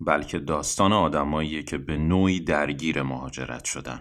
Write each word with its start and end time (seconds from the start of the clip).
بلکه 0.00 0.38
داستان 0.38 0.92
آدماییه 0.92 1.62
که 1.62 1.78
به 1.78 1.96
نوعی 1.96 2.40
درگیر 2.40 3.02
مهاجرت 3.02 3.64
شدن. 3.64 4.00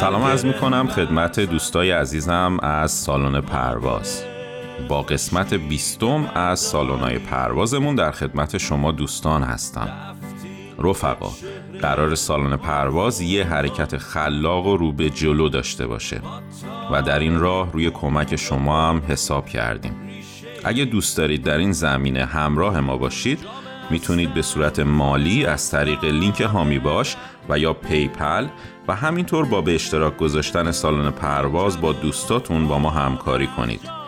سلام 0.00 0.22
از 0.22 0.44
می‌کنم 0.44 0.88
خدمت 0.88 1.40
دوستای 1.40 1.90
عزیزم 1.90 2.58
از 2.62 2.92
سالن 2.92 3.40
پرواز 3.40 4.29
با 4.90 5.02
قسمت 5.02 5.54
بیستم 5.54 6.30
از 6.34 6.60
سالن‌های 6.60 7.18
پروازمون 7.18 7.94
در 7.94 8.10
خدمت 8.10 8.58
شما 8.58 8.92
دوستان 8.92 9.42
هستم. 9.42 10.16
رفقا 10.78 11.30
قرار 11.80 12.14
سالن 12.14 12.56
پرواز 12.56 13.20
یه 13.20 13.44
حرکت 13.44 13.96
خلاق 13.96 14.66
و 14.66 14.76
رو 14.76 14.92
به 14.92 15.10
جلو 15.10 15.48
داشته 15.48 15.86
باشه 15.86 16.20
و 16.92 17.02
در 17.02 17.18
این 17.18 17.40
راه 17.40 17.72
روی 17.72 17.90
کمک 17.90 18.36
شما 18.36 18.88
هم 18.88 19.02
حساب 19.08 19.48
کردیم. 19.48 19.96
اگه 20.64 20.84
دوست 20.84 21.16
دارید 21.16 21.42
در 21.42 21.58
این 21.58 21.72
زمینه 21.72 22.24
همراه 22.24 22.80
ما 22.80 22.96
باشید 22.96 23.38
می‌تونید 23.90 24.34
به 24.34 24.42
صورت 24.42 24.78
مالی 24.78 25.46
از 25.46 25.70
طریق 25.70 26.04
لینک 26.04 26.40
حامی 26.40 26.78
باش 26.78 27.16
و 27.48 27.58
یا 27.58 27.72
PayPal 27.72 28.46
و 28.88 28.94
همینطور 28.94 29.44
با 29.44 29.60
به 29.60 29.74
اشتراک 29.74 30.16
گذاشتن 30.16 30.70
سالن 30.70 31.10
پرواز 31.10 31.80
با 31.80 31.92
دوستاتون 31.92 32.68
با 32.68 32.78
ما 32.78 32.90
همکاری 32.90 33.46
کنید. 33.46 33.99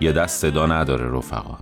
یه 0.00 0.12
دست 0.12 0.40
صدا 0.40 0.66
نداره 0.66 1.10
رفقا. 1.10 1.58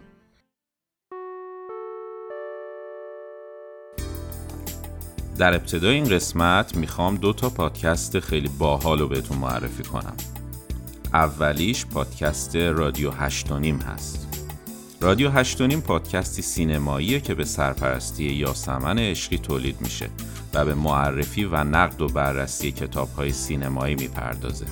در 5.39 5.55
ابتدای 5.55 5.95
این 5.95 6.09
قسمت 6.09 6.77
می‌خوام 6.77 7.17
دو 7.17 7.33
تا 7.33 7.51
پادکست 7.51 8.21
خیلی 8.21 8.49
باحال 8.59 8.99
رو 8.99 9.09
بهتون 9.09 9.39
معرفی 9.39 9.83
کنم. 9.83 10.17
اولیش 11.13 11.87
پادکست 11.87 12.57
رادیو 12.57 13.11
هشتونیم 13.11 13.79
هست. 13.79 14.47
رادیو 15.01 15.31
هشتونیم 15.31 15.81
پادکستی 15.81 16.43
سینماییه 16.43 17.21
که 17.21 17.35
به 17.35 17.45
سرپرستی 17.45 18.25
یاسمن 18.25 18.99
عشقی 18.99 19.39
تولید 19.39 19.81
میشه 19.81 20.09
و 20.55 20.65
به 20.65 20.75
معرفی 20.75 21.45
و 21.45 21.65
نقد 21.65 22.03
و 22.03 22.09
بررسی 22.09 22.73
کتاب 22.73 23.09
های 23.17 23.33
سینمایی 23.33 23.95
می‌پردازه. 23.95 24.67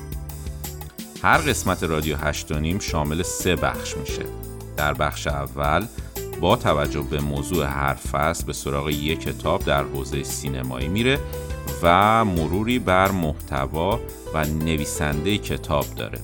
هر 1.25 1.39
قسمت 1.39 1.83
رادیو 1.83 2.17
هشتونیم 2.17 2.79
شامل 2.79 3.23
سه 3.23 3.57
بخش 3.57 3.97
میشه. 3.97 4.23
در 4.77 4.95
بخش 4.95 5.27
اول 5.27 5.87
با 6.41 6.57
توجه 6.57 7.03
به 7.03 7.21
موضوع 7.21 7.67
هر 7.67 7.95
فصل 7.95 8.47
به 8.47 8.53
سراغ 8.53 8.89
یک 8.89 9.21
کتاب 9.21 9.65
در 9.65 9.83
حوزه 9.85 10.23
سینمایی 10.23 10.89
میره 10.89 11.19
و 11.83 12.25
مروری 12.25 12.79
بر 12.79 13.11
محتوا 13.11 14.01
و 14.35 14.45
نویسنده 14.45 15.39
کتاب 15.39 15.87
داره. 15.97 16.19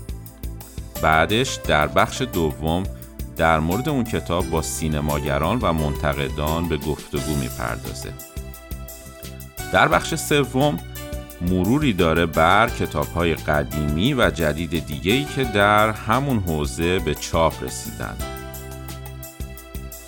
بعدش 1.03 1.55
در 1.55 1.87
بخش 1.87 2.23
دوم 2.23 2.83
در 3.37 3.61
مورد 3.61 3.89
اون 3.89 4.05
کتاب 4.05 4.51
با 4.51 4.63
سینماگران 4.63 5.59
و 5.59 5.73
منتقدان 5.73 6.69
به 6.69 6.77
گفتگو 6.77 7.35
می‌پردازه. 7.35 8.13
در 9.73 9.89
بخش 9.89 10.15
سوم 10.15 10.79
مروری 11.41 11.93
داره 11.93 12.27
بر 12.27 12.69
کتاب 12.69 13.07
های 13.07 13.35
قدیمی 13.35 14.15
و 14.15 14.31
جدید 14.31 14.87
دیگه 14.87 15.13
ای 15.13 15.25
که 15.25 15.45
در 15.45 15.91
همون 15.91 16.39
حوزه 16.39 16.99
به 16.99 17.15
چاپ 17.15 17.65
رسیدن. 17.65 18.17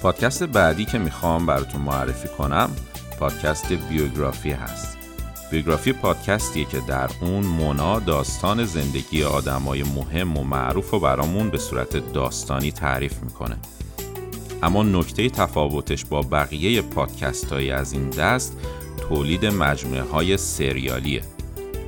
پادکست 0.03 0.43
بعدی 0.43 0.85
که 0.85 0.99
می‌خوام 0.99 1.47
براتون 1.47 1.81
معرفی 1.81 2.29
کنم 2.29 2.71
پادکست 3.19 3.73
بیوگرافی 3.73 4.51
هست. 4.51 4.99
بیوگرافی 5.51 5.93
پادکستیه 5.93 6.65
که 6.65 6.81
در 6.89 7.11
اون 7.21 7.45
مونا 7.45 7.99
داستان 7.99 8.65
زندگی 8.65 9.25
آدمای 9.25 9.83
مهم 9.83 10.37
و 10.37 10.45
معروف 10.45 10.95
و 10.95 11.01
برامون 11.01 11.51
به 11.51 11.59
صورت 11.59 12.13
داستانی 12.13 12.73
تعریف 12.73 13.23
می‌کنه. 13.23 13.57
اما 14.63 14.83
نکته 14.83 15.31
تفاوتش 15.31 16.05
با 16.05 16.23
بقیه 16.23 16.83
پادکست 16.83 17.53
های 17.53 17.71
از 17.71 17.93
این 17.93 18.11
دست 18.11 18.57
تولید 19.09 19.47
مجموعه 19.47 20.03
های 20.03 20.37
سریالیه. 20.37 21.23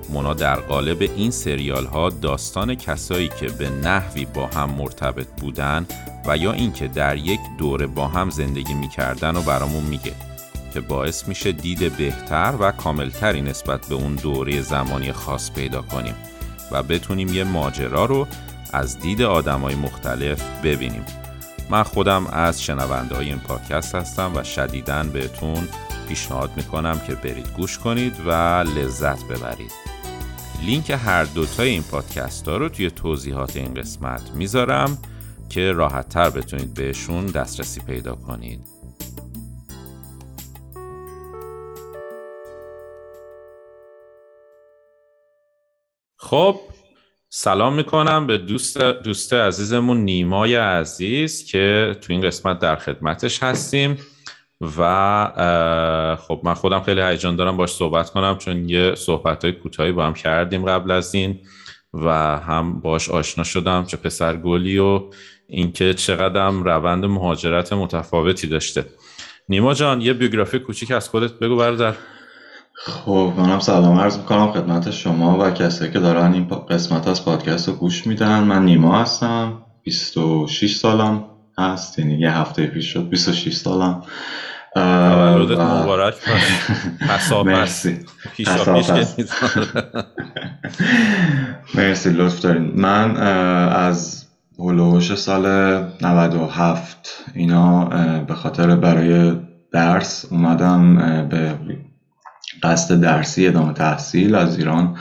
مونا 0.09 0.35
در 0.35 0.57
قالب 0.57 1.03
این 1.03 1.31
سریال 1.31 1.87
ها 1.87 2.11
داستان 2.11 2.75
کسایی 2.75 3.29
که 3.29 3.47
به 3.47 3.71
نحوی 3.71 4.25
با 4.25 4.47
هم 4.47 4.71
مرتبط 4.71 5.27
بودن 5.41 5.87
و 6.27 6.37
یا 6.37 6.53
اینکه 6.53 6.89
در 6.89 7.17
یک 7.17 7.41
دوره 7.59 7.87
با 7.87 8.09
هم 8.09 8.31
زندگی 8.31 8.75
می‌کردن 8.75 9.37
و 9.37 9.43
برامون 9.43 9.85
میگه 9.85 10.13
که 10.75 10.81
باعث 10.81 11.29
میشه 11.29 11.53
دید 11.53 11.97
بهتر 11.97 12.55
و 12.61 12.71
کاملتری 12.71 13.43
نسبت 13.43 13.87
به 13.87 13.95
اون 13.95 14.15
دوره 14.15 14.61
زمانی 14.61 15.13
خاص 15.13 15.51
پیدا 15.51 15.83
کنیم 15.83 16.15
و 16.73 16.83
بتونیم 16.83 17.29
یه 17.29 17.45
ماجرا 17.45 18.05
رو 18.05 18.27
از 18.73 18.99
دید 18.99 19.23
آدمای 19.23 19.75
مختلف 19.75 20.43
ببینیم. 20.65 21.05
من 21.71 21.83
خودم 21.83 22.27
از 22.27 22.63
شنونده 22.63 23.15
های 23.15 23.29
این 23.29 23.39
پادکست 23.39 23.95
هستم 23.95 24.33
و 24.35 24.43
شدیدن 24.43 25.09
بهتون 25.09 25.69
پیشنهاد 26.09 26.51
می‌کنم 26.57 27.01
که 27.07 27.15
برید 27.15 27.49
گوش 27.57 27.79
کنید 27.79 28.21
و 28.27 28.31
لذت 28.77 29.25
ببرید. 29.25 29.73
لینک 30.67 30.91
هر 30.91 31.25
دوتای 31.25 31.69
این 31.69 31.83
پادکست 31.83 32.49
ها 32.49 32.57
رو 32.57 32.69
توی 32.69 32.91
توضیحات 32.91 33.57
این 33.57 33.75
قسمت 33.75 34.31
می‌ذارم 34.35 34.99
که 35.51 35.73
راحت 35.73 36.09
تر 36.09 36.31
بتونید 36.31 36.75
بهشون 36.75 37.27
دسترسی 37.27 37.81
پیدا 37.81 38.15
کنید. 38.15 38.61
خب 46.17 46.61
سلام 47.29 47.75
می‌کنم 47.75 48.27
به 48.27 48.39
دوست, 48.39 48.79
دوست 48.79 49.33
عزیزمون 49.33 50.05
نیمای 50.05 50.55
عزیز 50.55 51.45
که 51.45 51.97
تو 52.01 52.13
این 52.13 52.23
قسمت 52.23 52.59
در 52.59 52.77
خدمتش 52.77 53.43
هستیم. 53.43 53.99
و 54.79 56.17
خب 56.29 56.41
من 56.45 56.55
خودم 56.55 56.81
خیلی 56.81 57.01
هیجان 57.01 57.37
دارم 57.37 57.57
باش 57.57 57.71
صحبت 57.71 58.11
کنم 58.11 58.39
چون 58.39 58.69
یه 58.69 58.95
صحبت 58.95 59.45
های 59.45 59.53
کوتاهی 59.53 59.93
با 59.93 60.07
هم 60.07 60.15
کردیم 60.15 60.65
قبل 60.65 60.91
از 60.91 61.15
این 61.15 61.39
و 61.95 62.39
هم 62.39 62.81
باش 62.81 63.11
آشنا 63.11 63.45
شدم 63.45 63.85
چه 63.85 63.97
پسر 63.97 64.37
گلی 64.37 64.79
و 64.79 65.01
اینکه 65.49 65.95
چقدرم 65.95 66.63
روند 66.63 67.05
مهاجرت 67.05 67.73
متفاوتی 67.73 68.47
داشته. 68.47 68.85
نیما 69.49 69.75
جان 69.75 70.01
یه 70.01 70.13
بیوگرافی 70.13 70.59
کوچیک 70.59 70.91
از 70.91 71.09
خودت 71.09 71.33
بگو 71.33 71.57
برادر. 71.57 71.95
خب 72.77 73.33
منم 73.37 73.61
سلام 73.61 73.99
عرض 73.99 74.19
می‌کنم 74.19 74.53
خدمت 74.53 74.91
شما 74.91 75.39
و 75.39 75.51
کسایی 75.51 75.93
که 75.93 75.99
دارن 75.99 76.33
این 76.33 76.45
قسمت 76.45 77.09
از 77.09 77.25
پادکست 77.25 77.69
رو 77.69 77.75
گوش 77.75 78.07
میدن. 78.07 78.45
من 78.45 78.65
نیما 78.65 78.99
هستم 78.99 79.63
26 79.83 80.77
سالم 80.77 81.25
هست 81.59 81.99
یعنی 81.99 82.15
یه 82.15 82.39
هفته 82.39 82.67
پیش 82.67 82.93
شد 82.93 83.09
26 83.09 83.55
سالم. 83.55 84.03
تولدت 84.75 85.61
مبارک. 85.61 86.15
مرسی. 87.47 87.99
مرسی 91.75 92.11
لطف 92.11 92.41
دارین. 92.41 92.73
من 92.75 93.17
از 93.17 94.25
هلوش 94.59 95.15
سال 95.15 95.47
97 96.03 97.25
اینا 97.35 97.85
به 98.21 98.35
خاطر 98.35 98.77
برای 98.77 99.33
درس 99.73 100.25
اومدم 100.31 100.97
به 101.29 101.55
قصد 102.63 103.01
درسی 103.01 103.47
ادامه 103.49 103.73
تحصیل 103.73 104.35
از 104.35 104.59
ایران. 104.59 104.97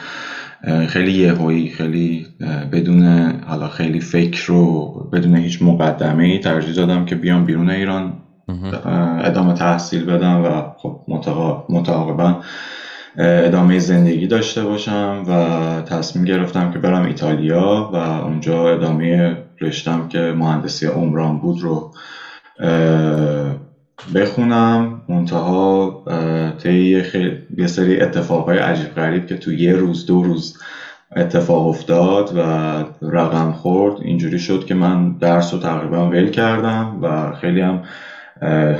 خیلی 0.88 1.12
یهویی 1.12 1.70
خیلی 1.70 2.28
بدون 2.72 3.32
حالا 3.42 3.68
خیلی 3.68 4.00
فکر 4.00 4.46
رو 4.46 4.86
بدون 5.14 5.36
هیچ 5.36 5.62
مقدمه 5.62 6.24
ای 6.24 6.40
ترجیح 6.40 6.74
دادم 6.74 7.06
که 7.06 7.16
بیام 7.16 7.46
بیرون 7.46 7.70
ایران. 7.70 8.23
ادامه 9.24 9.54
تحصیل 9.54 10.06
بدم 10.06 10.44
و 10.44 10.62
خب 10.78 10.98
متعاقبا 11.70 12.40
ادامه 13.18 13.80
زندگی 13.80 14.28
داشته 14.28 14.64
باشم 14.64 15.24
و 15.28 15.82
تصمیم 15.82 16.26
گرفتم 16.26 16.70
که 16.70 16.80
برم 16.80 17.04
ایتالیا 17.04 17.90
و 17.92 17.96
اونجا 17.96 18.70
ادامه 18.70 19.38
رشتم 19.62 20.08
که 20.08 20.20
مهندسی 20.20 20.86
عمران 20.86 21.40
بود 21.40 21.62
رو 21.62 21.90
بخونم. 24.16 25.04
منتها 25.10 26.02
طی 26.58 27.04
یه 27.58 27.68
سری 27.68 28.00
اتفاقای 28.02 28.58
عجیب 28.58 28.94
غریب 28.94 29.26
که 29.26 29.36
تو 29.36 29.52
یه 29.54 29.74
روز 29.76 30.06
دو 30.06 30.24
روز 30.24 30.54
اتفاق 31.16 31.68
افتاد 31.68 32.32
و 32.36 32.40
رقم 33.02 33.52
خورد. 33.52 33.96
اینجوری 34.02 34.40
شد 34.40 34.64
که 34.64 34.74
من 34.74 35.12
درس 35.12 35.54
رو 35.54 35.60
تقریبا 35.60 36.10
ول 36.10 36.30
کردم 36.30 37.00
و 37.02 37.32
خیلی 37.32 37.62
هم 37.62 37.82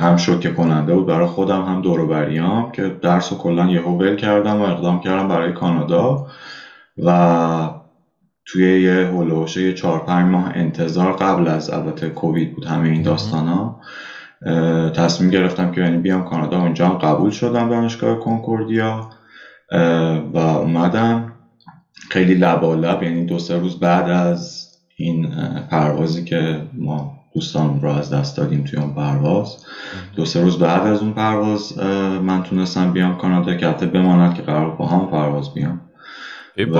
هم 0.00 0.16
شوکه 0.16 0.50
کننده 0.50 0.94
بود 0.94 1.06
برای 1.06 1.26
خودم 1.26 1.62
هم 1.62 1.80
دوروبریام 1.80 2.72
که 2.72 2.92
درس 3.02 3.32
رو 3.32 3.38
کلا 3.38 3.66
یهو 3.66 3.96
ول 3.96 4.16
کردم 4.16 4.60
و 4.60 4.62
اقدام 4.62 5.00
کردم 5.00 5.28
برای 5.28 5.52
کانادا. 5.52 6.26
و 6.98 7.70
توی 8.46 8.82
یه 8.82 9.08
هلوشه 9.12 9.62
یه 9.62 9.72
چهار 9.72 10.00
پنج 10.00 10.26
ماه 10.30 10.50
انتظار 10.54 11.12
قبل 11.12 11.48
از 11.48 11.70
البته 11.70 12.08
کووید 12.08 12.54
بود 12.54 12.64
همه 12.64 12.88
این 12.88 13.02
داستان 13.02 13.46
ها 13.46 13.80
تصمیم 14.90 15.30
گرفتم 15.30 15.70
که 15.70 15.80
یعنی 15.80 15.98
بیام 15.98 16.24
کانادا. 16.24 16.60
اونجا 16.60 16.88
هم 16.88 16.94
قبول 16.94 17.30
شدم 17.30 17.68
دانشگاه 17.68 18.18
کنکوردیا 18.18 19.10
و 20.32 20.38
اومدم. 20.38 21.32
خیلی 22.10 22.34
لبالب 22.34 23.02
یعنی 23.02 23.24
دو 23.24 23.38
سه 23.38 23.58
روز 23.58 23.80
بعد 23.80 24.08
از 24.08 24.68
این 24.96 25.30
پروازی 25.70 26.24
که 26.24 26.62
ما 26.72 27.23
دوستان 27.34 27.80
رو 27.82 27.88
از 27.88 28.12
دست 28.12 28.36
دادیم 28.36 28.64
توی 28.64 28.78
اون 28.78 28.94
پرواز. 28.94 29.56
دو 30.16 30.24
سه 30.24 30.42
روز 30.42 30.58
بعد 30.58 30.86
از 30.86 31.00
اون 31.00 31.12
پرواز 31.12 31.78
من 32.22 32.42
تونستم 32.42 32.92
بیام 32.92 33.18
کانادا 33.18 33.54
که 33.54 33.68
حتی 33.68 33.86
بماند 33.86 34.34
که 34.34 34.42
قرار 34.42 34.70
با 34.70 34.86
هم 34.86 35.10
پرواز 35.10 35.54
بیام. 35.54 35.80
و 36.72 36.78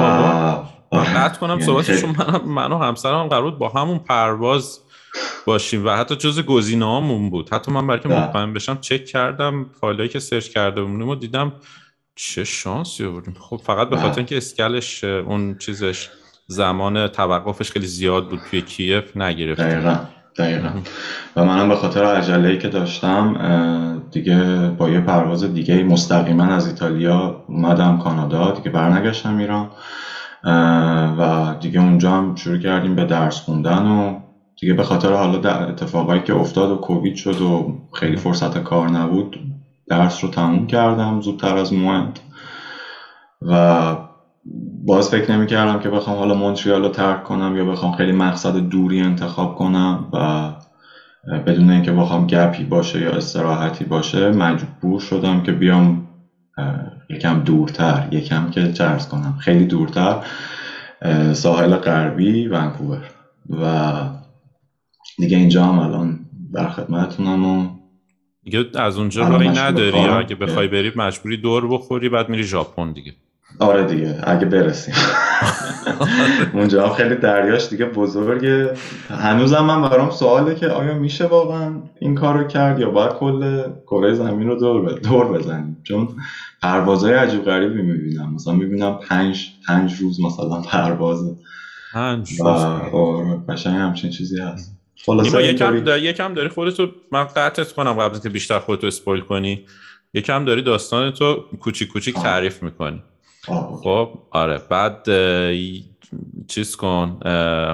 قطع 0.93 1.39
کنم 1.41 1.51
یعنی 1.51 1.65
صحبتشون 1.65 2.17
من, 2.19 2.41
من 2.45 2.73
و 2.73 2.79
همسرم 2.79 3.29
قرار 3.29 3.51
با 3.51 3.69
همون 3.69 3.99
پرواز 3.99 4.81
باشیم 5.47 5.87
و 5.87 5.91
حتی 5.91 6.17
جز 6.17 6.41
گزینه 6.41 7.31
بود. 7.31 7.55
حتی 7.55 7.73
من 7.73 7.87
برای 7.87 8.01
که 8.01 8.09
بله. 8.09 8.29
مطمئن 8.29 8.53
بشم 8.53 8.79
چک 8.81 9.05
کردم 9.05 9.67
فایلایی 9.81 10.09
که 10.09 10.19
سرچ 10.19 10.49
کرده 10.49 10.83
بودیم 10.83 11.09
و 11.09 11.15
دیدم 11.15 11.53
چه 12.17 12.45
شانسی 12.45 13.07
بودیم 13.07 13.35
خب 13.41 13.57
فقط 13.57 13.89
به 13.89 13.97
خاطر 13.97 14.09
بله. 14.09 14.19
اینکه 14.19 14.37
اسکلش 14.37 15.05
اون 15.05 15.59
چیزش 15.59 16.11
زمان 16.47 17.09
توقفش 17.09 17.71
خیلی 17.71 17.87
زیاد 17.87 18.29
بود 18.29 18.41
توی 18.51 18.63
کیف 18.63 19.17
نگرفت 19.17 19.61
دقیقا. 20.39 20.71
و 21.37 21.45
منم 21.45 21.69
به 21.69 21.75
خاطر 21.75 22.05
عجله 22.05 22.57
که 22.57 22.69
داشتم 22.69 23.35
دیگه 24.13 24.71
با 24.79 24.91
یه 24.91 25.01
پرواز 25.01 25.45
دیگه 25.45 25.83
مستقیما 25.83 26.45
از 26.45 26.67
ایتالیا 26.67 27.45
اومدم 27.49 27.99
کانادا 27.99 28.51
دیگه 28.53 28.71
برنگشتم 28.71 29.37
ایران. 29.37 29.69
و 31.19 31.55
دیگه 31.61 31.81
اونجا 31.81 32.13
هم 32.13 32.35
شروع 32.35 32.59
کردیم 32.59 32.95
به 32.97 33.05
درس 33.05 33.41
خوندن 33.41 33.87
و 33.87 34.15
دیگه 34.61 34.75
به 34.75 34.83
خاطر 34.83 35.13
حالا 35.13 35.39
اتفاقایی 35.53 36.21
که 36.23 36.35
افتاد 36.35 36.71
و 36.71 36.77
کووید 36.77 37.15
شد 37.15 37.41
و 37.41 37.75
خیلی 37.95 38.17
فرصت 38.17 38.59
کار 38.59 38.91
نبود 38.91 39.41
درس 39.89 40.25
رو 40.25 40.31
تموم 40.31 40.67
کردم 40.67 41.21
زودتر 41.21 41.57
از 41.57 41.73
موعد. 41.73 42.21
و 43.43 43.97
باز 44.87 45.11
فکر 45.11 45.33
نمی 45.33 45.47
کردم 45.47 45.81
که 45.81 45.89
بخوام 45.89 46.19
حالا 46.19 46.35
مونتریال 46.35 46.83
رو 46.83 46.89
ترک 46.89 47.25
کنم 47.25 47.57
یا 47.57 47.65
بخوام 47.65 47.93
خیلی 47.93 48.13
مقصد 48.13 48.57
دوری 48.57 49.01
انتخاب 49.01 49.55
کنم 49.55 50.09
و 50.13 50.53
بدون 51.47 51.71
اینکه 51.71 51.93
بخوام 51.93 52.27
گپی 52.27 52.65
باشه 52.65 53.01
یا 53.01 53.11
استراحتی 53.11 53.85
باشه 53.85 54.31
مجبور 54.31 55.01
شدم 55.01 55.43
که 55.43 55.53
بیام 55.53 56.07
یکم 57.11 57.41
دورتر 57.41 58.09
یکم 58.11 58.51
که 58.51 58.73
چرز 58.73 59.09
کنم. 59.09 59.37
خیلی 59.41 59.65
دورتر 59.65 60.27
ساحل 61.33 61.77
غربی 61.77 62.49
ونکوور. 62.49 63.11
و 63.51 63.93
دیگه 65.19 65.37
اینجا 65.37 65.65
هم 65.65 65.79
الان 65.79 66.21
در 66.55 66.69
خدمتتونم 66.69 67.45
و 67.45 67.69
دیگه 68.43 68.65
از 68.75 68.99
اونجا 68.99 69.29
رای 69.29 69.49
نداری. 69.49 69.99
اگه 69.99 70.35
بخوای 70.35 70.69
بری 70.69 70.93
مجبوری 70.97 71.37
دور 71.37 71.69
بخوری 71.69 72.09
بعد 72.09 72.29
میری 72.29 72.43
ژاپن 72.43 72.93
دیگه. 72.93 73.13
آره 73.59 73.85
دیگه 73.85 74.21
اگه 74.23 74.47
برسیم. 74.47 74.95
اونجا 76.55 76.89
خیلی 76.89 77.15
دریاش 77.15 77.69
دیگه 77.69 77.85
بزرگه. 77.85 78.75
هنوزم 79.09 79.65
من 79.65 79.89
برام 79.89 80.11
سواله 80.11 80.55
که 80.55 80.69
آیا 80.69 80.95
میشه 80.95 81.27
واقعا 81.27 81.83
این 82.01 82.15
کارو 82.15 82.45
کرد 82.49 82.81
یا 82.81 82.91
باید 82.91 83.13
کل 83.13 83.63
کره 83.87 84.15
زمین 84.15 84.49
رو 84.49 84.55
دور, 84.55 84.93
دور 84.93 85.39
بزنیم؟ 85.39 85.77
چون 85.83 86.09
پروازهای 86.63 87.15
عجیب 87.15 87.45
غریبی 87.45 87.83
می‌بینم. 87.83 88.35
مثلا 88.35 88.55
می‌بینم 88.55 88.99
پنج 89.09 89.49
پنج 89.69 89.95
روز 90.01 90.21
مثلا 90.21 90.61
پروازه 90.61 91.37
پنج 91.93 92.31
روز. 92.31 92.41
آره، 92.41 93.71
همچین 93.71 94.11
چیزی 94.11 94.41
هست. 94.41 94.77
خلاصه 95.07 95.45
یکم 95.45 95.81
داری 95.81 96.03
یکم 96.03 96.35
داری 96.35 96.49
خودتو 96.49 96.87
من 97.13 97.25
قطعت 97.25 97.73
کنم 97.73 97.93
قبل 97.93 98.19
که 98.19 98.29
بیشتر 98.29 98.59
خودتو 98.59 98.87
اسپویل 98.87 99.21
کنی. 99.21 99.65
یکم 100.15 100.45
داری 100.45 100.63
داستان 100.63 101.11
تو 101.11 101.45
کوچیک 101.61 101.89
کوچیک 101.89 102.15
تعریف 102.15 102.63
می‌کنی. 102.63 103.03
خب 103.83 104.09
آره. 104.31 104.61
بعد 104.71 105.09
چیز 106.49 106.77
کن 106.77 107.19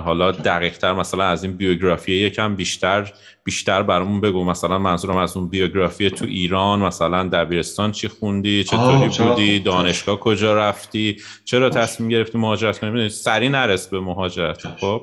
حالا 0.05 0.31
دقیق 0.31 0.78
تر 0.78 0.93
مثلا 0.93 1.25
از 1.25 1.44
این 1.44 1.52
بیوگرافی 1.52 2.12
یکم 2.12 2.55
بیشتر 2.56 3.12
بیشتر 3.44 3.82
برامون 3.82 4.20
بگو. 4.20 4.44
مثلا 4.44 4.78
منظورم 4.78 5.17
از 5.17 5.37
اون 5.37 5.49
بیوگرافی 5.49 6.11
تو 6.11 6.25
ایران 6.25 6.78
مثلا 6.78 7.28
دبیرستان 7.28 7.93
چی 7.93 8.08
خوندی؟ 8.08 8.64
چطوری 8.64 9.08
بودی؟ 9.19 9.58
دانشگاه 9.58 10.20
کجا 10.20 10.56
رفتی؟ 10.56 11.17
چرا 11.44 11.70
تصمیم 11.70 12.08
گرفتی 12.08 12.38
مهاجرت 12.38 12.78
کنی؟ 12.78 13.08
سری 13.08 13.49
نرس 13.49 13.88
به 13.88 14.00
مهاجرت. 14.00 14.67
خب؟ 14.67 15.02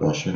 باشه. 0.00 0.32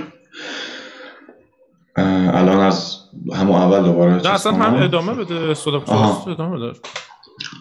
الان 1.97 2.61
از 2.61 2.99
همون 3.35 3.57
اول 3.57 3.83
دوباره 3.83 4.15
نه 4.15 4.29
اصلا 4.29 4.53
هم 4.53 4.83
ادامه 4.83 5.15
بده 5.15 5.55
ادامه 6.27 6.57
بده 6.57 6.79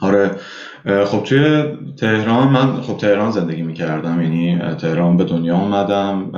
آره. 0.02 0.40
خب 0.86 1.24
توی 1.24 1.66
تهران 1.98 2.50
من 2.50 2.82
خب 2.82 2.98
تهران 2.98 3.32
زندگی 3.32 3.62
می‌کردم 3.62 4.22
یعنی 4.22 4.60
تهران 4.76 5.18
به 5.18 5.24
دنیا 5.26 5.58
اومدم 5.58 6.32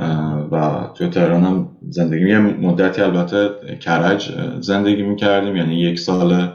و 0.52 0.88
توی 0.94 1.08
تهران 1.08 1.42
هم 1.44 1.68
زندگی 1.90 2.28
یه 2.30 2.38
مدتی 2.38 3.02
البته 3.02 3.50
کرج 3.80 4.32
زندگی 4.60 5.02
می‌کردیم 5.02 5.56
یعنی 5.56 5.80
یک 5.80 5.98
سال 6.00 6.48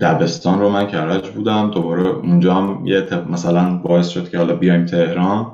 دبستان 0.00 0.60
رو 0.60 0.68
من 0.68 0.86
کرج 0.86 1.30
بودم 1.34 1.70
دوباره 1.70 2.08
اونجا 2.08 2.54
هم 2.54 2.86
یه 2.86 3.04
مثلا 3.26 3.78
باعث 3.88 4.08
شد 4.08 4.28
که 4.28 4.38
حالا 4.38 4.54
بیایم 4.54 4.84
تهران 4.84 5.46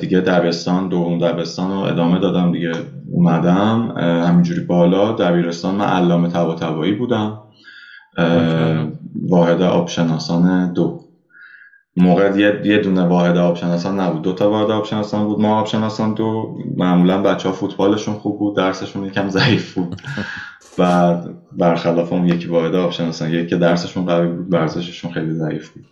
دیگه 0.00 0.20
دبستان 0.20 0.88
دوم 0.88 1.18
دبستان 1.18 1.70
رو 1.70 1.76
ادامه 1.78 2.18
دادم 2.20 2.52
دیگه 2.52 2.72
اومدم 3.12 3.92
همینجوری 4.28 4.60
بالا. 4.60 5.12
دبیرستان 5.12 5.74
من 5.76 5.86
علامه 5.86 6.28
تبا 6.28 6.56
بودم. 6.98 7.38
واحد 9.28 9.62
آبشناسان 9.62 10.72
دو. 10.72 11.00
موقع 11.96 12.36
یه, 12.36 12.60
یه 12.64 12.78
دونه 12.78 13.04
واحد 13.04 13.36
آبشناسان 13.36 14.00
نبود. 14.00 14.22
دو 14.22 14.32
تا 14.32 14.50
واحد 14.50 14.70
آبشناسان 14.70 15.26
بود. 15.26 15.40
ما 15.40 15.60
آبشناسان 15.60 16.14
دو 16.14 16.58
معمولا 16.76 17.22
بچه 17.22 17.48
ها 17.48 17.54
فوتبالشون 17.54 18.14
خوب 18.14 18.38
بود. 18.38 18.56
درسشون 18.56 19.04
یکم 19.04 19.28
ضعیف 19.28 19.74
بود. 19.74 20.02
و 20.78 21.14
برخلاف 21.52 22.12
اون 22.12 22.26
یکی 22.26 22.48
واحد 22.48 22.74
آبشناسان 22.74 23.30
یکی 23.30 23.46
که 23.46 23.56
درسشون 23.56 24.04
قوی 24.04 24.28
بود. 24.28 24.54
ورزششون 24.54 25.12
خیلی 25.12 25.32
ضعیف 25.32 25.70
بود. 25.70 25.84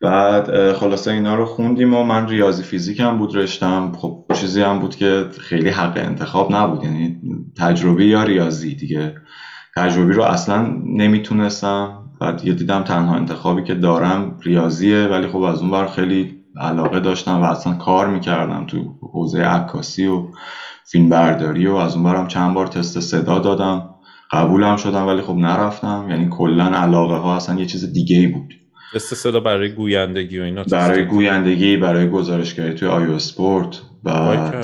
بعد 0.00 0.72
خلاصه 0.72 1.10
اینا 1.10 1.34
رو 1.34 1.46
خوندیم 1.46 1.94
و 1.94 2.02
من 2.02 2.28
ریاضی 2.28 2.62
فیزیک 2.62 3.00
هم 3.00 3.18
بود 3.18 3.36
رشتم. 3.36 3.92
خب 3.96 4.24
چیزی 4.34 4.62
هم 4.62 4.78
بود 4.78 4.96
که 4.96 5.26
خیلی 5.40 5.68
حق 5.68 5.96
انتخاب 5.96 6.52
نبود. 6.52 6.84
یعنی 6.84 7.20
تجربه 7.58 8.06
یا 8.06 8.22
ریاضی 8.22 8.74
دیگه. 8.74 9.14
تجربی 9.76 10.12
رو 10.12 10.22
اصلا 10.22 10.62
نمی‌تونستم 10.84 12.10
بعد 12.20 12.44
یه 12.44 12.54
دیدم 12.54 12.82
تنها 12.82 13.14
انتخابی 13.14 13.62
که 13.62 13.74
دارم 13.74 14.36
ریاضیه 14.42 15.06
ولی 15.06 15.26
خب 15.26 15.38
از 15.40 15.60
اون 15.62 15.70
بر 15.70 15.86
خیلی 15.86 16.34
علاقه 16.60 17.00
داشتم 17.00 17.40
و 17.40 17.44
اصلا 17.44 17.72
کار 17.74 18.08
می‌کردم 18.08 18.66
تو 18.66 18.94
حوزه 19.12 19.42
عکاسی 19.42 20.06
و 20.06 20.22
فیلم 20.90 21.08
برداری 21.08 21.66
و 21.66 21.74
از 21.74 21.94
اون 21.94 22.04
برم 22.04 22.26
چند 22.26 22.54
بار 22.54 22.66
تست 22.66 23.00
صدا 23.00 23.38
دادم. 23.38 23.84
قبولم 24.32 24.76
شدم 24.76 25.06
ولی 25.06 25.22
خب 25.22 25.34
نرفتم. 25.34 26.06
یعنی 26.10 26.28
کلا 26.30 26.64
علاقه 26.64 27.14
ها 27.16 27.36
اصلا 27.36 27.58
یه 27.58 27.66
چیز 27.66 27.92
دیگه 27.92 28.16
ای 28.18 28.26
بود. 28.26 28.54
تست 28.94 29.14
صدا 29.14 29.40
برای 29.40 29.72
گویندگی 29.72 30.40
و 30.40 30.42
اینا 30.42 30.64
برای 30.64 31.04
گویندگی 31.04 31.76
برای 31.76 32.10
گزارشگری 32.10 32.74
توی 32.74 32.88
آیو 32.88 33.10
اسپورت 33.10 33.80
بعد 34.04 34.54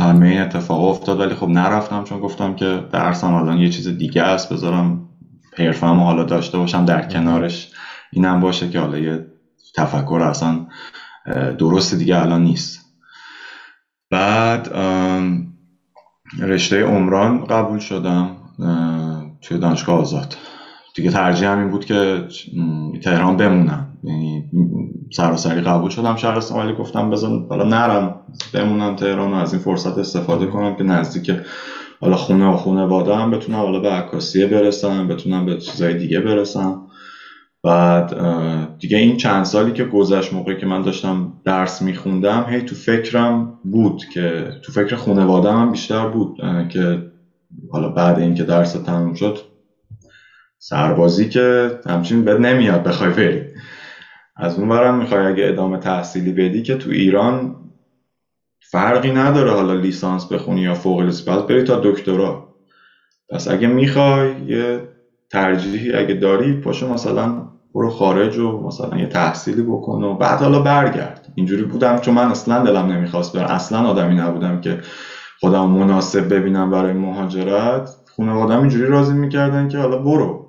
همه 0.00 0.26
این 0.26 0.40
اتفاق 0.40 0.84
افتاد. 0.84 1.20
ولی 1.20 1.34
خب 1.34 1.48
نرفتم 1.48 2.04
چون 2.04 2.20
گفتم 2.20 2.54
که 2.54 2.84
درسم 2.92 3.34
الان 3.34 3.58
یه 3.58 3.68
چیز 3.68 3.88
دیگه 3.88 4.22
است. 4.22 4.52
بذارم 4.52 5.08
حرفم 5.56 6.00
حالا 6.00 6.24
داشته 6.24 6.58
باشم 6.58 6.84
در 6.84 7.08
کنارش. 7.08 7.72
اینم 8.12 8.40
باشه 8.40 8.70
که 8.70 8.80
حالا 8.80 8.98
یه 8.98 9.26
تفکر 9.76 10.20
اصلا 10.22 10.66
درست 11.58 11.94
دیگه 11.94 12.22
الان 12.22 12.42
نیست. 12.42 12.80
بعد 14.10 14.68
رشته 16.40 16.82
عمران 16.82 17.44
قبول 17.44 17.78
شدم 17.78 18.36
توی 19.42 19.58
دانشگاه 19.58 20.00
آزاد. 20.00 20.36
دیگه 20.98 21.10
ترجیح 21.10 21.50
این 21.50 21.70
بود 21.70 21.84
که 21.84 22.24
تهران 23.02 23.36
بمونم 23.36 23.86
یعنی 24.04 24.44
سراسری 25.10 25.60
قبول 25.60 25.90
شدم 25.90 26.16
شهرستان. 26.16 26.66
ولی 26.66 26.76
گفتم 26.76 27.10
بزن 27.10 27.46
حالا 27.48 27.64
نرم 27.64 28.14
بمونم 28.54 28.96
تهران 28.96 29.32
و 29.32 29.34
از 29.34 29.52
این 29.52 29.62
فرصت 29.62 29.98
استفاده 29.98 30.46
کنم 30.46 30.76
که 30.76 30.82
نزدیک 30.84 31.32
حالا 32.00 32.16
خونه 32.16 32.46
و 32.46 32.56
خونه 32.56 33.14
هم 33.16 33.30
بتونم 33.30 33.58
حالا 33.58 33.80
به 33.80 33.90
عکاسیه 33.90 34.46
برسم 34.46 35.08
بتونم 35.08 35.46
به 35.46 35.58
چیزهای 35.58 35.94
دیگه 35.94 36.20
برسم. 36.20 36.82
بعد 37.62 38.14
دیگه 38.78 38.98
این 38.98 39.16
چند 39.16 39.44
سالی 39.44 39.72
که 39.72 39.84
گذشت 39.84 40.34
موقعی 40.34 40.56
که 40.56 40.66
من 40.66 40.82
داشتم 40.82 41.32
درس 41.44 41.82
میخوندم 41.82 42.46
هی 42.48 42.62
تو 42.62 42.74
فکرم 42.74 43.58
بود 43.64 44.04
که 44.14 44.48
تو 44.62 44.72
فکر 44.72 44.96
خانواده 44.96 45.52
هم 45.52 45.72
بیشتر 45.72 46.08
بود 46.08 46.36
که 46.68 47.02
حالا 47.72 47.88
بعد 47.88 48.18
اینکه 48.18 48.44
درس 48.44 48.72
تموم 48.72 49.14
شد 49.14 49.38
سربازی 50.58 51.26
که 51.28 51.70
همچین 51.86 52.24
بد 52.24 52.36
نمیاد 52.38 52.82
بخوای 52.82 53.10
بری. 53.10 53.42
از 54.36 54.58
اون 54.58 54.68
برم 54.68 54.94
می‌خوای 54.94 55.24
اگه 55.24 55.46
ادامه 55.46 55.78
تحصیلی 55.78 56.32
بدی 56.32 56.62
که 56.62 56.74
تو 56.74 56.90
ایران 56.90 57.52
فرقی 58.70 59.10
نداره 59.10 59.52
حالا 59.52 59.72
لیسانس 59.72 60.26
بخونی 60.32 60.60
یا 60.60 60.74
فوق 60.74 61.00
لیسانس 61.00 61.42
بری 61.42 61.62
تا 61.62 61.76
دکترا. 61.82 62.44
پس 63.30 63.48
اگه 63.48 63.66
می‌خوای 63.66 64.36
یه 64.40 64.80
ترجیحی 65.30 65.92
اگه 65.92 66.14
داری 66.14 66.54
پاشو 66.54 66.86
مثلا 66.86 67.44
برو 67.74 67.88
خارج 67.88 68.38
و 68.38 68.60
مثلا 68.66 68.98
یه 68.98 69.06
تحصیلی 69.06 69.62
بکن 69.62 70.02
و 70.02 70.14
بعد 70.14 70.38
حالا 70.40 70.58
برگرد. 70.58 71.26
اینجوری 71.36 71.64
بودم 71.64 71.98
چون 71.98 72.14
من 72.14 72.28
اصلا 72.30 72.62
دلم 72.62 72.92
نمی‌خواست 72.92 73.32
برم. 73.32 73.46
اصلا 73.46 73.88
آدمی 73.88 74.14
نبودم 74.14 74.60
که 74.60 74.78
خودم 75.40 75.68
مناسب 75.68 76.34
ببینم 76.34 76.70
برای 76.70 76.92
مهاجرت. 76.92 77.88
خانوادم 78.16 78.60
اینجوری 78.60 78.86
راضی 78.86 79.14
می‌کردن 79.14 79.68
که 79.68 79.78
حالا 79.78 79.96
برو. 79.96 80.47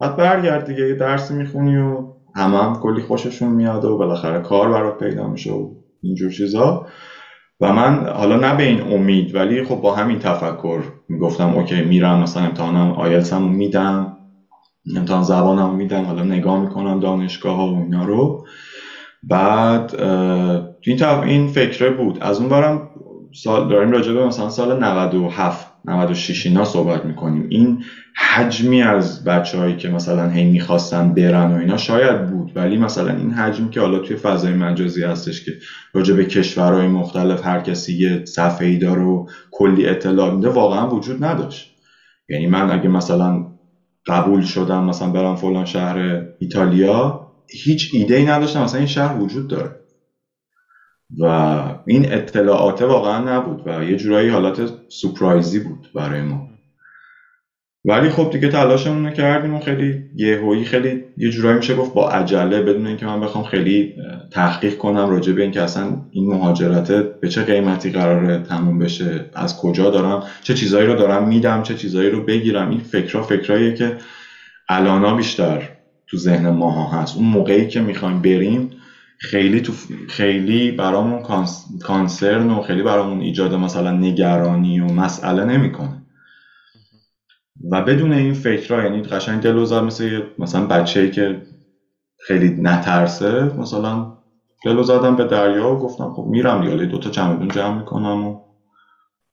بعد 0.00 0.16
برگرد 0.16 0.64
دیگه 0.66 0.88
یه 0.88 0.94
درسی 0.94 1.34
می‌خونی 1.34 1.76
و 1.76 2.04
همه 2.36 2.58
هم 2.58 2.74
کلی 2.80 3.00
خوششون 3.00 3.50
میاد 3.50 3.84
و 3.84 3.96
بالاخره 3.96 4.40
کار 4.40 4.70
برات 4.70 4.98
پیدا 4.98 5.28
میشه 5.28 5.50
و 5.52 5.68
اینجور 6.02 6.30
چیزا. 6.30 6.86
و 7.60 7.72
من 7.72 8.06
حالا 8.14 8.36
نه 8.36 8.54
به 8.54 8.62
این 8.62 8.82
امید 8.82 9.34
ولی 9.34 9.62
خب 9.62 9.76
با 9.76 9.92
همین 9.92 10.18
تفکر 10.18 10.82
می‌گفتم 11.08 11.50
اوکی 11.54 11.82
میرم 11.82 12.18
مثلا 12.18 12.44
امتحانم 12.44 12.90
آیلتسم 12.90 13.42
میدم 13.42 14.12
امتحان 14.96 15.22
زبانم 15.22 15.74
میدم 15.74 16.04
حالا 16.04 16.22
نگاه 16.22 16.60
می‌کنم 16.60 17.00
دانشگاه 17.00 17.56
ها 17.56 17.66
و 17.68 17.76
اینا 17.76 18.04
رو. 18.04 18.42
بعد 19.22 20.00
این 20.86 21.02
این 21.04 21.46
فکره 21.48 21.90
بود. 21.90 22.18
از 22.22 22.40
اون 22.40 22.48
برم 22.48 22.90
سال 23.44 23.68
داریم 23.68 23.90
راجع 23.92 24.12
به 24.12 24.26
مثلا 24.26 24.48
سال 24.50 24.78
97 24.78 25.69
96 25.84 26.46
اینا 26.46 26.64
صحبت 26.64 27.04
می‌کنیم. 27.04 27.46
این 27.50 27.82
حجمی 28.16 28.82
از 28.82 29.24
بچههایی 29.24 29.76
که 29.76 29.88
مثلا 29.88 30.28
هی 30.28 30.44
می‌خواستن 30.44 31.14
برن 31.14 31.52
و 31.52 31.56
اینا 31.56 31.76
شاید 31.76 32.26
بود 32.26 32.52
ولی 32.54 32.76
مثلا 32.76 33.10
این 33.10 33.30
حجمی 33.30 33.70
که 33.70 33.80
حالا 33.80 33.98
توی 33.98 34.16
فضای 34.16 34.52
مجازی 34.52 35.02
هستش 35.02 35.42
که 35.44 35.52
راجع 35.94 36.14
به 36.14 36.24
کشورهای 36.24 36.86
مختلف 36.86 37.46
هر 37.46 37.58
کسی 37.60 37.94
یه 37.98 38.24
صفحه 38.28 38.66
ای 38.66 38.78
داره 38.78 39.02
و 39.02 39.24
کلی 39.50 39.86
اطلاع 39.86 40.30
میده 40.34 40.48
واقعا 40.48 40.88
وجود 40.88 41.24
نداشت. 41.24 41.66
یعنی 42.28 42.46
من 42.46 42.70
اگه 42.70 42.88
مثلا 42.88 43.42
قبول 44.06 44.42
شدم 44.42 44.84
مثلا 44.84 45.08
برم 45.08 45.34
فلان 45.34 45.64
شهر 45.64 46.20
ایتالیا 46.40 47.20
هیچ 47.64 47.88
ایده 47.92 48.14
ای 48.16 48.24
نداشتم 48.24 48.62
مثلا 48.62 48.78
این 48.78 48.86
شهر 48.86 49.16
وجود 49.16 49.50
داره. 49.50 49.79
و 51.18 51.24
این 51.86 52.12
اطلاعات 52.12 52.82
واقعا 52.82 53.36
نبود 53.36 53.62
و 53.66 53.84
یه 53.84 53.96
جورایی 53.96 54.28
حالت 54.28 54.72
سپرایزی 54.88 55.58
بود 55.58 55.88
برای 55.94 56.22
ما. 56.22 56.50
ولی 57.84 58.08
خب 58.08 58.30
دیگه 58.30 58.48
تلاشمون 58.48 59.06
رو 59.06 59.10
کردیم 59.10 59.54
و 59.54 59.60
خیلی 59.60 60.02
یهویی 60.14 60.64
خیلی 60.64 61.04
یه 61.16 61.30
جورایی 61.30 61.56
میشه 61.56 61.74
گفت 61.74 61.92
با 61.92 62.08
عجله 62.08 62.62
بدون 62.62 62.86
اینکه 62.86 63.06
من 63.06 63.20
بخوام 63.20 63.44
خیلی 63.44 63.94
تحقیق 64.30 64.76
کنم 64.76 65.10
راجع 65.10 65.32
به 65.32 65.42
اینکه 65.42 65.62
اصلا 65.62 65.96
این 66.10 66.26
مهاجرت 66.26 66.92
به 66.92 67.28
چه 67.28 67.42
قیمتی 67.42 67.90
قراره 67.90 68.38
تموم 68.38 68.78
بشه 68.78 69.30
از 69.34 69.56
کجا 69.56 69.90
دارم 69.90 70.22
چه 70.42 70.54
چیزایی 70.54 70.86
رو 70.86 70.94
دارم 70.94 71.28
میدم 71.28 71.62
چه 71.62 71.74
چیزایی 71.74 72.10
رو 72.10 72.24
بگیرم. 72.24 72.70
این 72.70 72.80
فکرها 72.80 73.22
فکراییه 73.22 73.74
که 73.74 73.96
الانا 74.68 75.14
بیشتر 75.14 75.68
تو 76.06 76.16
ذهن 76.16 76.50
ماها 76.50 77.00
هست. 77.00 77.16
اون 77.16 77.26
موقعی 77.26 77.68
که 77.68 77.80
می‌خوایم 77.80 78.22
بریم 78.22 78.70
خیلی 79.22 79.60
تو 79.60 79.72
خیلی 80.08 80.70
برامون 80.70 81.22
کانسرن 81.82 82.50
و 82.50 82.62
خیلی 82.62 82.82
برامون 82.82 83.20
ایجاد 83.20 83.54
مثلا 83.54 83.90
نگرانی 83.90 84.80
و 84.80 84.84
مسئله 84.84 85.44
نمی‌کنه. 85.44 86.02
و 87.70 87.82
بدون 87.82 88.12
این 88.12 88.34
فکرها 88.34 88.82
یعنی 88.82 89.02
قشنگ 89.02 89.42
دل 89.42 89.56
و 89.56 89.80
مثل 89.80 90.22
مثلا 90.38 90.66
بچه‌ای 90.66 91.10
که 91.10 91.42
خیلی 92.26 92.48
نترسه 92.48 93.42
مثلا 93.58 94.12
دل 94.64 94.82
زدم 94.82 95.16
به 95.16 95.24
دریا 95.24 95.74
و 95.74 95.78
گفتم 95.78 96.12
خب 96.12 96.24
میرم 96.26 96.70
دیگه. 96.70 96.86
دو 96.86 96.98
تا 96.98 97.10
چمدون 97.10 97.48
جمع 97.48 97.78
می‌کنم 97.78 98.26
و 98.26 98.40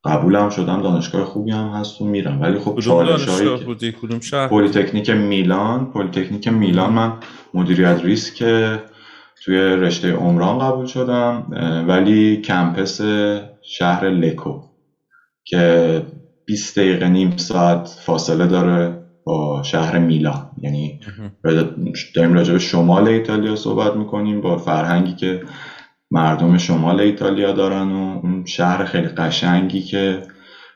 قبولم 0.03 0.49
شدم 0.49 0.81
دانشگاه 0.81 1.25
خوبی 1.25 1.51
هم 1.51 1.67
هست 1.67 2.01
و 2.01 2.05
میرم. 2.05 2.41
ولی 2.41 2.59
خب 2.59 2.79
چالشایی 2.79 3.63
بودی؟ 3.65 3.91
کدوم 3.91 4.19
شهر؟ 4.19 4.47
پلیتکنیک 4.47 5.09
میلان. 5.09 5.91
پلیتکنیک 5.91 6.47
میلان 6.47 6.93
من 6.93 7.13
مدیریت 7.53 7.99
ریسک 8.03 8.43
توی 9.43 9.57
رشته 9.57 10.13
عمران 10.13 10.59
قبول 10.59 10.85
شدم 10.85 11.47
ولی 11.87 12.37
campus 12.41 13.01
شهر 13.61 14.09
لکو 14.09 14.61
که 15.45 16.03
20 16.45 16.79
دقیقه 16.79 17.07
نیم 17.09 17.37
ساعت 17.37 17.97
فاصله 18.05 18.47
داره 18.47 19.03
با 19.23 19.63
شهر 19.63 19.97
میلان. 19.99 20.51
یعنی 20.61 20.99
داریم 22.15 22.33
راجع 22.33 22.53
به 22.53 22.59
شمال 22.59 23.07
ایتالیا 23.07 23.55
صحبت 23.55 23.95
می‌کنیم 23.95 24.41
با 24.41 24.57
فرهنگی 24.57 25.13
که 25.13 25.41
مردم 26.11 26.57
شمال 26.57 26.99
ایتالیا 26.99 27.51
دارن 27.51 27.91
و 27.91 28.19
اون 28.23 28.45
شهر 28.45 28.85
خیلی 28.85 29.07
قشنگی 29.07 29.81
که 29.81 30.21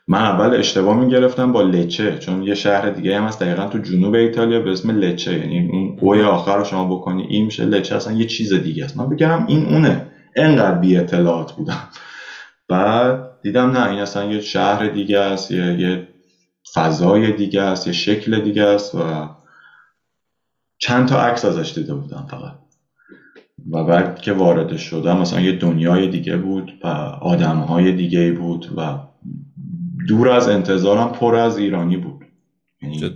من 0.08 0.18
اول 0.18 0.54
اشتباه 0.54 0.96
می‌گرفتم 0.96 1.52
با 1.52 1.62
لچه 1.62 2.18
چون 2.18 2.42
یه 2.42 2.54
شهر 2.54 2.90
دیگه 2.90 3.18
هم 3.18 3.24
هست 3.24 3.40
دقیقا 3.40 3.66
تو 3.66 3.78
جنوب 3.78 4.14
ایتالیا 4.14 4.60
به 4.60 4.70
اسم 4.72 4.90
لچه 4.90 5.38
یعنی 5.38 5.68
اون 5.72 5.98
اوی 6.00 6.22
آخر 6.22 6.56
رو 6.56 6.64
شما 6.64 6.96
بکنی 6.96 7.22
این 7.22 7.44
میشه 7.44 7.64
لچه 7.64 7.96
اصلا 7.96 8.12
یه 8.12 8.24
چیز 8.26 8.52
دیگه 8.52 8.84
است. 8.84 8.96
من 8.96 9.08
بگم 9.08 9.46
این 9.46 9.66
اونه. 9.66 10.06
انقدر 10.36 10.78
بی 10.78 10.96
اطلاعات 10.96 11.52
بودم. 11.52 11.88
بعد 12.68 13.20
دیدم 13.42 13.70
نه 13.70 13.90
این 13.90 14.00
اصلا 14.00 14.24
یه 14.32 14.40
شهر 14.40 14.88
دیگه 14.88 15.18
است 15.18 15.50
یه, 15.50 15.80
یه 15.80 16.08
فضای 16.74 17.32
دیگه 17.32 17.62
است 17.62 17.86
یه 17.86 17.92
شکل 17.92 18.40
دیگه 18.40 18.62
است 18.62 18.94
و 18.94 19.28
چند 20.78 21.08
تا 21.08 21.20
عکس 21.22 21.44
ازش 21.44 21.72
دیده 21.74 21.94
بودم 21.94 22.26
فقط. 22.30 22.58
و 23.72 23.84
بعد 23.84 24.20
که 24.20 24.32
وارد 24.32 24.76
شدم 24.76 25.18
مثلا 25.18 25.40
یه 25.40 25.52
دنیای 25.52 26.08
دیگه 26.08 26.36
بود 26.36 26.72
و 26.84 26.86
آدمهای 27.20 27.92
دیگه 27.92 28.32
بود 28.32 28.66
و 28.76 28.98
دور 30.08 30.28
از 30.28 30.48
انتظارم 30.48 31.12
پر 31.12 31.34
از 31.34 31.58
ایرانی 31.58 31.96
بود. 31.96 32.24
یعنی 32.82 33.14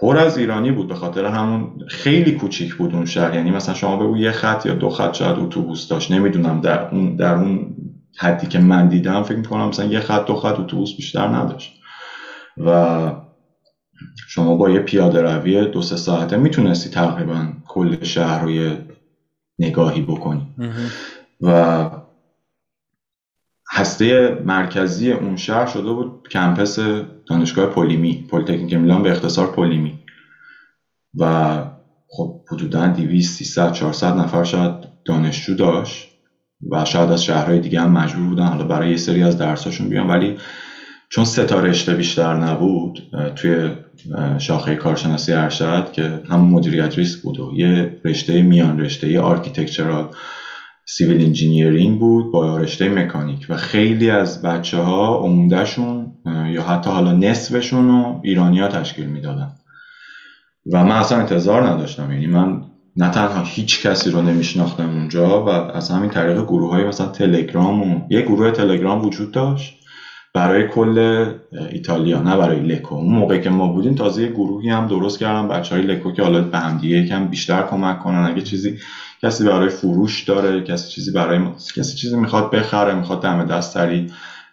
پر 0.00 0.16
از 0.18 0.38
ایرانی 0.38 0.72
بود 0.72 0.88
به 0.88 0.94
خاطر 0.94 1.24
همون 1.24 1.78
خیلی 1.88 2.32
کوچیک 2.32 2.74
بود 2.74 2.94
اون 2.94 3.04
شهر. 3.04 3.34
یعنی 3.34 3.50
مثلا 3.50 3.74
شما 3.74 3.96
بگو 3.96 4.16
یه 4.16 4.30
خط 4.30 4.66
یا 4.66 4.74
دو 4.74 4.88
خط 4.88 5.14
شاید 5.14 5.38
اتوبوس 5.38 5.88
داشت. 5.88 6.10
نمی‌دونم 6.10 6.60
در 6.60 6.88
اون 6.88 7.16
در 7.16 7.34
اون 7.34 7.74
حدی 8.18 8.46
که 8.46 8.58
من 8.58 8.88
دیدم 8.88 9.22
فکر 9.22 9.36
می‌کنم 9.36 9.68
مثلا 9.68 9.86
یه 9.86 10.00
خط 10.00 10.24
دو 10.24 10.34
خط 10.34 10.60
اتوبوس 10.60 10.96
بیشتر 10.96 11.26
نداشت. 11.26 11.72
و 12.56 13.12
شما 14.28 14.54
با 14.54 14.70
یه 14.70 14.78
پیاده 14.78 15.22
روی 15.22 15.66
دو 15.66 15.82
سه 15.82 15.96
ساعته 15.96 16.36
می‌تونستی 16.36 16.90
تقریبا 16.90 17.46
کل 17.64 18.04
شهر 18.04 18.42
رو 18.42 18.50
یه 18.50 18.86
نگاهی 19.58 20.02
بکنی. 20.02 20.54
و 21.40 21.88
هسته 23.84 24.38
مرکزی 24.44 25.12
اون 25.12 25.36
شهر 25.36 25.66
شده 25.66 25.92
بود 25.92 26.28
کمپس 26.30 26.78
دانشگاه 27.28 27.66
پولیمی 27.66 28.26
پلیتکنیک 28.30 28.74
میلان 28.74 29.02
به 29.02 29.10
اختصار 29.10 29.46
پولیمی 29.46 29.94
و 31.18 31.64
خب 32.08 32.34
حدودا 32.50 32.88
200 32.88 33.38
300 33.38 33.72
400 33.72 34.16
نفر 34.16 34.44
شاید 34.44 34.72
دانشجو 35.04 35.54
داشت 35.54 36.08
و 36.70 36.84
شاید 36.84 37.10
از 37.10 37.24
شهرهای 37.24 37.58
دیگه 37.58 37.80
هم 37.80 37.90
مجبور 37.90 38.26
بودن 38.26 38.46
حالا 38.46 38.64
برای 38.64 38.90
یه 38.90 38.96
سری 38.96 39.22
از 39.22 39.36
درساشون 39.36 39.88
بیان. 39.88 40.06
ولی 40.06 40.38
چون 41.08 41.24
تا 41.24 41.60
رشته 41.60 41.94
بیشتر 41.94 42.34
نبود 42.34 43.08
توی 43.36 43.70
شاخه 44.38 44.76
کارشناسی 44.76 45.32
ارشد 45.32 45.90
که 45.92 46.20
هم 46.28 46.40
مدیریت 46.40 46.98
ریسک 46.98 47.20
بود 47.20 47.40
و 47.40 47.50
یه 47.54 47.92
رشته 48.04 48.42
میان 48.42 48.78
رشته 48.80 49.20
architectural 49.20 50.08
civil 50.86 51.24
engineering 51.24 51.98
بود 51.98 52.32
با 52.32 52.58
رشته 52.58 52.88
مکانیک 52.88 53.46
و 53.48 53.56
خیلی 53.56 54.10
از 54.10 54.42
بچه 54.42 54.78
ها 54.78 55.18
عمدهشون 55.18 56.12
یا 56.52 56.62
حتی 56.62 56.90
حالا 56.90 57.12
نصفشون 57.12 57.88
رو 57.88 58.20
ایرانی 58.24 58.60
ها 58.60 58.68
تشکیل 58.68 59.06
می‌دادن. 59.06 59.52
و 60.72 60.84
من 60.84 60.96
اصلا 60.96 61.18
انتظار 61.18 61.66
نداشتم 61.68 62.12
یعنی 62.12 62.26
من 62.26 62.62
نه 62.96 63.10
تنها 63.10 63.42
هیچ 63.44 63.86
کسی 63.86 64.10
رو 64.10 64.22
نمیشناختم 64.22 64.90
اونجا 64.90 65.44
و 65.44 65.48
از 65.48 65.90
همین 65.90 66.10
طریق 66.10 66.42
گروه 66.42 66.70
های 66.70 66.84
مثلا 66.84 67.06
تلگرام 67.06 67.82
و 67.82 68.00
یه 68.10 68.22
گروه 68.22 68.50
تلگرام 68.50 69.04
وجود 69.04 69.30
داشت 69.30 69.80
برای 70.34 70.68
کل 70.68 71.26
ایتالیا 71.70 72.22
نه 72.22 72.36
برای 72.36 72.60
لکو. 72.60 72.94
اون 72.94 73.14
موقع 73.14 73.38
که 73.38 73.50
ما 73.50 73.68
بودیم 73.68 73.94
تازه 73.94 74.22
یه 74.22 74.28
گروهی 74.28 74.70
هم 74.70 74.86
درست 74.86 75.18
کردم 75.18 75.48
بچه 75.48 75.74
های 75.74 75.84
لکو 75.84 76.12
که 76.12 76.22
حالا 76.22 76.42
به 76.42 76.58
هم 76.58 76.78
دیگه 76.78 76.96
یکم 76.96 77.28
بیشتر 77.28 77.62
کمک 77.62 77.98
کنن 77.98 78.24
اگه 78.24 78.42
چیزی 78.42 78.78
کسی 79.22 79.44
برای 79.44 79.68
فروش 79.68 80.24
داره 80.24 80.60
کسی 80.60 80.90
چیزی 80.90 81.10
برای 81.10 81.48
کسی 81.76 81.96
چیزی 81.96 82.16
می‌خواد 82.16 82.50
بخره 82.50 82.94
می‌خواد 82.94 83.22
دم 83.22 83.46
دست 83.46 83.78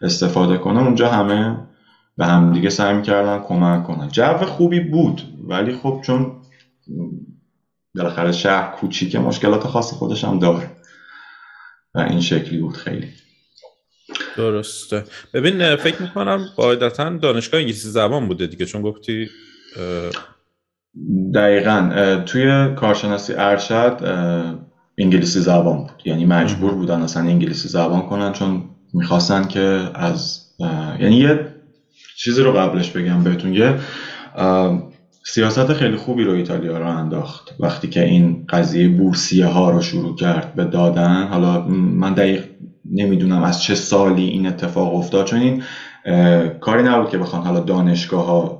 استفاده 0.01 0.57
کنه. 0.57 0.79
اونجا 0.79 1.09
همه 1.09 1.57
به 2.17 2.25
هم 2.25 2.53
دیگه 2.53 2.69
سعی 2.69 2.95
می‌کردن 2.95 3.43
کمک 3.43 3.87
کنن. 3.87 4.09
جو 4.09 4.37
خوبی 4.37 4.79
بود 4.79 5.21
ولی 5.47 5.75
خب 5.75 6.01
چون 6.05 6.41
بالاخره 7.95 8.31
شهر 8.31 8.75
کوچیکه 8.75 9.19
مشکلات 9.19 9.67
خاص 9.67 9.93
خودش 9.93 10.23
هم 10.23 10.39
داره. 10.39 10.71
و 11.95 11.99
این 11.99 12.21
شکلی 12.21 12.57
بود 12.57 12.77
خیلی. 12.77 13.07
درسته. 14.37 15.03
ببین 15.33 15.75
فکر 15.75 16.01
می‌کنم 16.01 16.49
قاعدتا 16.55 17.09
دانشگاه 17.09 17.59
انگلیسی 17.59 17.89
زبان 17.89 18.27
بوده 18.27 18.47
دیگه. 18.47 18.65
چون 18.65 18.81
گفتی 18.81 19.29
دقیقا 21.33 22.17
توی 22.25 22.69
کارشناسی 22.75 23.33
ارشد 23.35 23.97
انگلیسی 24.97 25.39
زبان 25.39 25.77
بود. 25.77 26.01
یعنی 26.05 26.25
مجبور 26.25 26.73
بودن 26.73 27.01
اصلا 27.01 27.23
انگلیسی 27.23 27.67
زبان 27.67 28.01
کنن 28.01 28.31
چون 28.31 28.61
می‌خواستن 28.93 29.43
که 29.43 29.89
از 29.95 30.39
یعنی 30.99 31.15
یه 31.15 31.39
چیزی 32.17 32.41
رو 32.41 32.51
قبلش 32.51 32.91
بگم 32.91 33.23
بهتون. 33.23 33.53
یه 33.53 33.75
سیاست 35.25 35.73
خیلی 35.73 35.95
خوبی 35.95 36.23
رو 36.23 36.31
ایتالیا 36.31 36.77
رو 36.77 36.87
انداخت. 36.87 37.55
وقتی 37.59 37.87
که 37.87 38.03
این 38.03 38.45
قضیه 38.49 38.87
بورسیه 38.87 39.45
ها 39.45 39.69
رو 39.69 39.81
شروع 39.81 40.15
کرد 40.15 40.53
به 40.55 40.65
دادن 40.65 41.27
حالا 41.27 41.63
من 41.67 42.13
دقیق 42.13 42.45
نمی‌دونم 42.91 43.43
از 43.43 43.61
چه 43.61 43.75
سالی 43.75 44.23
این 44.27 44.47
اتفاق 44.47 44.95
افتاد 44.95 45.25
چون 45.25 45.39
این 45.39 45.61
کاری 46.59 46.83
نبود 46.83 47.09
که 47.09 47.17
بخوان 47.17 47.41
حالا 47.41 47.59
دانشگاه 47.59 48.25
ها 48.25 48.59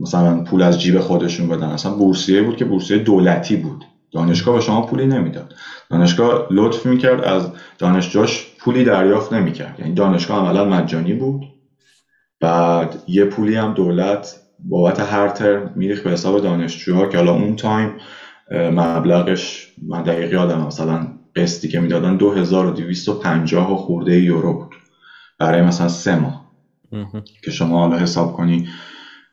مثلا 0.00 0.44
پول 0.44 0.62
از 0.62 0.80
جیب 0.80 1.00
خودشون 1.00 1.48
بدن. 1.48 1.66
اصلا 1.66 1.92
بورسیه 1.92 2.42
بود 2.42 2.56
که 2.56 2.64
بورسیه 2.64 2.98
دولتی 2.98 3.56
بود. 3.56 3.84
دانشگاه 4.12 4.54
به 4.54 4.60
شما 4.60 4.86
پولی 4.86 5.06
نمی‌داد. 5.06 5.54
دانشگاه 5.90 6.46
لطف 6.50 6.86
می‌کرد 6.86 7.24
از 7.24 7.52
دانشجوش 7.78 8.46
پولی 8.60 8.84
دریافت 8.84 9.32
نمی‌کرد. 9.32 9.80
یعنی 9.80 9.94
دانشگاه 9.94 10.38
عملا 10.38 10.64
مجانی 10.64 11.12
بود. 11.12 11.42
بعد 12.40 13.02
یه 13.08 13.24
پولی 13.24 13.56
هم 13.56 13.74
دولت 13.74 14.40
بابت 14.58 15.00
هر 15.00 15.28
ترم 15.28 15.72
میریخ 15.76 16.02
به 16.02 16.10
حساب 16.10 16.42
دانشجوها 16.42 17.06
که 17.06 17.18
حالا 17.18 17.32
اون 17.32 17.56
تایم 17.56 17.92
مبلغش 18.52 19.72
من 19.88 20.02
دقیقی 20.02 20.36
آدم 20.36 20.66
مثلا 20.66 21.06
قسطی 21.36 21.68
که 21.68 21.80
می‌دادن 21.80 22.16
2250 22.16 23.76
خورده 23.76 24.20
یورو 24.20 24.54
بود. 24.54 24.74
برای 25.38 25.62
مثلا 25.62 25.88
سه 25.88 26.18
ماه. 26.18 26.50
که 27.44 27.50
شما 27.50 27.78
حالا 27.78 27.98
حساب 27.98 28.32
کنی 28.32 28.68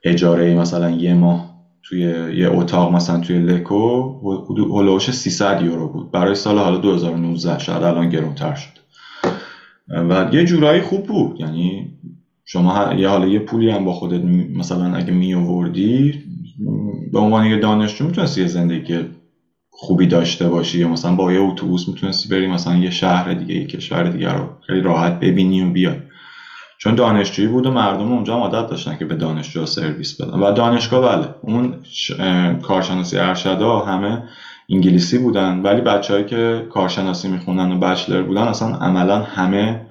اجاره 0.03 0.55
مثلا 0.55 0.89
یه 0.89 1.13
ماه 1.13 1.57
توی 1.83 1.99
یه 2.37 2.47
اتاق 2.51 2.91
مثلا 2.91 3.19
توی 3.19 3.39
لکو 3.39 4.13
هلوش 4.71 5.11
300 5.11 5.61
یورو 5.61 5.87
بود. 5.87 6.11
برای 6.11 6.35
سال 6.35 6.57
حالا 6.59 6.77
2019 6.77 7.59
شاید 7.59 7.83
الان 7.83 8.09
گرونتر 8.09 8.53
شد 8.53 8.79
و 9.87 10.29
یه 10.31 10.43
جورایی 10.43 10.81
خوب 10.81 11.03
بود. 11.03 11.35
یعنی 11.39 11.91
شما 12.45 12.93
یه 12.93 13.07
حالا 13.07 13.27
یه 13.27 13.39
پولی 13.39 13.69
هم 13.69 13.83
با 13.83 13.93
خودت 13.93 14.21
مثلا 14.57 14.95
اگه 14.95 15.11
می 15.13 15.33
آوردی 15.33 16.19
به 17.11 17.19
عنوان 17.19 17.45
یه 17.45 17.57
دانشجو 17.57 18.05
می‌تونستی 18.05 18.41
یه 18.41 18.47
زندگی 18.47 19.05
خوبی 19.69 20.07
داشته 20.07 20.47
باشی 20.49 20.79
یا 20.79 20.87
مثلا 20.87 21.15
با 21.15 21.31
یه 21.31 21.39
اتوبوس 21.39 21.87
می‌تونستی 21.87 22.29
بری 22.29 22.47
مثلا 22.47 22.75
یه 22.75 22.89
شهر 22.89 23.33
دیگه 23.33 23.55
یه 23.55 23.65
کشور 23.65 24.03
دیگه 24.03 24.29
رو 24.31 24.49
خیلی 24.67 24.81
راحت 24.81 25.19
ببینی 25.19 25.61
و 25.61 25.71
بیای. 25.71 25.95
چون 26.77 26.95
دانشجویی 26.95 27.47
بود 27.47 27.65
و 27.65 27.71
مردم 27.71 28.11
اونجا 28.11 28.33
عادت 28.33 28.69
داشتن 28.69 28.95
که 28.95 29.05
به 29.05 29.15
دانشجو 29.15 29.65
سرویس 29.65 30.21
بدن. 30.21 30.39
و 30.39 30.51
دانشگاه 30.51 31.01
بله 31.01 31.29
اون 31.41 31.75
کارشناسی 32.61 33.17
ارشدا 33.17 33.79
همه 33.79 34.23
انگلیسی 34.69 35.17
بودن 35.17 35.61
ولی 35.61 35.81
بچههایی 35.81 36.25
که 36.25 36.65
کارشناسی 36.69 37.27
می‌خونن 37.27 37.71
و 37.71 37.79
بچلر 37.79 38.21
بودن 38.23 38.41
اصلا 38.41 38.75
عملا 38.75 39.19
همه 39.19 39.81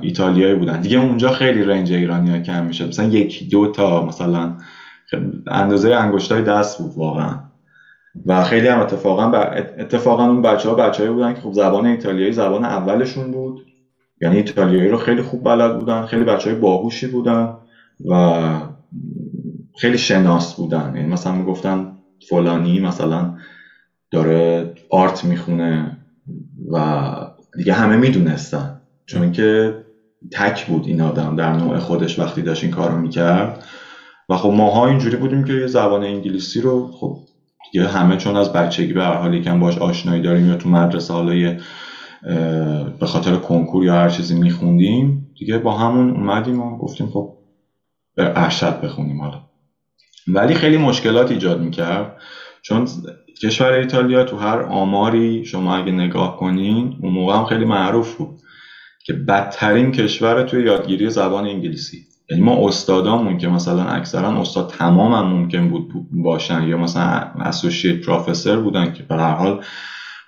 ایتالیایی 0.00 0.54
بودن. 0.54 0.80
دیگه 0.80 0.98
اونجا 0.98 1.30
خیلی 1.30 1.64
رنج 1.64 1.92
ایرانی 1.92 2.30
ها 2.30 2.38
کم 2.38 2.64
میشه 2.64 2.86
مثلا 2.86 3.06
یکی 3.06 3.48
دو 3.48 3.66
تا 3.66 4.04
مثلا 4.04 4.56
اندازه 5.46 5.94
انگشتای 5.94 6.42
دست 6.42 6.78
بود 6.78 6.92
واقعا. 6.96 7.40
و 8.26 8.44
خیلی 8.44 8.68
هم 8.68 8.80
اتفاقا 8.80 9.38
اتفاقا 9.78 10.26
اون 10.26 10.42
بچه 10.42 10.68
ها 10.68 10.74
بچه 10.74 11.10
بودن 11.10 11.34
که 11.34 11.40
خب 11.40 11.52
زبان 11.52 11.86
ایتالیایی 11.86 12.32
زبان 12.32 12.64
اولشون 12.64 13.30
بود. 13.30 13.69
یعنی 14.20 14.36
ایتالیایی 14.36 14.88
رو 14.88 14.96
خیلی 14.96 15.22
خوب 15.22 15.44
بلد 15.44 15.78
بودن 15.78 16.02
خیلی 16.02 16.24
بچه 16.24 16.50
های 16.50 16.58
باهوشی 16.58 17.06
بودن 17.06 17.54
و 18.10 18.62
خیلی 19.80 19.98
شناس 19.98 20.54
بودن. 20.54 20.92
یعنی 20.96 21.08
مثلا 21.08 21.32
می‌گفتن 21.32 21.92
فلانی 22.28 22.80
مثلا 22.80 23.34
داره 24.10 24.74
آرت 24.90 25.24
می‌خونه 25.24 25.98
و 26.72 27.10
دیگه 27.58 27.72
همه 27.72 27.96
می‌دونستن. 27.96 28.78
چون 29.06 29.32
که 29.32 29.74
تک 30.32 30.66
بود 30.66 30.86
این 30.86 31.00
آدم 31.00 31.36
در 31.36 31.52
نوع 31.52 31.78
خودش 31.78 32.18
وقتی 32.18 32.42
داشت 32.42 32.62
این 32.64 32.72
کارو 32.72 32.96
می‌کرد. 32.96 33.64
و 34.28 34.36
خب 34.36 34.48
ماها 34.50 34.86
اینجوری 34.86 35.16
بودیم 35.16 35.44
که 35.44 35.52
یه 35.52 35.66
زبان 35.66 36.02
انگلیسی 36.04 36.60
رو 36.60 36.90
خب 36.92 37.16
دیگه 37.72 37.88
همه 37.88 38.16
چون 38.16 38.36
از 38.36 38.52
بچگی 38.52 38.92
به 38.92 39.02
هر 39.02 39.14
حال 39.14 39.34
یکم 39.34 39.60
باش 39.60 39.78
آشنایی 39.78 40.22
داریم 40.22 40.46
یا 40.46 40.56
تو 40.56 40.68
مدرسه 40.68 41.14
حالا 41.14 41.34
به 43.00 43.06
خاطر 43.06 43.36
کنکور 43.36 43.84
یا 43.84 43.94
هر 43.94 44.08
چیزی 44.08 44.34
میخوندیم 44.34 45.32
دیگه 45.38 45.58
با 45.58 45.72
همون 45.72 46.10
اومدیم 46.10 46.60
و 46.60 46.78
گفتیم 46.78 47.08
خب 47.08 47.34
به 48.16 48.32
ارشد 48.36 48.80
بخونیم 48.80 49.20
حالا. 49.20 49.40
ولی 50.28 50.54
خیلی 50.54 50.76
مشکلات 50.76 51.30
ایجاد 51.30 51.60
می‌کرد 51.60 52.16
چون 52.62 52.88
کشور 53.42 53.72
ایتالیا 53.72 54.24
تو 54.24 54.36
هر 54.36 54.60
آماری 54.60 55.44
شما 55.44 55.76
اگه 55.76 55.92
نگاه 55.92 56.36
کنین 56.36 56.96
اون 57.02 57.12
موقع 57.12 57.34
هم 57.36 57.44
خیلی 57.44 57.64
معروف 57.64 58.14
بود 58.16 58.40
که 59.06 59.12
بدترین 59.12 59.92
کشور 59.92 60.42
توی 60.42 60.64
یادگیری 60.64 61.10
زبان 61.10 61.46
انگلیسی. 61.46 61.98
یعنی 62.30 62.42
ما 62.42 62.68
استادامون 62.68 63.38
که 63.38 63.48
مثلا 63.48 63.84
اکثرا 63.84 64.40
استاد 64.40 64.70
تمام 64.70 65.12
هم 65.12 65.26
ممکن 65.26 65.68
بود 65.70 65.88
باشن 66.10 66.62
یا 66.62 66.76
مثلا 66.76 67.02
اسوشیت 67.40 68.06
پروفسور 68.06 68.60
بودن 68.60 68.92
که 68.92 69.02
به 69.02 69.16
هر 69.16 69.34
حال 69.34 69.64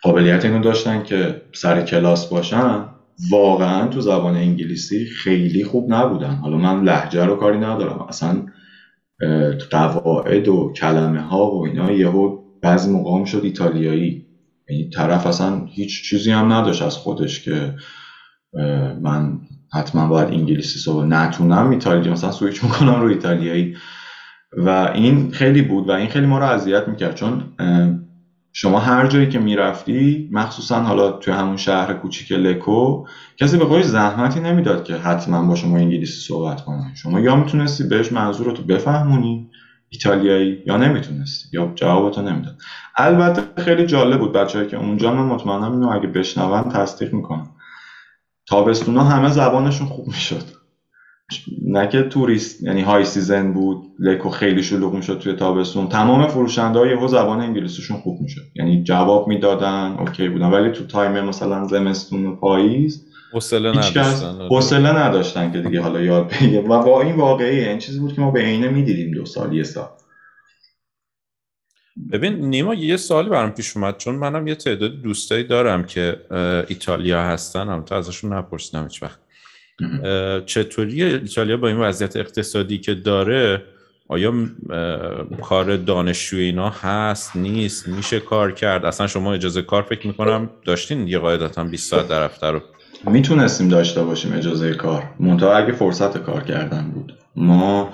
قابلیت 0.03 0.45
اینو 0.45 0.61
داشتن 0.61 1.03
که 1.03 1.43
سر 1.55 1.83
کلاس 1.83 2.27
باشن 2.27 2.85
واقعا 3.31 3.89
تو 3.89 4.01
زبان 4.01 4.35
انگلیسی 4.37 5.07
خیلی 5.07 5.65
خوب 5.65 5.93
نبودن. 5.93 6.35
حالا 6.35 6.57
من 6.57 6.85
لحجه 6.85 7.25
رو 7.25 7.35
کاری 7.35 7.59
ندارم. 7.59 8.07
اصلا 8.09 8.47
قواعد 9.71 10.49
و 10.49 10.73
کلمه 10.77 11.21
ها 11.21 11.51
و 11.51 11.67
اینا 11.67 11.93
یهو 11.93 12.39
بعضی 12.63 12.91
موقع 12.91 13.25
شد 13.25 13.41
ایتالیایی. 13.45 14.27
یعنی 14.69 14.91
طرف 14.91 15.27
اصلا 15.27 15.65
هیچ 15.75 16.09
چیزی 16.09 16.31
هم 16.31 16.53
نداشت 16.53 16.83
از 16.83 16.97
خودش 16.97 17.45
که 17.45 17.75
من 19.01 19.39
حتما 19.73 20.09
باید 20.09 20.29
انگلیسی 20.29 20.79
صحبت 20.79 21.07
نتونم 21.07 21.71
ایتالیایی 21.71 22.11
مثلا 22.11 22.31
سویچ 22.31 22.65
می‌کنم 22.65 23.01
رو 23.01 23.09
ایتالیایی. 23.09 23.77
و 24.57 24.93
این 24.95 25.31
خیلی 25.31 25.63
بود 25.63 25.89
و 25.89 25.93
این 25.93 26.09
خیلی 26.09 26.27
ما 26.27 26.39
رو 26.39 26.45
اذیت 26.45 26.89
می‌کرد. 26.89 27.15
چون 27.15 27.45
شما 28.53 28.79
هر 28.79 29.07
جایی 29.07 29.29
که 29.29 29.39
می‌رفتی 29.39 30.29
مخصوصا 30.31 30.81
حالا 30.81 31.11
توی 31.11 31.33
همون 31.33 31.57
شهر 31.57 31.93
کوچیک 31.93 32.33
لکو 32.33 33.03
کسی 33.41 33.57
به 33.57 33.83
زحمتی 33.83 34.41
نمی‌داد 34.41 34.85
که 34.85 34.97
حتما 34.97 35.43
با 35.47 35.55
شما 35.55 35.77
انگلیسی 35.77 36.21
صحبت 36.21 36.61
کنه. 36.61 36.95
شما 36.95 37.21
یا 37.21 37.37
می‌تونستی 37.37 37.85
بهش 37.85 38.13
منظورتو 38.13 38.63
بفهمونی 38.63 39.49
ایتالیایی 39.89 40.63
یا 40.67 40.77
نمی‌تونستی 40.77 41.49
یا 41.53 41.73
جوابتو 41.77 42.23
نمی‌داد. 42.23 42.55
البته 42.97 43.43
خیلی 43.63 43.85
جالب 43.85 44.19
بود 44.21 44.33
بچه‌ای 44.33 44.67
که 44.67 44.77
اونجا 44.77 45.11
من 45.11 45.23
مطمئنم 45.27 45.73
اینو 45.73 45.89
اگه 45.89 46.07
بشنون 46.07 46.65
تصدیق 46.65 47.13
می‌کنم 47.15 47.47
تابستونا 48.49 49.05
همه 49.05 49.31
زبانشون 49.31 49.87
خوب 49.87 50.07
می‌شد. 50.07 50.51
نه 51.67 51.89
که 51.89 52.03
توریست 52.03 52.63
یعنی 52.63 52.83
high 52.83 53.05
season 53.05 53.53
بود 53.53 53.83
لکو 53.99 54.29
خیلی 54.29 54.63
شلوغ 54.63 54.95
می‌شد 54.95 55.19
توی 55.19 55.33
تابستون. 55.33 55.89
تمام 55.89 56.29
فروشنده 56.29 56.79
ها 56.79 56.91
یهو 56.91 57.09
زبان 57.09 57.41
انگلیسیشون 57.41 57.97
خوب 57.97 58.21
می‌شد. 58.21 58.43
یعنی 58.55 58.83
جواب 58.83 59.29
می‌دادن 59.29 59.97
okay 59.99 60.29
بودن. 60.29 60.51
ولی 60.51 60.71
تو 60.71 60.87
time 60.87 61.25
مثلا 61.25 61.67
زمستون 61.67 62.27
و 62.27 62.37
پاییز 62.37 63.07
حوصله 63.33 63.71
نداشتن. 63.71 64.47
حوصله 64.51 64.99
نداشتن 64.99 65.53
که 65.53 65.59
دیگه 65.59 65.81
حالا 65.81 66.01
یاد 66.01 66.33
بگیره 66.33 66.63
و 66.63 66.83
با 66.83 67.03
این 67.03 67.17
واقعی 67.17 67.65
این 67.65 67.79
چیزی 67.79 68.01
بود 68.01 68.15
که 68.15 68.21
ما 68.21 68.31
به 68.31 68.41
عینه 68.41 68.69
می‌دیدیم 68.69 69.15
دو 69.15 69.25
سال 69.25 69.53
یه 69.53 69.63
سال. 69.63 69.89
ببین 72.13 72.33
نیما 72.33 72.75
یه 72.75 72.97
سوالی 72.97 73.29
برام 73.29 73.51
پیش 73.51 73.77
اومد. 73.77 73.97
چون 73.97 74.15
منم 74.15 74.47
یه 74.47 74.55
تعداد 74.55 75.03
دوستایی 75.03 75.45
دارم 75.45 75.85
که 75.85 76.17
ایتالیا 76.69 77.23
هستن. 77.23 77.69
هم 77.69 77.83
تو 77.83 77.95
ازشون 77.95 78.33
نپرسیدم 78.33 78.83
هیچ 78.83 79.03
وقت. 79.03 79.22
چطوری 80.47 81.03
ایتالیا 81.03 81.57
با 81.57 81.69
این 81.69 81.77
وضعیت 81.77 82.17
اقتصادی 82.17 82.79
که 82.79 82.95
داره 82.95 83.63
آیا 84.09 84.33
کار 85.43 85.77
دانشجوی 85.77 86.45
اینا 86.45 86.71
هست 86.71 87.37
نیست 87.37 87.89
میشه 87.89 88.21
کار 88.21 88.53
کرد؟ 88.53 88.85
اصلا 88.85 89.07
شما 89.07 89.35
اجازه 89.35 89.63
کار 89.63 89.83
فکر 89.83 90.07
می‌کنم 90.07 90.51
داشتین 90.65 91.09
یه 91.09 91.19
قاعدتا 91.19 91.65
20 91.65 91.91
ساعت 91.91 92.09
در 92.09 92.25
هفته 92.25 92.47
رو. 92.47 92.61
می‌تونستیم 93.07 93.69
داشته 93.69 94.03
باشیم 94.03 94.33
اجازه 94.33 94.75
کار. 94.75 95.05
منتها 95.21 95.57
اگه 95.57 95.73
فرصت 95.73 96.19
کار 96.19 96.43
کردن 96.43 96.91
بود. 96.91 97.15
ما 97.37 97.91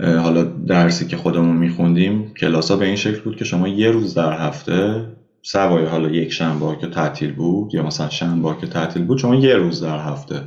حالا 0.00 0.42
درسی 0.44 1.06
که 1.06 1.16
خودمون 1.16 1.56
میخوندیم 1.56 2.34
کلاس 2.40 2.70
ها 2.70 2.76
به 2.76 2.86
این 2.86 2.96
شکل 2.96 3.20
بود 3.20 3.36
که 3.36 3.44
شما 3.44 3.68
یه 3.68 3.90
روز 3.90 4.14
در 4.14 4.32
هفته 4.32 5.06
سوای 5.42 5.84
حالا 5.84 6.08
یک 6.08 6.32
شنبه 6.32 6.76
که 6.80 6.86
تعطیل 6.86 7.32
بود 7.32 7.74
یا 7.74 7.82
مثلا 7.82 8.08
شنبه 8.08 8.56
که 8.60 8.66
تعطیل 8.66 9.04
بود 9.04 9.18
شما 9.18 9.34
یه 9.34 9.54
روز 9.54 9.82
در 9.82 9.98
هفته 9.98 10.42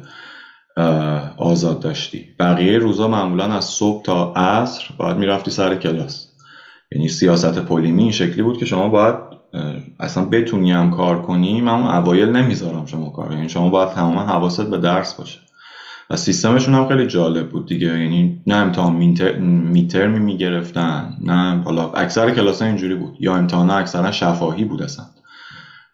آزاد 1.38 1.80
داشتی. 1.80 2.26
بقیه 2.40 2.78
روزا 2.78 3.08
معمولا 3.08 3.44
از 3.44 3.66
صبح 3.66 4.02
تا 4.04 4.32
عصر 4.36 4.84
باید 4.98 5.18
می‌رفتی 5.18 5.52
سر 5.52 5.76
کلاس. 5.76 6.28
یعنی 6.92 7.08
سیاست 7.08 7.60
پلیمی 7.60 8.02
این 8.02 8.12
شکلی 8.12 8.42
بود 8.42 8.58
که 8.58 8.66
شما 8.66 8.90
باید 8.90 9.16
اصلا 10.00 10.24
بتونی 10.24 10.72
هم 10.72 10.90
کار 10.90 11.22
کنی 11.22 11.62
من 11.62 11.72
اون 11.72 11.88
اوایل 11.88 12.30
نمی‌ذارن 12.30 12.86
شما 12.86 13.10
کار. 13.10 13.32
یعنی 13.32 13.50
شما 13.50 13.70
باید 13.70 13.90
تماما 13.90 14.24
حواست 14.24 14.62
به 14.70 14.78
درس 14.78 15.14
باشه. 15.14 15.40
و 16.10 16.16
سیستمشون 16.16 16.74
هم 16.74 16.88
خیلی 16.88 17.06
جالب 17.06 17.50
بود 17.50 17.66
دیگه. 17.66 17.88
یعنی 17.88 18.42
نه 18.48 18.56
امتحان 18.56 18.94
midterm 19.72 20.14
ی 20.14 20.20
می‌گرفتن 20.20 21.14
نه 21.22 21.62
حالا 21.66 21.92
اکثر 21.92 22.30
کلاس 22.30 22.62
اینجوری 22.62 22.96
بود. 22.96 23.18
یا 23.20 23.36
امتحان 23.36 23.70
اکثرا 23.70 24.12
شفاهی 24.12 24.64
بود 24.64 24.82
اصلا. 24.82 25.06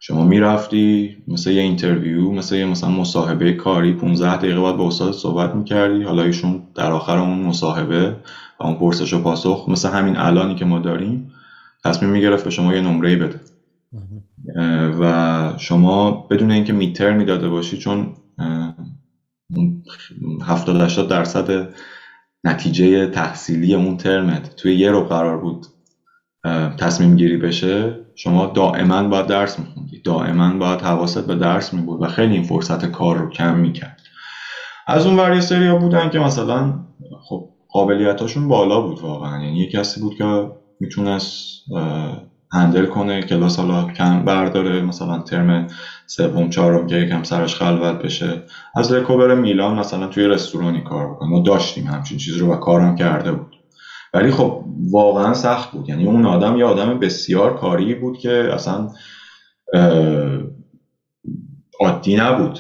شما 0.07 0.25
می‌رفتی 0.25 1.17
مثل 1.27 1.51
یه 1.51 1.61
interview 1.62 2.31
مثل 2.31 2.55
یه 2.55 2.65
مثلا 2.65 2.89
مصاحبه 2.89 3.53
کاری 3.53 3.93
15 3.93 4.37
دقیقه 4.37 4.61
بعد 4.61 4.77
با 4.77 4.87
استاد 4.87 5.13
صحبت 5.13 5.55
می‌کردی 5.55 6.03
حالا 6.03 6.23
ایشون 6.23 6.63
در 6.75 6.91
آخر 6.91 7.17
اون 7.17 7.39
مصاحبه 7.39 8.17
و 8.59 8.63
اون 8.63 8.75
پرسش 8.75 9.13
و 9.13 9.19
پاسخ 9.23 9.65
مثل 9.69 9.89
همین 9.89 10.17
الانی 10.17 10.55
که 10.55 10.65
ما 10.65 10.79
داریم 10.79 11.31
تصمیم 11.85 12.11
می‌گرفت 12.11 12.43
به 12.43 12.49
شما 12.49 12.73
یه 12.75 12.81
نمره 12.81 13.15
بده. 13.15 13.41
و 15.01 15.53
شما 15.59 16.11
بدون 16.31 16.51
اینکه 16.51 16.73
میتر 16.73 17.13
می‌داده 17.13 17.49
باشی 17.49 17.77
چون 17.77 18.13
70 20.43 20.81
80 20.81 21.09
درصد 21.09 21.73
نتیجه 22.45 23.07
تحصیلی 23.07 23.75
اون 23.75 23.97
ترمت 23.97 24.55
توی 24.55 24.75
یه 24.75 24.91
رو 24.91 25.01
قرار 25.01 25.37
بود. 25.37 25.65
تصمیم 26.79 27.15
گیری 27.15 27.38
بشه 27.38 27.97
شما 28.15 28.45
دائما 28.45 29.03
باید 29.03 29.25
درس 29.25 29.60
میخوندی. 29.60 29.99
دائما 30.03 30.58
باید 30.58 30.81
حواست 30.81 31.27
به 31.27 31.36
درس 31.36 31.73
میبود 31.73 32.01
و 32.01 32.08
خیلی 32.08 32.34
این 32.34 32.43
فرصت 32.43 32.86
کار 32.86 33.17
رو 33.17 33.29
کم 33.29 33.55
می‌کرد. 33.55 33.99
از 34.88 35.05
اون 35.05 35.15
ور 35.15 35.39
سری 35.39 35.67
ها 35.67 35.75
بودن 35.75 36.10
که 36.10 36.19
مثلا 36.19 36.73
خب 37.29 37.45
قابلیتاشون 37.69 38.47
بالا 38.47 38.81
بود 38.81 38.99
واقعا. 38.99 39.43
یعنی 39.43 39.58
یه 39.58 39.67
کسی 39.67 39.99
بود 39.99 40.15
که 40.15 40.47
می‌تونست 40.79 41.63
هندل 42.53 42.86
کنه 42.86 43.21
کلاس 43.21 43.60
حالا 43.60 43.84
کم 43.84 44.25
برداره 44.25 44.81
مثلا 44.81 45.19
ترم 45.19 45.67
سوم 46.08 46.49
چهارم 46.49 46.88
که 46.88 46.95
یکم 46.95 47.23
سرش 47.23 47.55
خلوت 47.55 48.01
بشه. 48.01 48.43
از 48.75 48.91
لکوبر 48.91 49.34
میلان 49.34 49.79
مثلا 49.79 50.08
توی 50.08 50.27
رستورانی 50.27 50.81
کار 50.81 51.08
بکنه. 51.08 51.29
ما 51.29 51.39
داشتیم 51.39 51.88
همچین 51.88 52.17
چیزی 52.17 52.39
رو 52.39 52.53
و 52.53 52.55
کارم 52.55 52.95
کرده 52.95 53.31
بود. 53.31 53.54
ولی 54.15 54.32
خب 54.32 54.63
واقعا 54.91 55.34
سخت 55.34 55.71
بود. 55.71 55.89
یعنی 55.89 56.06
اون 56.06 56.25
آدم 56.25 56.58
یه 56.58 56.65
آدم 56.65 56.99
بسیار 56.99 57.56
کاری 57.56 57.95
بود 57.95 58.17
که 58.17 58.49
اصلا 58.54 58.89
عادی 61.80 62.15
نبود 62.15 62.60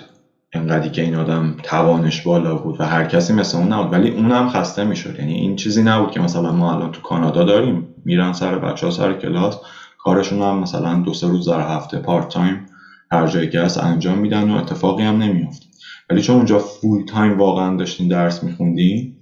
انقدری 0.53 0.89
که 0.89 1.01
این 1.01 1.15
آدم 1.15 1.55
توانش 1.63 2.21
بالا 2.21 2.55
بود 2.55 2.81
و 2.81 2.83
هر 2.83 3.03
کسی 3.03 3.33
مثل 3.33 3.57
اون 3.57 3.73
نبود. 3.73 3.93
ولی 3.93 4.09
اونم 4.09 4.49
خسته 4.49 4.83
می‌شد. 4.83 5.19
یعنی 5.19 5.33
این 5.33 5.55
چیزی 5.55 5.83
نبود 5.83 6.11
که 6.11 6.19
مثلا 6.19 6.51
ما 6.51 6.73
الان 6.73 6.91
تو 6.91 7.01
کانادا 7.01 7.43
داریم 7.43 7.95
میرن 8.05 8.33
سر 8.33 8.57
بچه 8.57 8.85
ها 8.85 8.91
سر 8.91 9.13
کلاس 9.13 9.57
کارشون 9.97 10.41
هم 10.41 10.59
مثلا 10.59 11.01
دو 11.01 11.13
سه 11.13 11.27
روز 11.27 11.49
در 11.49 11.75
هفته 11.75 11.99
part 11.99 12.29
time 12.29 12.65
هر 13.11 13.27
جایی 13.27 13.49
که 13.49 13.59
هست 13.59 13.83
انجام 13.83 14.17
میدن 14.17 14.51
و 14.51 14.57
اتفاقی 14.57 15.03
هم 15.03 15.17
نمیافته. 15.17 15.65
ولی 16.09 16.21
چون 16.21 16.35
اونجا 16.35 16.59
full 16.59 17.05
time 17.05 17.37
واقعا 17.37 17.77
داشتین 17.77 18.07
درس 18.07 18.43
میخوندین 18.43 19.15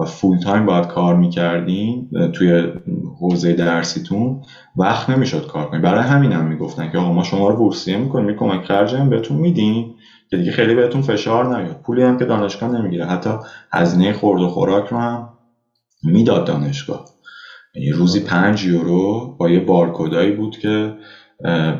و 0.00 0.04
full 0.04 0.38
time 0.38 0.66
باید 0.66 0.86
کار 0.86 1.16
می‌کردین 1.16 2.08
توی 2.32 2.66
حوزه 3.20 3.52
درسیتون 3.52 4.40
وقت 4.76 5.10
نمی‌شد 5.10 5.46
کار 5.46 5.70
کنید 5.70 5.82
برای 5.82 6.02
همین 6.02 6.32
هم 6.32 6.46
می‌گفتن 6.46 6.90
که 6.90 6.98
آقا 6.98 7.12
ما 7.12 7.22
شما 7.22 7.48
رو 7.48 7.56
بورسیه 7.56 7.96
می‌کنیم 7.96 8.36
کمک 8.36 8.64
خرج 8.64 8.94
هم 8.94 9.10
بهتون 9.10 9.36
میدیم 9.36 9.94
که 10.30 10.36
دیگه 10.36 10.50
خیلی 10.52 10.74
بهتون 10.74 11.02
فشار 11.02 11.56
نیاد. 11.56 11.80
پولی 11.86 12.02
هم 12.02 12.18
که 12.18 12.24
دانشگاه 12.24 12.70
نمی‌گیره 12.70 13.06
حتی 13.06 13.30
هزینه 13.72 14.12
خورد 14.12 14.40
و 14.42 14.48
خوراک 14.48 14.88
رو 14.88 14.98
هم 14.98 15.28
می‌داد 16.02 16.46
دانشگاه. 16.46 17.04
یعنی 17.74 17.90
روزی 17.92 18.20
پنج 18.20 18.64
یورو 18.64 19.36
با 19.38 19.48
یه 19.50 19.60
بارکودایی 19.60 20.30
بود 20.32 20.58
که 20.58 20.92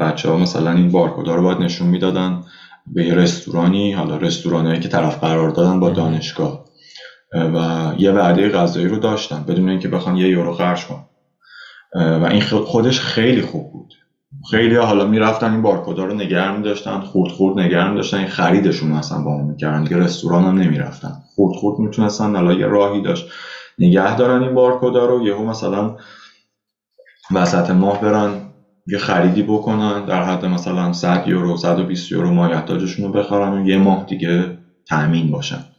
بچه 0.01 0.29
ها 0.31 0.37
مثلا 0.37 0.71
این 0.73 0.91
بارکودا 0.91 1.35
رو 1.35 1.43
باید 1.43 1.59
نشون 1.59 1.89
می‌دادن 1.89 2.41
به 2.87 3.05
یه 3.05 3.15
رستورانی 3.15 3.93
حالا 3.93 4.17
رستورانایی 4.17 4.81
که 4.81 4.89
طرف 4.89 5.19
قرار 5.19 5.51
دادن 5.51 5.81
با 5.81 5.91
دانشگاه. 5.91 6.65
و 7.35 7.93
یه 7.99 8.11
وعده 8.11 8.49
غذایی 8.49 8.89
رو 8.89 8.99
داشتن 8.99 9.45
بدون 9.45 9.69
اینکه 9.69 9.89
بخوان 9.89 10.17
یه 10.17 10.29
یورو 10.29 10.53
خرج 10.53 10.87
کن 10.87 11.05
و 11.95 12.25
این 12.31 12.41
خودش 12.43 13.01
خیلی 13.01 13.43
خوب 13.43 13.73
بود. 13.73 13.95
خیلی 14.51 14.77
حالا 14.77 15.05
می‌رفتن 15.05 15.53
این 15.53 15.63
بارکودا 15.63 16.05
رو 16.05 16.15
نگرم 16.15 16.57
میداشتن 16.57 17.01
خورد 17.01 17.31
خورد 17.33 17.59
نگرم 17.61 17.95
داشتن 17.95 18.17
این 18.17 18.27
خریدشون 18.27 18.93
اصلا 18.93 19.19
با 19.23 19.31
اون 19.31 19.45
می‌کردن 19.45 19.83
دیگه 19.83 19.97
رستوران 19.97 20.45
هم 20.45 20.59
نمی‌رفتن. 20.59 21.13
خورد 21.35 21.55
خورد 21.57 21.79
می‌تونستن 21.79 22.35
حالا 22.35 22.53
یه 22.53 22.67
راهی 22.67 23.03
داشت. 23.03 23.27
نگه 23.79 24.17
دارن 24.17 24.43
این 24.43 24.55
بارکودا 24.55 25.07
رو 25.07 25.27
یهو 25.27 25.45
مثلا 25.45 25.97
وسط 27.35 27.71
ماه 27.71 28.01
برن 28.01 28.41
یه 28.87 28.99
خریدی 28.99 29.43
بکنن 29.43 30.05
در 30.05 30.23
حد 30.25 30.45
مثلا 30.45 30.93
100 30.93 31.29
یورو 31.29 31.57
120 31.57 32.13
یورو 32.13 32.31
مایحتاجشون 32.31 33.05
رو 33.05 33.13
بخرن 33.13 33.53
و 33.55 33.67
یه 33.69 33.79
ماه 33.79 34.05
دیگه 34.07 34.59
تأمین 34.89 35.31
باشن. 35.31 35.70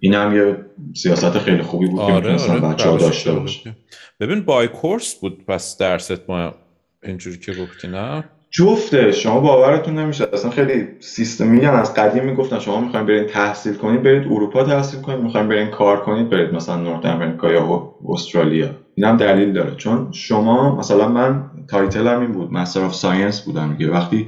این 0.00 0.14
هم 0.14 0.36
یه 0.36 0.56
سیاست 0.94 1.38
خیلی 1.38 1.62
خوبی 1.62 1.86
بود 1.86 2.00
آره 2.00 2.36
که 2.36 2.52
آره. 2.52 2.60
بچه 2.60 2.88
ها 2.88 2.96
داشته 2.96 3.32
باشه 3.32 3.76
ببین 4.20 4.40
by 4.40 4.68
course 4.68 5.14
بود 5.14 5.44
پس 5.46 5.78
درست 5.78 6.30
ما 6.30 6.54
اینجوری 7.02 7.38
که 7.38 7.52
گفتی 7.52 7.88
نه؟ 7.88 8.24
جفته 8.50 9.12
شما 9.12 9.40
باورتون 9.40 9.98
نمیشه. 9.98 10.28
اصلا 10.32 10.50
خیلی 10.50 10.86
سیستم 11.00 11.46
میگن 11.46 11.68
از 11.68 11.94
قدیم 11.94 12.24
می‌گفتن 12.24 12.58
شما 12.58 12.80
می‌خواین 12.80 13.06
برین 13.06 13.26
تحصیل 13.26 13.74
کنید 13.74 14.02
برید 14.02 14.22
اروپا 14.32 14.64
تحصیل 14.64 15.00
کنید 15.00 15.20
می‌خواین 15.20 15.48
برین 15.48 15.70
کار 15.70 16.00
کنید 16.00 16.30
برید 16.30 16.54
مثلا 16.54 16.76
North 16.76 17.06
America 17.06 17.52
یا 17.52 17.94
استرالیا. 18.08 18.70
این 18.94 19.06
هم 19.06 19.16
دلیل 19.16 19.52
داره. 19.52 19.74
چون 19.76 20.12
شما 20.12 20.76
مثلا 20.76 21.08
من 21.08 21.50
title 21.70 22.12
م 22.12 22.20
این 22.20 22.32
بود 22.32 22.52
Master 22.52 22.80
of 22.80 22.94
Science 22.94 23.40
بودم 23.40 23.68
میگه 23.68 23.90
وقتی 23.90 24.26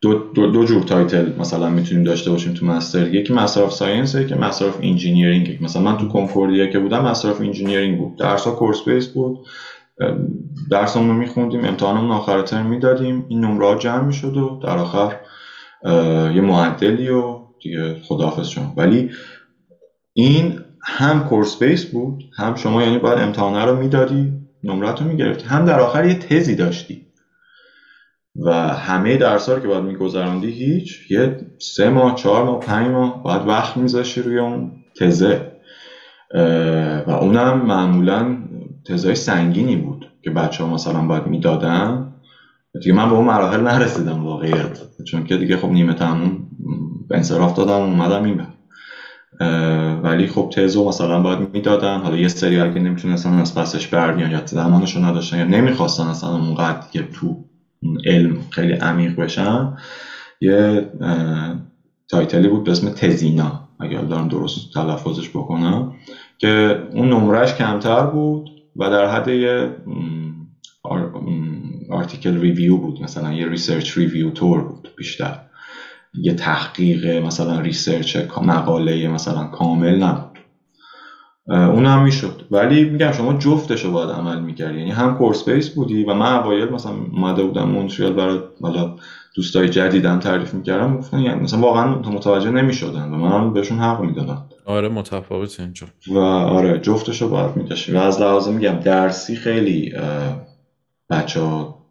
دو, 0.00 0.14
دو, 0.14 0.46
دو 0.46 0.64
جور 0.64 0.82
title 0.82 1.32
مثلا 1.38 1.68
می‌تونیم 1.68 2.04
داشته 2.04 2.30
باشیم 2.30 2.52
تو 2.52 2.66
master 2.66 3.14
یکی 3.14 3.32
Master 3.32 3.62
of 3.62 3.72
Science 3.72 4.16
که 4.16 4.34
Master 4.34 4.66
of 4.66 4.78
Engineering 4.82 5.58
مثلا 5.60 5.82
من 5.82 5.96
تو 5.96 6.08
کنکوردیا 6.08 6.66
که 6.66 6.78
بودم 6.78 7.02
Master 7.02 7.28
of 7.30 7.40
Engineering 7.40 7.98
بود. 7.98 8.18
درس 8.18 8.44
ها 8.44 8.50
course 8.52 8.82
base 8.88 9.08
بود. 9.08 9.38
درسمون 10.70 11.08
رو 11.08 11.14
میخوندیم 11.14 11.64
امتحانمون 11.64 12.10
آخر 12.10 12.42
ترم 12.42 12.66
می‌دادیم. 12.66 13.26
این 13.28 13.44
نمره 13.44 13.66
ها 13.66 13.74
جمع 13.74 14.04
می‌شد 14.04 14.36
و 14.36 14.60
در 14.62 14.78
آخر 14.78 15.16
یه 16.34 16.40
معدلی 16.40 17.08
و 17.08 17.38
دیگه 17.62 17.94
خداحافظ 18.02 18.48
شما. 18.48 18.72
ولی 18.76 19.10
این 20.12 20.60
هم 20.84 21.24
کورس 21.24 21.58
بیس 21.62 21.84
بود 21.84 22.24
هم 22.36 22.54
شما 22.54 22.82
یعنی 22.82 22.98
باید 22.98 23.18
امتحانه 23.18 23.64
رو 23.64 23.76
می‌دادی 23.76 24.32
نمرت 24.62 25.00
رو 25.02 25.08
می‌گرفتی. 25.08 25.46
هم 25.46 25.64
در 25.64 25.80
آخر 25.80 26.04
یه 26.04 26.14
تزی 26.14 26.54
داشتی. 26.54 27.07
و 28.44 28.50
همه 28.74 29.16
درس 29.16 29.50
که 29.50 29.68
باید 29.68 29.84
میگذراندی 29.84 30.50
هیچ 30.50 31.10
یه 31.10 31.36
سه 31.58 31.88
ماه 31.88 32.14
چهار 32.14 32.44
ماه 32.44 32.60
پنج 32.60 32.90
ماه 32.90 33.22
باید 33.22 33.42
وقت 33.46 33.76
میذاشی 33.76 34.22
روی 34.22 34.38
اون 34.38 34.72
تزه. 35.00 35.52
و 37.06 37.10
اونم 37.20 37.58
معمولا 37.58 38.36
تزای 38.86 39.14
سنگینی 39.14 39.76
بود 39.76 40.06
که 40.22 40.30
بچه 40.30 40.64
ها 40.64 40.74
مثلا 40.74 41.06
باید 41.06 41.26
می‌دادن. 41.26 42.12
دیگه 42.82 42.92
من 42.96 43.08
به 43.08 43.14
اون 43.14 43.24
مراحل 43.24 43.60
نرسیدم 43.60 44.24
واقعیت 44.24 44.78
چون 45.06 45.24
که 45.24 45.36
دیگه 45.36 45.56
خب 45.56 45.68
نیمه 45.68 45.94
تموم 45.94 46.48
انصراف 47.10 47.54
دادم 47.54 47.72
اومدم 47.72 48.24
این 48.24 48.42
ولی 50.02 50.26
خب 50.26 50.50
تزو 50.54 50.88
مثلا 50.88 51.20
باید 51.20 51.48
می‌دادن. 51.52 51.98
حالا 51.98 52.16
یه 52.16 52.28
سری 52.28 52.58
اگه 52.58 52.80
نمی‌تونستن 52.80 53.32
از 53.32 53.54
پسش 53.54 53.86
برگردن 53.86 54.30
یا 54.30 54.42
زمانشون 54.46 55.04
نداشتن 55.04 55.38
یا 55.38 55.44
نمی‌خواستن 55.44 56.02
اصلا 56.04 56.30
اونقدر 56.30 56.80
که 56.92 57.02
تو 57.02 57.47
علم 58.04 58.36
خیلی 58.50 58.72
عمیق 58.72 59.14
بشن 59.14 59.72
یه 60.40 60.90
title 62.08 62.41
ی 62.41 62.48
بود 62.48 62.64
به 62.64 62.70
اسم 62.70 62.88
tesina 62.88 63.68
اگر 63.80 64.00
دارم 64.00 64.28
درست 64.28 64.72
تلفظش 64.74 65.28
بکنم 65.28 65.92
که 66.38 66.82
اون 66.92 67.08
نمرش 67.08 67.54
کمتر 67.54 68.06
بود 68.06 68.50
و 68.76 68.90
در 68.90 69.06
حد 69.06 69.28
یه 69.28 69.76
article 71.90 72.40
review 72.40 72.76
بود 72.76 73.02
مثلا 73.02 73.32
یه 73.32 73.48
research 73.48 73.98
review 73.98 74.30
طور 74.30 74.62
بود 74.62 74.88
بیشتر. 74.96 75.40
یه 76.14 76.32
تحقیق 76.32 77.06
مثلا 77.06 77.60
research 77.60 78.16
مقاله 78.42 79.08
مثلا 79.08 79.44
کامل 79.44 80.02
نبود. 80.02 80.37
اون 81.48 81.86
هم 81.86 82.02
می‌شد. 82.02 82.46
ولی 82.50 82.84
میگم 82.84 83.12
شما 83.12 83.32
جفتش 83.32 83.84
رو 83.84 83.92
باید 83.92 84.10
عمل 84.10 84.40
می‌کردی. 84.40 84.78
یعنی 84.78 84.90
هم 84.90 85.18
course 85.18 85.48
base 85.48 85.68
بودی 85.68 86.04
و 86.04 86.14
من 86.14 86.32
اوایل 86.32 86.68
مثلا 86.68 86.92
اومده 87.12 87.42
بودم 87.42 87.68
مونتریال 87.68 88.12
برای 88.12 88.40
حالا 88.62 88.96
دوستای 89.34 89.68
جدیدم 89.68 90.18
تعریف 90.18 90.54
می‌کردم 90.54 90.96
گفتن 90.96 91.18
یعنی 91.18 91.40
مثلا 91.40 91.60
واقعا 91.60 91.94
متوجه 91.94 92.50
نمی‌شدن 92.50 93.02
و 93.02 93.16
من 93.16 93.52
بهشون 93.52 93.78
حق 93.78 94.00
می‌دادم. 94.00 94.46
آره 94.64 94.88
متفاوت 94.88 95.60
اینجا 95.60 95.86
و 96.08 96.18
آره 96.18 96.78
جفتش 96.80 97.22
رو 97.22 97.28
باید 97.28 97.56
می‌کشی 97.56 97.92
و 97.92 97.98
از 97.98 98.20
لحاظ 98.20 98.48
میگم 98.48 98.80
درسی 98.80 99.36
خیلی 99.36 99.94
بچه 101.10 101.40
ها 101.40 101.84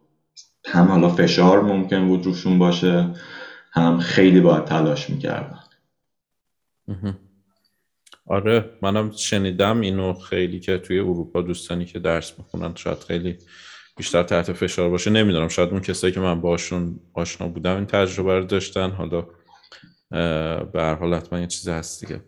هم 0.66 0.86
حالا 0.88 1.08
فشار 1.08 1.62
ممکن 1.62 2.08
بود 2.08 2.24
روشون 2.26 2.58
باشه 2.58 3.10
هم 3.72 3.98
خیلی 3.98 4.40
باید 4.40 4.64
تلاش 4.64 5.10
می‌کردن. 5.10 5.58
آره 8.28 8.64
منم 8.82 9.12
شنیدم 9.16 9.80
اینو 9.80 10.12
خیلی 10.14 10.60
که 10.60 10.78
توی 10.78 10.98
اروپا 10.98 11.42
دوستانی 11.42 11.84
که 11.84 11.98
درس 11.98 12.32
می‌خونن 12.38 12.74
شاید 12.74 12.98
خیلی 12.98 13.38
بیشتر 13.96 14.22
تحت 14.22 14.52
فشار 14.52 14.90
باشه. 14.90 15.10
نمی‌دونم 15.10 15.48
شاید 15.48 15.68
اون 15.68 15.80
کسایی 15.80 16.12
که 16.12 16.20
من 16.20 16.40
باشون 16.40 17.00
آشنا 17.14 17.48
بودم 17.48 17.76
این 17.76 17.86
تجربه 17.86 18.38
رو 18.38 18.44
داشتن. 18.44 18.90
حالا 18.90 19.26
به 20.72 20.82
هر 20.82 20.94
حال 20.94 21.14
حتما 21.14 21.40
یه 21.40 21.46
چیزی 21.46 21.70
هست 21.70 22.04
دیگه. 22.04 22.20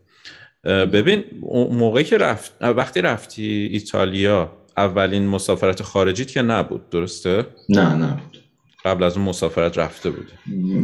ببین 0.64 1.24
موقعی 1.72 2.04
که 2.04 2.18
رفت 2.18 2.52
وقتی 2.60 3.00
رفتی 3.00 3.68
ایتالیا 3.72 4.52
اولین 4.76 5.26
مسافرت 5.26 5.82
خارجیت 5.82 6.30
که 6.30 6.42
نبود 6.42 6.90
درسته؟ 6.90 7.46
نه 7.68 7.94
نه 7.94 8.22
قبل 8.84 9.04
از 9.04 9.16
اون 9.16 9.26
مسافرت 9.26 9.78
رفته 9.78 10.10
بودی؟ 10.10 10.32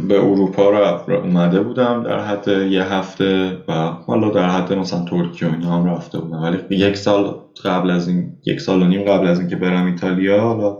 به 0.07 0.15
اروپا 0.19 0.69
رو 0.69 1.13
اومده 1.15 1.61
بودم 1.61 2.03
در 2.03 2.19
حد 2.19 2.47
یه 2.47 2.83
هفته 2.83 3.57
و 3.67 3.73
حالا 4.07 4.29
در 4.29 4.49
حد 4.49 4.73
مثلا 4.73 5.05
ترکیه 5.05 5.47
و 5.47 5.51
اینا 5.51 5.71
هم 5.71 5.85
رفته 5.85 6.19
بودم. 6.19 6.43
ولی 6.43 6.57
یک 6.69 6.97
سال 6.97 7.35
قبل 7.63 7.89
از 7.89 8.07
این 8.07 8.37
یک 8.45 8.61
سال 8.61 8.81
و 8.81 8.87
نیم 8.87 9.03
قبل 9.03 9.27
از 9.27 9.39
اینکه 9.39 9.55
برم 9.55 9.85
ایتالیا 9.85 10.41
حالا 10.41 10.77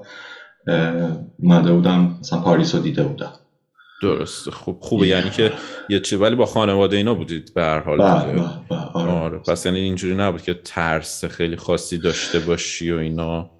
اومده 1.39 1.71
بودم 1.73 2.17
مثلا 2.19 2.39
پاریس 2.39 2.75
رو 2.75 2.81
دیده 2.81 3.03
بودم. 3.03 3.33
درست. 4.01 4.49
خوب 4.49 4.77
خوبه. 4.81 5.07
یعنی 5.07 5.29
که 5.29 5.51
یه 5.89 5.99
چی 5.99 6.15
ولی 6.15 6.35
با 6.35 6.45
خانواده 6.45 6.97
اینا 6.97 7.13
بودید 7.13 7.53
به 7.55 7.63
هر 7.63 7.79
حال 7.79 7.97
بله، 7.97 8.33
بله، 8.33 8.49
بله، 8.69 8.79
آره. 8.93 9.11
آره. 9.11 9.37
پس 9.37 9.65
یعنی 9.65 9.79
اینجوری 9.79 10.15
نبود 10.15 10.41
که 10.41 10.53
ترس 10.53 11.25
خیلی 11.25 11.55
خاصی 11.55 11.97
داشته 11.97 12.39
باشی 12.39 12.91
و 12.91 12.97
اینا؟ 12.97 13.56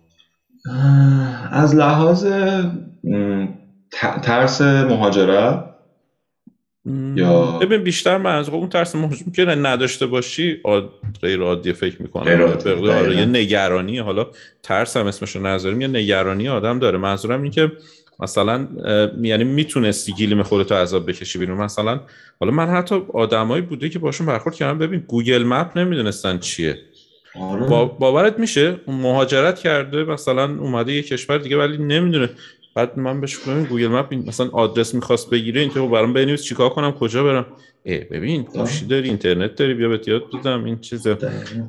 از 1.51 1.75
لحاظ 1.75 2.25
ترس 4.23 4.61
مهاجرت 4.61 5.63
یا 7.15 7.59
ببین 7.61 7.83
بیشتر 7.83 8.17
من 8.17 8.35
از 8.35 8.49
اون 8.49 8.69
ترس 8.69 8.95
مهاجرت 8.95 9.33
که 9.33 9.45
نداشته 9.45 10.05
باشی 10.05 10.61
غیر 11.21 11.41
عادی 11.41 11.73
فکر 11.73 12.01
می‌کنم. 12.01 12.41
آره 12.89 13.17
یه 13.17 13.25
نگرانی. 13.25 13.99
حالا 13.99 14.27
ترس 14.63 14.97
هم 14.97 15.07
اسمش 15.07 15.35
رو 15.35 15.47
نذاریم 15.47 15.81
یه 15.81 15.87
نگرانی 15.87 16.49
آدم 16.49 16.79
داره. 16.79 16.97
منظورم 16.97 17.41
این 17.41 17.51
که 17.51 17.71
مثلا 18.19 18.67
یعنی 19.21 19.43
می‌تونستی 19.43 20.13
گلیم 20.13 20.43
خودتو 20.43 20.75
از 20.75 20.87
آب 20.87 21.09
بکشی 21.09 21.39
بیرون. 21.39 21.57
مثلا 21.57 21.99
حالا 22.39 22.51
من 22.51 22.67
حتی 22.69 23.03
آدمایی 23.13 23.61
بوده 23.61 23.89
که 23.89 23.99
باشون 23.99 24.27
برخورد 24.27 24.55
کردم. 24.55 24.77
ببین 24.77 25.03
Google 25.07 25.43
Map 25.43 25.77
نمی‌دونستن 25.77 26.37
چیه. 26.37 26.77
آره. 27.41 27.67
با 27.67 27.85
باورت 27.85 28.39
میشه؟ 28.39 28.75
مهاجرت 28.87 29.59
کرده 29.59 30.03
مثلا 30.03 30.43
اومده 30.43 30.93
یه 30.93 31.01
کشور 31.01 31.37
دیگه 31.37 31.57
ولی 31.57 31.77
نمی‌دونه. 31.77 32.29
بعد 32.75 32.99
من 32.99 33.21
بهش 33.21 33.37
گفتم 33.37 33.63
Google 33.63 33.87
Map 33.87 34.13
مثلا 34.13 34.49
آدرس 34.53 34.95
می‌خواست 34.95 35.29
بگیره 35.29 35.61
این 35.61 35.69
که 35.69 35.79
برام 35.79 36.13
بنویس 36.13 36.43
چیکار 36.43 36.69
کنم 36.69 36.91
کجا 36.91 37.23
برم. 37.23 37.45
ای 37.83 37.97
ببین 37.97 38.41
گوشی 38.41 38.85
داری 38.85 39.07
اینترنت 39.09 39.55
داری 39.55 39.73
بیا 39.73 39.89
بهت 39.89 40.07
یاد 40.07 40.23
بدم 40.33 40.63
این 40.63 40.79
چیزه. 40.79 41.17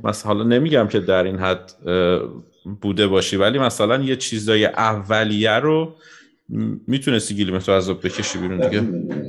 مثلا 0.04 0.32
حالا 0.32 0.44
نمیگم 0.44 0.86
که 0.86 1.00
در 1.00 1.24
این 1.24 1.36
حد 1.36 1.72
بوده 2.80 3.06
باشی 3.06 3.36
ولی 3.36 3.58
مثلا 3.58 4.02
یه 4.02 4.16
چیزای 4.16 4.64
اولیه 4.64 5.50
رو 5.50 5.94
می‌تونستی 6.86 7.34
گلیمتو 7.34 7.72
از 7.72 7.78
آب 7.78 7.90
بکشی 7.90 8.38
بیرون 8.38 8.68
دیگه. 8.68 8.82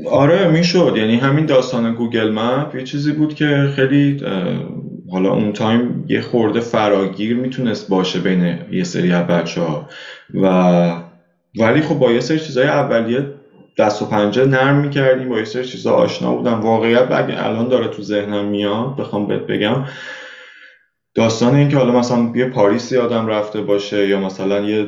آره 0.09 0.51
می‌شد. 0.51 0.93
یعنی 0.97 1.15
همین 1.15 1.45
داستان 1.45 1.93
Google 1.93 2.31
Map 2.31 2.75
یه 2.75 2.83
چیزی 2.83 3.11
بود 3.11 3.33
که 3.33 3.73
خیلی 3.75 4.21
حالا 5.11 5.33
اون 5.33 5.53
time 5.53 6.05
یه 6.07 6.21
خورده 6.21 6.59
فراگیر 6.59 7.35
می‌تونست 7.35 7.89
باشه 7.89 8.19
بین 8.19 8.57
یه 8.71 8.83
سری 8.83 9.11
از 9.11 9.27
بچه 9.27 9.61
ها 9.61 9.89
و 10.33 11.03
ولی 11.55 11.81
خب 11.81 11.99
با 11.99 12.11
یه 12.11 12.19
سری 12.19 12.39
چیزای 12.39 12.67
اولیه 12.67 13.25
دست 13.77 14.01
و 14.01 14.05
پنجه 14.05 14.45
نرم 14.45 14.75
می‌کردیم 14.75 15.29
با 15.29 15.37
یه 15.37 15.45
سری 15.45 15.65
چیزا 15.65 15.93
آشنا 15.93 16.35
بودم. 16.35 16.61
واقعیت 16.61 17.11
اگه 17.11 17.45
الان 17.45 17.67
داره 17.67 17.87
تو 17.87 18.01
ذهنم 18.01 18.45
میاد 18.45 18.95
بخوام 18.95 19.27
بهت 19.27 19.41
بگم. 19.41 19.85
داستان 21.15 21.55
این 21.55 21.69
که 21.69 21.77
حالا 21.77 21.91
مثلا 21.91 22.31
یه 22.35 22.45
پاریسی 22.45 22.97
آدم 22.97 23.27
رفته 23.27 23.61
باشه 23.61 24.07
یا 24.07 24.19
مثلا 24.19 24.59
یه 24.59 24.87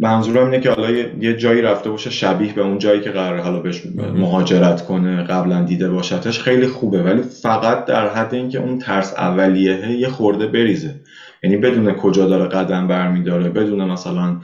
منظورم 0.00 0.44
اینه 0.44 0.60
که 0.60 0.70
حالا 0.70 0.90
یه 1.20 1.36
جایی 1.36 1.62
رفته 1.62 1.90
باشه 1.90 2.10
شبیه 2.10 2.52
به 2.52 2.62
اون 2.62 2.78
جایی 2.78 3.00
که 3.00 3.10
قرار 3.10 3.40
حالا 3.40 3.60
بهش 3.60 3.82
مهاجرت 4.14 4.84
کنه 4.84 5.22
قبلا 5.22 5.64
دیده 5.64 5.90
باشتش 5.90 6.40
خیلی 6.40 6.66
خوبه. 6.66 7.02
ولی 7.02 7.22
فقط 7.22 7.84
در 7.84 8.08
حد 8.08 8.34
اینکه 8.34 8.58
اون 8.58 8.78
ترس 8.78 9.14
اولیه 9.18 9.90
یه 9.90 10.08
خورده 10.08 10.46
بریزه. 10.46 11.00
یعنی 11.42 11.56
بدون 11.56 11.92
کجا 11.92 12.26
داره 12.26 12.48
قدم 12.48 12.88
برمیداره 12.88 13.48
بدون 13.48 13.84
مثلا 13.84 14.40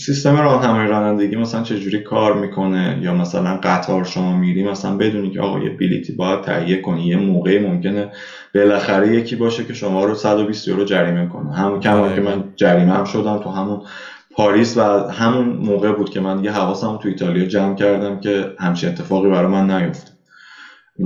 سیستم 0.00 0.36
راهنمای 0.36 0.86
رانندگی 0.86 1.36
مثلا 1.36 1.62
چه 1.62 1.78
جوری 1.78 2.00
کار 2.00 2.40
می‌کنه 2.40 2.98
یا 3.02 3.14
مثلا 3.14 3.60
قطار 3.62 4.04
شما 4.04 4.36
میری 4.36 4.64
مثلا 4.64 4.96
بدونی 4.96 5.30
که 5.30 5.40
آقا 5.40 5.58
یه 5.58 5.70
بلیتی 5.70 6.12
باید 6.12 6.40
تهیه 6.40 6.80
کنی 6.80 7.06
یه 7.06 7.16
موقعی 7.16 7.58
ممکنه 7.58 8.12
بالاخره 8.54 9.16
یکی 9.16 9.36
باشه 9.36 9.64
که 9.64 9.74
شما 9.74 10.04
رو 10.04 10.14
120 10.14 10.68
یورو 10.68 10.84
جریمه 10.84 11.26
کنه. 11.26 11.54
همون 11.56 11.80
کما 11.80 12.12
که 12.12 12.20
من 12.20 12.44
جریمه 12.56 12.92
هم 12.92 13.04
شدم 13.04 13.38
تو 13.38 13.50
همون 13.50 13.80
پاریس 14.30 14.76
و 14.76 14.80
همون 15.10 15.46
موقع 15.46 15.92
بود 15.92 16.10
که 16.10 16.20
من 16.20 16.44
یه 16.44 16.50
حواسم 16.50 16.96
تو 16.96 17.08
ایتالیا 17.08 17.44
جمع 17.44 17.74
کردم 17.74 18.20
که 18.20 18.46
همچین 18.58 18.88
اتفاقی 18.88 19.28
برای 19.28 19.50
من 19.50 19.70
نیفته 19.70 20.12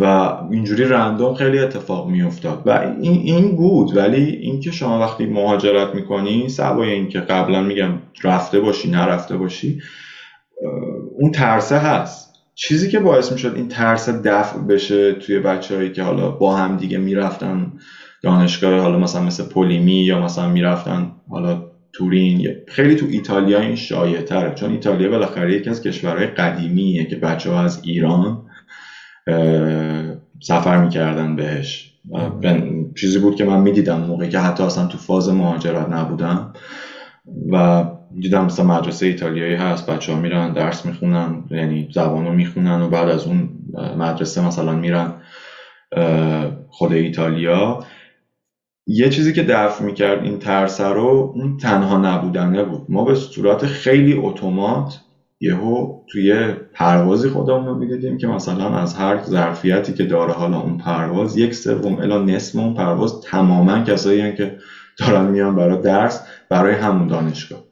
و 0.00 0.32
اینجوری 0.50 0.84
رندوم 0.84 1.34
خیلی 1.34 1.58
اتفاق 1.58 2.08
میافتاد. 2.08 2.62
و 2.64 2.70
این, 3.00 3.20
این 3.22 3.56
بود 3.56 3.96
ولی 3.96 4.22
اینکه 4.40 4.70
شما 4.70 5.00
وقتی 5.00 5.26
مهاجرت 5.26 5.94
می‌کنی 5.94 6.48
سوای 6.48 6.90
اینکه 6.90 7.20
قبلا 7.20 7.60
میگم 7.60 8.00
رفته 8.24 8.60
باشی 8.60 8.90
نرفته 8.90 9.36
باشی 9.36 9.76
اون 11.18 11.30
ترسه 11.30 11.78
هست. 11.78 12.30
چیزی 12.54 12.88
که 12.88 12.98
باعث 12.98 13.32
می‌شد 13.32 13.52
این 13.56 13.68
ترس 13.68 14.08
دفع 14.08 14.58
بشه 14.58 15.12
توی 15.12 15.38
بچههایی 15.40 15.90
که 15.90 16.02
حالا 16.02 16.30
با 16.30 16.54
هم 16.54 16.76
دیگه 16.76 16.98
می‌رفتن 16.98 17.72
دانشگاه 18.22 18.80
حالا 18.80 18.98
مثلا 18.98 19.20
مثل 19.20 19.44
پولیمی 19.44 20.04
یا 20.04 20.18
مثلا 20.18 20.46
می‌رفتن 20.46 21.10
حالا 21.30 21.62
تورین 21.94 22.48
خیلی 22.68 22.94
تو 22.94 23.06
ایتالیا 23.10 23.60
این 23.60 23.74
شایع 23.76 24.20
تره 24.20 24.54
چون 24.54 24.70
ایتالیا 24.70 25.08
بالاخره 25.08 25.54
یکی 25.54 25.70
از 25.70 25.82
کشورهای 25.82 26.26
قدیمیه 26.26 27.04
که 27.04 27.16
بچه 27.16 27.50
ها 27.50 27.62
از 27.62 27.80
ایران 27.84 28.44
سفر 30.42 30.82
می‌کردن 30.82 31.36
بهش. 31.36 31.90
چیزی 33.00 33.18
بود 33.18 33.34
که 33.34 33.44
من 33.44 33.60
می‌دیدم 33.60 34.00
موقعی 34.00 34.28
که 34.28 34.38
حتی 34.38 34.62
اصلا 34.62 34.86
تو 34.86 34.98
فاز 34.98 35.28
مهاجرت 35.28 35.88
نبودم. 35.88 36.52
و 37.52 37.84
دیدم 38.20 38.44
مثلا 38.44 38.64
مدرسه 38.64 39.06
ایتالیایی 39.06 39.54
هست 39.54 39.86
بچه 39.90 40.12
ها 40.12 40.18
میرن 40.18 40.52
درس 40.52 40.86
می‌خونن 40.86 41.42
یعنی 41.50 41.88
زبان 41.94 42.24
رو 42.24 42.32
می‌خونن 42.32 42.80
و 42.80 42.88
بعد 42.88 43.08
از 43.08 43.26
اون 43.26 43.48
مدرسه 43.96 44.46
مثلا 44.46 44.74
میرن 44.74 45.12
خود 46.68 46.92
ایتالیا. 46.92 47.80
یه 48.86 49.08
چیزی 49.08 49.32
که 49.32 49.42
دفع 49.42 49.84
می‌کرد 49.84 50.22
این 50.22 50.38
ترس 50.38 50.80
رو 50.80 51.32
اون 51.34 51.56
تنها 51.56 51.98
نبودنه 51.98 52.62
بود. 52.62 52.84
ما 52.88 53.04
به 53.04 53.14
صورت 53.14 53.66
خیلی 53.66 54.14
اتومات 54.14 55.00
یهو 55.40 55.98
توی 56.06 56.54
پروازی 56.72 57.28
خودمون 57.28 57.66
رو 57.66 57.74
می‌دیدیم 57.74 58.16
که 58.16 58.26
مثلا 58.26 58.68
از 58.68 58.94
هر 58.94 59.22
ظرفیتی 59.22 59.92
که 59.92 60.04
داره 60.04 60.32
حالا 60.32 60.60
اون 60.60 60.76
پرواز 60.76 61.36
یک 61.36 61.54
سوم 61.54 61.98
الا 61.98 62.18
نصف 62.18 62.56
اون 62.56 62.74
پرواز 62.74 63.20
تماما 63.20 63.80
کسایی 63.80 64.32
که 64.34 64.56
دارن 64.98 65.24
میان 65.24 65.54
برای 65.54 65.80
درس 65.80 66.20
برای 66.50 66.74
همون 66.74 67.06
دانشگاه. 67.06 67.64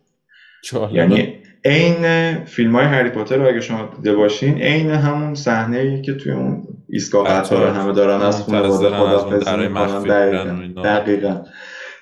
یعنی 0.93 1.42
عین 1.65 2.35
فیلم 2.45 2.77
های 2.77 2.85
هری 2.85 3.11
پاتر 3.11 3.37
رو 3.37 3.49
اگه 3.49 3.61
شما 3.61 3.91
دیده 3.97 4.17
باشین 4.17 4.59
عین 4.59 4.91
همون 4.91 5.35
صحنه 5.35 5.79
ای 5.79 6.03
که 6.03 6.15
توی 6.15 6.33
اون 6.33 6.63
ایستگاه 6.89 7.29
قطار 7.29 7.69
همه 7.69 7.93
دارن 7.93 8.23
از 8.23 8.43
خانواده 8.43 8.89
خدافظی 8.91 9.57
می‌کنن 9.57 10.03
دقیقا 10.03 10.83
دقیقا 10.83 11.43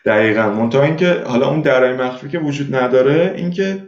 دقیقا. 0.06 0.50
منتها 0.50 0.82
اینکه 0.82 1.22
حالا 1.26 1.48
اون 1.48 1.60
درای 1.60 1.92
مخفی 1.92 2.28
که 2.28 2.38
وجود 2.38 2.74
نداره 2.74 3.34
اینکه 3.36 3.78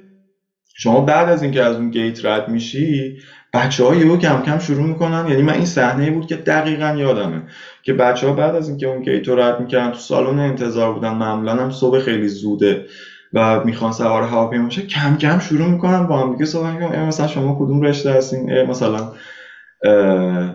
شما 0.77 1.01
بعد 1.01 1.29
از 1.29 1.43
اینکه 1.43 1.63
از 1.63 1.77
اون 1.77 1.91
گیت 1.91 2.25
رد 2.25 2.49
میشی 2.49 3.19
بچه 3.55 3.85
ها 3.85 3.95
یهو 3.95 4.17
کم 4.17 4.43
کم 4.47 4.59
شروع 4.59 4.87
می‌کنن. 4.87 5.27
یعنی 5.29 5.43
من 5.43 5.53
این 5.53 5.65
صحنه 5.65 6.11
بود 6.11 6.27
که 6.27 6.37
دقیقا 6.37 6.95
یادمه 6.99 7.43
که 7.83 7.93
بچه 7.93 8.27
ها 8.27 8.33
بعد 8.33 8.55
از 8.55 8.69
اینکه 8.69 8.87
اون 8.87 9.03
گیت 9.03 9.29
رو 9.29 9.41
رد 9.41 9.61
می‌کردن 9.61 9.91
تو 9.91 9.99
سالن 9.99 10.39
انتظار 10.39 10.93
بودن. 10.93 11.15
معمولا 11.15 11.53
هم 11.53 11.71
صبح 11.71 11.99
خیلی 11.99 12.29
زوده 12.29 12.87
و 13.33 13.64
می‌خوان 13.64 13.92
سوار 13.92 14.23
هواپیما 14.23 14.64
باشه 14.64 14.83
کم 14.87 15.16
کم 15.16 15.38
شروع 15.38 15.66
می‌کنن 15.68 16.07
با 16.07 16.18
هم 16.18 16.33
دیگه 16.33 16.45
صحبت 16.45 16.73
می‌کنن. 16.73 17.07
مثلا 17.07 17.27
شما 17.27 17.57
کدوم 17.61 17.83
رشته 17.83 18.12
هستین؟ 18.12 18.62
مثلا 18.62 19.12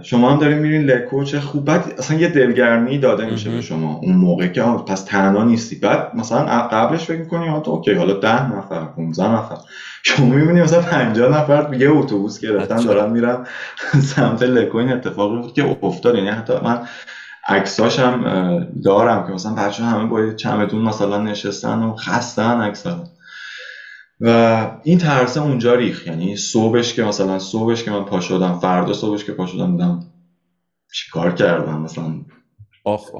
شما 0.01 0.31
هم 0.31 0.39
دارین 0.39 0.57
میرین 0.57 0.81
لکو 0.81 1.23
چه 1.23 1.39
خوب. 1.39 1.65
بعد 1.65 1.93
اصلا 1.97 2.17
یه 2.17 2.27
دلگرمی 2.29 2.97
داده 2.97 3.25
میشه 3.31 3.49
به 3.49 3.61
شما. 3.61 3.99
اون 4.03 4.15
موقع 4.15 4.47
که 4.47 4.61
پس 4.61 5.03
تنها 5.03 5.43
نیستی. 5.43 5.75
بعد 5.75 6.11
مثلا 6.15 6.45
قبلش 6.67 7.05
فکر 7.05 7.19
می‌کنی 7.19 7.49
اوکی 7.49 7.93
حالا 7.93 8.13
ده 8.13 8.57
نفر 8.57 8.85
15 8.85 9.31
نفر. 9.31 9.55
شما 10.03 10.25
می‌بینی 10.25 10.61
مثلا 10.61 10.81
50 10.81 11.41
نفر 11.41 11.73
یه 11.79 11.91
اتوبوس 11.91 12.39
گرفتن 12.39 12.75
دارن 12.77 13.11
میرن 13.11 13.45
سمت 14.15 14.43
لکو. 14.43 14.77
این 14.77 14.93
اتفاقی 14.93 15.51
که 15.51 15.77
افتاد. 15.83 16.15
یعنی 16.15 16.29
حتی 16.29 16.53
من 16.63 16.79
عکساش 17.47 17.99
هم 17.99 18.23
دارم 18.83 19.27
که 19.27 19.31
مثلا 19.33 19.53
بچه 19.53 19.83
همه 19.83 20.05
با 20.05 20.31
چمدون 20.33 20.81
مثلا 20.81 21.17
نشستن 21.17 21.79
و 21.83 21.95
خستن 21.95 22.61
عکسا 22.61 23.03
و 24.19 24.71
این 24.83 24.97
ترسه 24.97 25.41
اونجا 25.41 25.75
ریخ 25.75 26.07
یعنی 26.07 26.35
صبحش 26.37 26.93
که 26.93 27.03
مثلا 27.03 27.39
صبحش 27.39 27.83
که 27.83 27.91
من 27.91 28.05
پا 28.05 28.19
شدم 28.19 28.53
فردا 28.53 28.93
صبحش 28.93 29.25
که 29.25 29.33
پا 29.33 29.45
شدم 29.45 29.71
دیدم 29.71 29.99
چیکار 30.93 31.33
کردم 31.33 31.81
مثلا 31.81 32.13
آخ 32.87 33.15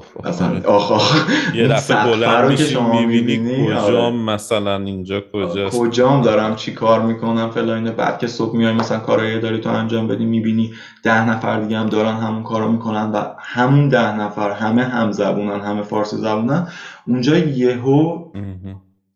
آخ 0.66 0.92
آخ. 0.92 1.28
یه 1.54 1.68
دفعه 1.68 2.04
بلند 2.04 2.50
میشی 2.50 2.80
می‌بینی 2.80 3.66
کجا 3.66 3.80
آره. 3.80 4.10
مثلا 4.10 4.76
اینجا 4.76 5.22
کجاست؟ 5.32 5.78
کجام 5.78 6.22
دارم 6.22 6.56
چی 6.56 6.74
کار 6.74 7.02
می‌کنم 7.02 7.50
فلان 7.50 7.90
بعد 7.90 8.18
که 8.18 8.26
صبح 8.26 8.56
میای 8.56 8.72
مثلا 8.72 8.98
کارایی 8.98 9.40
داری 9.40 9.58
تو 9.60 9.70
انجام 9.70 10.08
بدی 10.08 10.24
می‌بینی 10.24 10.72
ده 11.02 11.28
نفر 11.30 11.60
دیگه 11.60 11.78
هم 11.78 11.86
دارن 11.86 12.16
همون 12.16 12.42
کارو 12.42 12.72
می‌کنن 12.72 13.10
و 13.12 13.24
همون 13.38 13.88
ده 13.88 14.16
نفر 14.16 14.50
همه 14.50 14.84
هم 14.84 15.12
زبونن 15.12 15.60
همه 15.60 15.82
فارسی 15.82 16.16
زبونن. 16.16 16.68
اونجا 17.06 17.38
یهو 17.38 18.24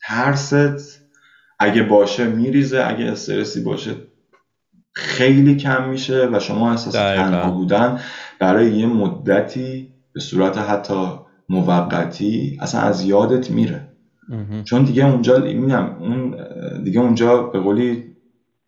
ترست 0.08 1.00
اگه 1.58 1.82
باشه 1.82 2.24
میریزه 2.24 2.84
اگه 2.86 3.04
استرسی 3.04 3.60
باشه 3.60 3.94
خیلی 4.94 5.56
کم 5.56 5.88
میشه 5.88 6.28
و 6.32 6.40
شما 6.40 6.70
احساس 6.70 6.94
تنها 6.94 7.50
بودن 7.50 8.00
برای 8.38 8.70
یه 8.70 8.86
مدتی 8.86 9.91
به 10.14 10.20
صورت 10.20 10.58
حتی 10.58 11.10
موقتی 11.48 12.56
اصلا 12.60 12.80
از 12.80 13.02
یادت 13.02 13.50
میره. 13.50 13.88
چون 14.64 14.82
دیگه 14.82 15.06
اونجا 15.06 15.38
میگم 15.38 15.94
اون 15.98 16.36
دیگه 16.84 17.00
اونجا 17.00 17.42
به 17.42 17.58
قولی 17.58 18.12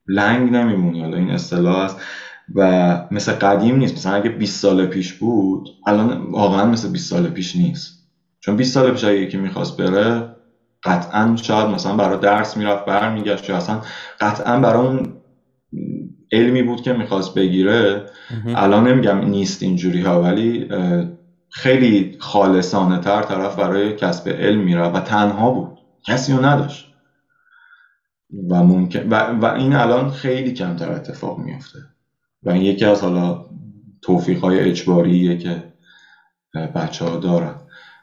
لنگ 0.07 0.51
نمیمونی. 0.51 1.01
حالا 1.01 1.17
این 1.17 1.31
اصطلاح 1.31 1.77
است 1.77 1.97
و 2.55 3.01
مثل 3.11 3.33
قدیم 3.33 3.77
نیست. 3.77 3.97
مثلا 3.97 4.13
اگه 4.15 4.31
20 4.31 4.61
سال 4.61 4.87
پیش 4.87 5.13
بود 5.15 5.69
الان 5.87 6.31
واقعا 6.31 6.65
مثل 6.67 6.89
20 6.89 7.11
سال 7.11 7.29
پیش 7.29 7.57
نیست. 7.57 8.05
چون 8.41 8.57
20 8.57 8.75
سال 8.75 8.91
پیش 8.91 9.05
اگه 9.05 9.19
یکی 9.21 9.37
می‌خواست 9.37 9.77
بره 9.77 10.29
قطعا 10.85 11.37
شاید 11.43 11.67
مثلا 11.67 11.97
برای 11.97 12.19
درس 12.19 12.57
می‌رفت 12.57 12.85
برمیگشت 12.85 13.49
یا 13.49 13.57
اصلا 13.57 13.81
قطعا 14.21 14.61
برای 14.61 14.87
اون 14.87 15.07
علمی 16.33 16.63
بود 16.63 16.81
که 16.83 16.93
می‌خواست 16.93 17.35
بگیره. 17.35 18.07
الان 18.47 18.89
نمیگم 18.89 19.19
نیست 19.19 19.63
اینجوری 19.63 20.01
ها 20.01 20.21
ولی 20.23 20.69
خیلی 21.55 22.17
خالصانه 22.19 22.99
تر 22.99 23.23
طرف 23.23 23.57
برای 23.57 23.93
کسب 23.93 24.29
علم 24.29 24.61
میره 24.61 24.83
و 24.83 25.01
تنها 25.01 25.51
بود. 25.51 25.79
کسی 26.07 26.33
رو 26.33 26.45
نداشت. 26.45 26.87
و 28.51 28.63
ممکن 28.63 29.09
و, 29.09 29.15
و 29.15 29.45
این 29.45 29.73
الان 29.73 30.11
خیلی 30.11 30.53
کمتر 30.53 30.93
اتفاق 30.93 31.39
میفته 31.39 31.79
و 32.43 32.51
این 32.51 32.63
یکی 32.63 32.85
از 32.85 33.03
حالا 33.03 33.47
توفیق 34.03 34.41
های 34.41 34.61
اجباریه 34.61 35.37
که 35.37 35.73
بچه 36.75 37.05
ها 37.05 37.17
دارن. 37.17 37.55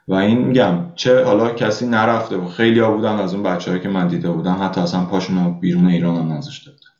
و 0.08 0.14
این 0.14 0.38
میگم 0.38 0.92
چه 0.94 1.24
حالا 1.24 1.50
کسی 1.50 1.86
نرفته 1.86 2.36
و 2.36 2.46
خیلی 2.46 2.80
ها 2.80 2.90
بودن 2.90 3.16
از 3.16 3.34
اون 3.34 3.42
بچه 3.42 3.80
که 3.80 3.88
من 3.88 4.08
دیده 4.08 4.30
بودم 4.30 4.62
حتی 4.62 4.80
اصلا 4.80 5.04
پاشون 5.04 5.44
رو 5.44 5.50
بیرون 5.50 5.86
ایران 5.86 6.16
هم 6.16 6.32
نذاشته 6.32 6.70
بودن. 6.70 6.92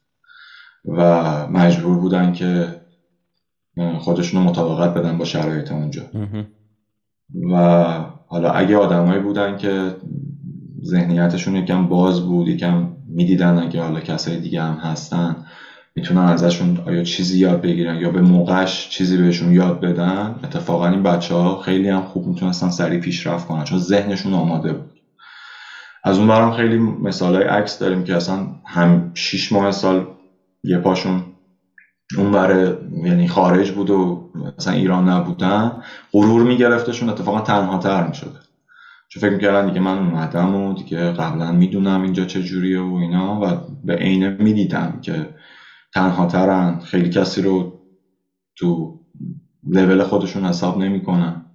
و 0.99 1.47
مجبور 1.47 1.99
بودن 1.99 2.33
که 2.33 2.82
خودشون 3.99 4.43
رو 4.43 4.49
مطابقت 4.49 4.95
بدن 4.95 5.19
با 5.19 5.25
شرایط 5.25 5.73
اونجا. 5.73 6.03
و 7.53 7.57
حالا 8.27 8.51
اگه 8.51 8.77
آدمایی 8.77 9.21
بودن 9.21 9.57
که 9.57 9.97
ذهنیتشون 10.85 11.57
یکم 11.57 11.89
باز 11.89 12.21
بود 12.21 12.49
یکم 12.49 12.89
می‌دیدن 13.09 13.59
اگه 13.59 13.83
حالا 13.83 14.01
کسای 14.01 14.37
دیگه 14.37 14.63
هم 14.63 14.75
هستن 14.75 15.45
می‌تونن 15.95 16.21
ازشون 16.21 16.77
آیا 16.87 17.03
چیزی 17.03 17.39
یاد 17.39 17.61
بگیرن 17.61 17.97
یا 17.97 18.11
به 18.11 18.21
موقعش 18.21 18.89
چیزی 18.89 19.17
بهشون 19.17 19.53
یاد 19.53 19.81
بدن. 19.81 20.41
اتفاقا 20.45 20.87
این 20.87 21.03
بچه 21.03 21.35
ها 21.35 21.59
خیلی 21.59 21.89
هم 21.89 22.03
خوب 22.03 22.27
می‌تونستن 22.27 22.69
سریع 22.69 23.01
پیشرفت 23.01 23.49
کنن 23.49 23.65
چون 23.65 23.79
ذهنشون 23.79 24.35
آماده 24.35 24.73
بود. 24.73 24.93
از 26.05 26.19
اون 26.19 26.29
برام 26.29 26.53
خیلی 26.53 26.79
مثال 26.79 27.35
های 27.35 27.45
عکس 27.45 27.79
داریم 27.79 28.05
که 28.05 28.17
اصلا 28.17 28.47
هم 28.67 29.11
شیش 29.15 29.53
ماه 29.53 29.71
سال 29.71 30.07
یه 30.65 30.79
پاشون 30.79 31.32
اون 32.19 32.31
برای 32.31 32.75
یعنی 33.05 33.29
خارج 33.29 33.71
بود 33.71 33.91
و 33.91 34.31
مثلا 34.59 34.73
ایران 34.73 35.09
نبودن 35.09 35.83
غرور 36.13 36.43
میگرفتشون 36.43 37.09
اتفاقا 37.09 37.41
تنها 37.41 37.79
تر 37.79 38.07
می‌شده. 38.07 38.39
چون 39.09 39.21
فکر 39.21 39.33
می‌کردن 39.33 39.67
دیگه 39.67 39.81
من 39.81 39.99
اومدم 39.99 40.55
و 40.55 40.75
دیگه 40.75 41.11
قبلا 41.11 41.53
می‌دونم 41.53 42.03
اینجا 42.03 42.25
چه 42.25 42.43
جوریه 42.43 42.81
و 42.81 42.95
اینا 42.95 43.41
و 43.41 43.61
به 43.85 43.95
عینه 43.95 44.37
می‌دیدم 44.39 44.99
که 45.03 45.35
تنها 45.95 46.27
ترن 46.27 46.79
خیلی 46.79 47.09
کسی 47.11 47.43
رو 47.43 47.81
تو 48.57 48.99
لول 49.67 50.03
خودشون 50.03 50.45
حساب 50.45 50.79
نمی‌کنن. 50.79 51.47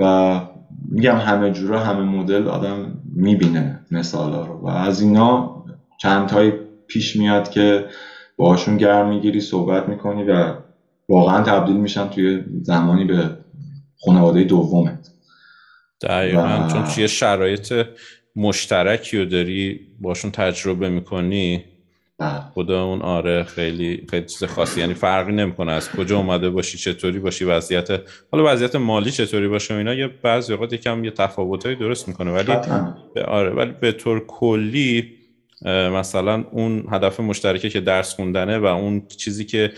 و 0.00 0.40
میگم 0.88 1.16
همه 1.16 1.50
جورا 1.50 1.80
همه 1.80 2.02
مدل 2.02 2.48
آدم 2.48 3.00
می‌بینه 3.16 3.80
مثالا 3.90 4.44
رو. 4.46 4.54
و 4.54 4.66
از 4.68 5.00
اینا 5.00 5.64
چند 6.00 6.26
تایی 6.28 6.52
پیش 6.88 7.16
میاد 7.16 7.50
که 7.50 7.86
باشون 8.36 8.76
گرم 8.76 9.08
می‌گیری 9.08 9.40
صحبت 9.40 9.88
می‌کنی 9.88 10.24
و 10.24 10.54
واقعا 11.08 11.42
تبدیل 11.42 11.76
میشن 11.76 12.08
توی 12.08 12.44
زمانی 12.62 13.04
به 13.04 13.36
خانواده 14.04 14.44
دومت. 14.44 15.10
دقیقا. 16.02 16.64
و... 16.64 16.68
چون 16.68 16.84
توی 16.84 17.08
شرایط 17.08 17.86
مشترکی 18.36 19.18
رو 19.18 19.24
داری 19.24 19.80
باشون 20.00 20.30
تجربه 20.30 20.88
می‌کنی. 20.88 21.64
بله. 22.18 22.40
خدا 22.54 22.84
اون 22.84 23.02
آره 23.02 23.42
خیلی 23.42 24.06
خیلی 24.10 24.26
چیز 24.26 24.44
خاصی. 24.44 24.80
یعنی 24.80 24.94
فرقی 24.94 25.32
نمی‌کنه 25.32 25.72
از 25.72 25.90
کجا 25.90 26.18
اومده 26.18 26.50
باشی 26.50 26.78
چطوری 26.78 27.18
باشی 27.18 27.44
وضعیت 27.44 27.88
حالا 28.32 28.52
وضعیت 28.52 28.76
مالی 28.76 29.10
چطوری 29.10 29.48
باشه 29.48 29.74
و 29.74 29.76
اینا 29.76 29.94
یه 29.94 30.08
بعضی 30.22 30.52
اوقات 30.52 30.72
یکم 30.72 31.04
یه 31.04 31.10
تفاوتایی 31.10 31.76
درست 31.76 32.08
می‌کنه. 32.08 32.30
ولی 32.32 32.52
آره 33.26 33.50
ولی 33.50 33.72
به 33.80 33.92
طور 33.92 34.26
کلی 34.26 35.12
مثلا 35.64 36.44
اون 36.50 36.86
هدف 36.92 37.20
مشترکه 37.20 37.68
که 37.68 37.80
درس 37.80 38.14
خوندنه 38.14 38.58
و 38.58 38.64
اون 38.64 39.06
چیزی 39.06 39.44
که 39.44 39.72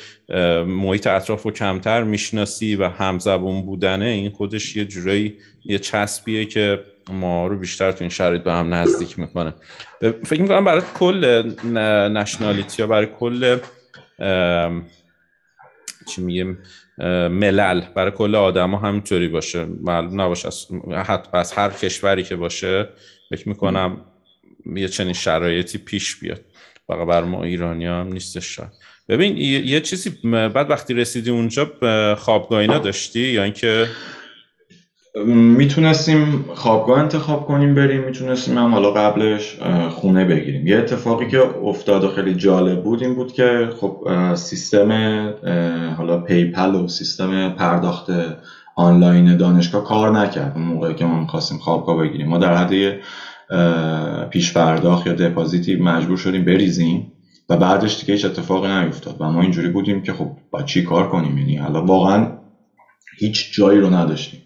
محیط 0.66 1.06
اطراف 1.06 1.42
رو 1.42 1.50
کمتر 1.50 2.02
می‌شناسی 2.02 2.76
و 2.76 2.88
همزبون 2.88 3.62
بودنه 3.62 4.04
این 4.04 4.30
خودش 4.30 4.76
یه 4.76 4.84
جورایی 4.84 5.34
یه 5.64 5.78
چسبیه 5.78 6.44
که 6.44 6.84
ما 7.12 7.46
رو 7.46 7.58
بیشتر 7.58 7.92
تو 7.92 7.98
این 8.00 8.10
شرایط 8.10 8.42
به 8.42 8.52
هم 8.52 8.74
نزدیک 8.74 9.18
می‌کنه. 9.18 9.54
فکر 10.24 10.42
می‌کنم 10.42 10.64
برای 10.64 10.82
کل 10.98 11.52
نشنالیتی 12.12 12.82
یا 12.82 12.86
برای 12.86 13.08
کل 13.18 13.58
چی 16.08 16.22
میگیم 16.22 16.58
ملل 17.28 17.80
برای 17.94 18.10
کل 18.10 18.34
آدم 18.34 18.70
ها 18.70 18.88
همینطوری 18.88 19.28
باشه. 19.28 19.64
معلوم 19.64 20.20
نباشه 20.20 20.48
از 21.32 21.52
هر 21.52 21.70
کشوری 21.70 22.22
که 22.22 22.36
باشه 22.36 22.88
فکر 23.30 23.48
می‌کنم 23.48 24.00
یه 24.76 24.88
چنین 24.88 25.12
شرایطی 25.12 25.78
پیش 25.78 26.16
بیاد. 26.16 26.40
فقط 26.86 27.08
بر 27.08 27.24
ما 27.24 27.44
ایرانی 27.44 27.86
هم 27.86 28.08
نیستش 28.12 28.56
شاید. 28.56 28.70
ببین 29.08 29.36
یه 29.36 29.80
چیزی 29.80 30.10
بعد 30.30 30.70
وقتی 30.70 30.94
رسیدی 30.94 31.30
اونجا 31.30 31.70
خوابگاه 32.18 32.60
اینا 32.60 32.78
داشتی؟ 32.78 33.20
یا 33.20 33.42
اینکه 33.42 33.86
می‌تونستیم 35.26 36.44
خوابگاه 36.54 36.98
انتخاب 36.98 37.46
کنیم 37.46 37.74
بریم 37.74 38.04
می‌تونستیم 38.04 38.58
هم 38.58 38.74
حالا 38.74 38.90
قبلش 38.90 39.58
خونه 39.90 40.24
بگیریم. 40.24 40.66
یه 40.66 40.76
اتفاقی 40.76 41.28
که 41.28 41.40
افتاد 41.40 42.04
و 42.04 42.08
خیلی 42.08 42.34
جالب 42.34 42.82
بود 42.82 43.02
این 43.02 43.14
بود 43.14 43.32
که 43.32 43.68
خب 43.80 44.08
سیستم 44.34 44.92
حالا 45.98 46.18
پیپل 46.20 46.74
و 46.74 46.88
سیستم 46.88 47.50
پرداخت 47.50 48.10
آنلاین 48.76 49.36
دانشگاه 49.36 49.84
کار 49.84 50.10
نکرد. 50.10 50.52
اون 50.54 50.64
موقعی 50.64 50.94
که 50.94 51.04
ما 51.04 51.20
می‌خواستیم 51.20 51.58
خوابگاه 51.58 51.98
بگیریم. 51.98 52.28
ما 52.28 52.38
در 52.38 52.56
حد 52.56 53.00
پیش 54.30 54.52
پرداخت 54.52 55.06
یا 55.06 55.12
دپازیتی 55.12 55.76
مجبور 55.76 56.16
شدیم 56.16 56.44
بریزیم 56.44 57.12
و 57.48 57.56
بعدش 57.56 58.00
دیگه 58.00 58.14
هیچ 58.14 58.24
اتفاقی 58.24 58.68
نیفتاد. 58.68 59.16
و 59.20 59.30
ما 59.30 59.42
اینجوری 59.42 59.68
بودیم 59.68 60.02
که 60.02 60.12
خب 60.12 60.30
با 60.50 60.62
چی 60.62 60.82
کار 60.82 61.08
کنیم؟ 61.08 61.38
یعنی 61.38 61.56
حالا 61.56 61.82
واقعا 61.82 62.38
هیچ 63.18 63.52
جایی 63.54 63.78
رو 63.80 63.94
نداشتیم. 63.94 64.40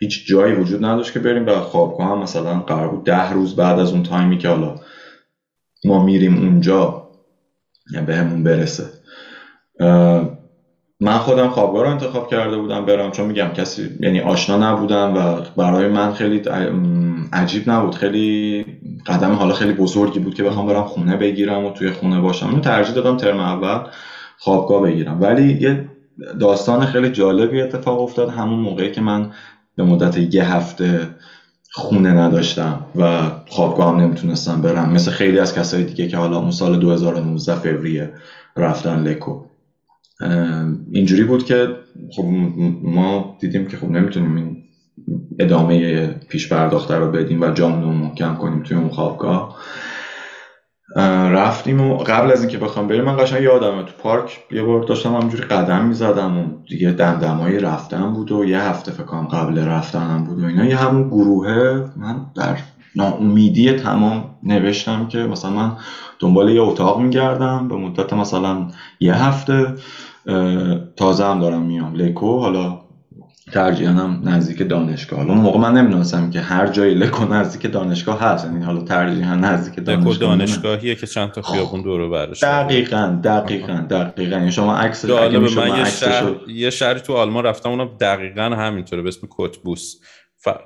هیچ 0.00 0.26
جایی 0.26 0.54
وجود 0.54 0.84
نداشت 0.84 1.12
که 1.12 1.18
بریم 1.18 1.46
و 1.46 1.60
خوابگاه. 1.60 2.08
هم 2.10 2.18
مثلا 2.18 2.60
قرار 2.60 2.88
بود 2.88 3.04
ده 3.04 3.30
روز 3.32 3.56
بعد 3.56 3.78
از 3.78 3.92
اون 3.92 4.02
تایمی 4.02 4.38
که 4.38 4.48
حالا 4.48 4.74
ما 5.84 6.04
میریم 6.04 6.38
اونجا 6.38 7.10
یعنی 7.92 8.06
به 8.06 8.16
همون 8.16 8.42
برسه 8.42 8.84
من 11.02 11.18
خودم 11.18 11.48
خوابگاه 11.48 11.82
رو 11.82 11.90
انتخاب 11.90 12.30
کرده 12.30 12.58
بودم 12.58 12.86
برم 12.86 13.10
چون 13.10 13.26
میگم 13.26 13.48
کسی 13.48 13.90
یعنی 14.00 14.20
آشنا 14.20 14.72
نبودم 14.72 15.14
و 15.16 15.40
برای 15.56 15.88
من 15.88 16.12
خیلی 16.12 16.42
عجیب 17.32 17.70
نبود. 17.70 17.94
خیلی 17.94 18.64
قدم 19.06 19.32
حالا 19.32 19.54
خیلی 19.54 19.72
بزرگی 19.72 20.18
بود 20.18 20.34
که 20.34 20.42
بخوام 20.42 20.66
برم 20.66 20.84
خونه 20.84 21.16
بگیرم 21.16 21.64
و 21.64 21.70
توی 21.70 21.90
خونه 21.90 22.20
باشم. 22.20 22.50
من 22.50 22.60
ترجیح 22.60 22.94
دادم 22.94 23.16
ترم 23.16 23.40
اول 23.40 23.90
خوابگاه 24.38 24.82
بگیرم. 24.82 25.20
ولی 25.20 25.58
یه 25.60 25.88
داستان 26.40 26.86
خیلی 26.86 27.10
جالبی 27.10 27.60
اتفاق 27.60 28.00
افتاد 28.00 28.28
همون 28.28 28.60
موقعی 28.60 28.90
که 28.90 29.00
من 29.00 29.30
به 29.76 29.82
مدت 29.82 30.34
یه 30.34 30.54
هفته 30.54 31.08
خونه 31.72 32.12
نداشتم 32.12 32.84
و 32.96 33.30
خوابگاه 33.48 33.88
هم 33.88 34.00
نمی‌تونستم 34.00 34.60
برم. 34.60 34.92
مثل 34.92 35.10
خیلی 35.10 35.38
از 35.38 35.54
کسایی 35.54 35.84
دیگه 35.84 36.06
که 36.06 36.16
حالا 36.16 36.38
اون 36.38 36.50
سال 36.50 36.76
2019 36.76 37.54
فوریه 37.54 38.12
رفتن 38.56 39.02
لکو. 39.02 39.49
اینجوری 40.92 41.24
بود 41.24 41.44
که 41.44 41.68
خب 42.16 42.24
ما 42.82 43.36
دیدیم 43.40 43.66
که 43.66 43.76
خب 43.76 43.90
نمی‌تونیم 43.90 44.36
این 44.36 44.56
ادامه 45.38 46.06
پیش 46.28 46.48
پرداخته 46.48 46.94
رو 46.94 47.08
بدیم 47.08 47.42
و 47.42 47.50
جامون 47.50 47.82
رو 47.82 47.92
محکم 47.92 48.34
کنیم 48.34 48.62
توی 48.62 48.76
اون 48.76 48.88
خوابگاه. 48.88 49.48
رفتیم 51.32 51.80
و 51.80 51.96
قبل 51.96 52.30
از 52.30 52.40
اینکه 52.40 52.58
بخوام 52.58 52.86
بریم 52.86 53.04
من 53.04 53.16
قشنگ 53.16 53.42
یادمه 53.42 53.82
تو 53.82 53.92
پارک 53.98 54.40
یه 54.50 54.62
بار 54.62 54.82
داشتم 54.82 55.14
همجوری 55.14 55.42
قدم 55.42 55.84
می‌زدم 55.84 56.38
و 56.38 56.58
دیگه 56.68 56.90
دمدمایی 56.90 57.58
رفتن 57.58 58.12
بود 58.12 58.32
و 58.32 58.44
یه 58.44 58.60
هفته 58.62 58.90
فکرم 58.92 59.26
قبل 59.26 59.58
رفتنم 59.58 60.24
بود 60.24 60.42
و 60.42 60.46
اینا. 60.46 60.64
یه 60.64 60.76
همون 60.76 61.08
گروهه 61.08 61.84
من 61.96 62.26
در 62.36 62.58
ناامیدی 62.96 63.72
تمام 63.72 64.34
نوشتم 64.42 65.08
که 65.08 65.18
مثلا 65.18 65.50
من 65.50 65.76
دنبال 66.18 66.50
یه 66.50 66.60
اتاق 66.60 67.00
میگردم 67.00 67.68
به 67.68 67.76
مدت 67.76 68.12
مثلا 68.12 68.66
یه 69.00 69.14
هفته 69.14 69.74
تازه 70.96 71.24
هم 71.24 71.40
دارم 71.40 71.62
میام 71.62 71.94
لکو. 71.94 72.40
حالا 72.40 72.80
ترجیحاً 73.52 74.18
نزدیک 74.24 74.68
دانشگاه. 74.68 75.18
حالا 75.18 75.32
اون 75.32 75.42
موقع 75.42 75.58
من 75.58 75.72
نمی‌دونستم 75.72 76.30
که 76.30 76.40
هر 76.40 76.66
جایی 76.66 76.94
لکو 76.94 77.24
نزدیک 77.24 77.72
دانشگاه 77.72 78.20
هست. 78.20 78.44
یعنی 78.44 78.64
حالا 78.64 78.80
ترجیحاً 78.80 79.34
نزدیک 79.34 79.84
دانشگاه 79.84 80.36
دانشگاهیه 80.36 80.94
که 80.94 81.06
چند 81.06 81.30
تا 81.30 81.42
خیابون 81.42 81.82
دور 81.82 82.08
برش 82.08 82.42
دقیقاً 82.42 83.20
دقیقاً 83.24 83.86
دقیقاً. 83.90 84.36
یعنی 84.36 84.52
شما 84.52 84.76
عکس 84.76 85.04
من 85.04 85.78
یه 85.78 85.84
شهر 85.84 86.24
یه 86.48 86.70
شهری 86.70 87.00
تو 87.00 87.16
آلمان 87.16 87.44
رفتم 87.44 87.70
اونم 87.70 87.90
دقیقاً 88.00 88.42
همینطوره 88.42 89.02
به 89.02 89.08
اسم 89.08 89.26
کوتبوس 89.26 89.94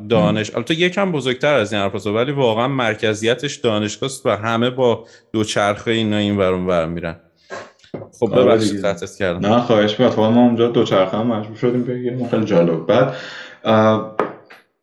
دانش. 0.09 0.55
البته 0.55 0.75
یکم 0.81 1.13
بزرگتر 1.13 1.55
از 1.55 1.73
این 1.73 1.83
حرفا 1.83 2.13
ولی 2.13 2.33
واقعا 2.33 2.69
مرکزیتش 2.69 3.57
دانشگاه 3.57 4.11
و 4.25 4.37
همه 4.37 4.71
با 4.71 5.05
دوچرخه 5.33 5.91
اینا 5.91 6.17
این 6.17 6.37
ور 6.37 6.87
میرن. 6.87 7.17
خب 8.21 8.33
آره 8.33 8.45
ببخشید 8.45 8.85
قطعت 8.85 9.17
کردم. 9.19 9.49
نه 9.49 9.61
خواهش 9.61 10.01
می‌کنم. 10.01 10.35
ما 10.35 10.41
اونجا 10.41 10.69
دوچرخه 10.69 11.17
هم 11.17 11.27
مجبور 11.27 11.57
شدیم 11.57 11.85
بگیریم. 11.85 12.29
خیلی 12.29 12.45
جالب. 12.45 12.87
بعد 12.87 13.15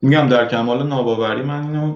میگم 0.01 0.27
در 0.27 0.47
کمال 0.47 0.87
ناباوری 0.87 1.41
من 1.41 1.61
اینو 1.61 1.95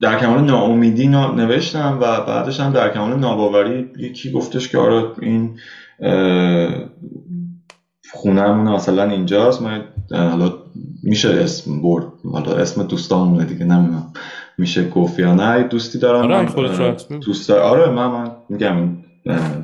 در 0.00 0.18
کمال 0.18 0.44
ناامیدی 0.44 1.08
نوشتم 1.08 1.98
و 2.00 2.20
بعدش 2.20 2.60
هم 2.60 2.72
در 2.72 2.94
کمال 2.94 3.18
ناباوری 3.18 3.90
یکی 3.96 4.32
گفتش 4.32 4.68
که 4.68 4.78
آره 4.78 5.04
این 5.22 5.58
خونهمون 8.12 8.74
مثلا 8.74 9.10
اینجاست. 9.10 9.62
ما 9.62 9.78
حالا 10.10 10.52
میشه 11.02 11.28
اسم 11.30 11.82
برد 11.82 12.04
حالا 12.32 12.52
اسم 12.56 12.82
دوستانمونه 12.82 13.44
دیگه 13.44 13.64
نمی‌دونم. 13.64 14.12
میشه 14.58 14.88
گفت 14.88 15.18
یا 15.18 15.34
نه. 15.34 15.62
دوستی 15.62 15.98
دارم 15.98 16.22
آره 16.22 16.94
دوست 17.20 17.50
آره 17.50 17.90
من, 17.90 18.06
من 18.06 18.30
میگم 18.48 18.96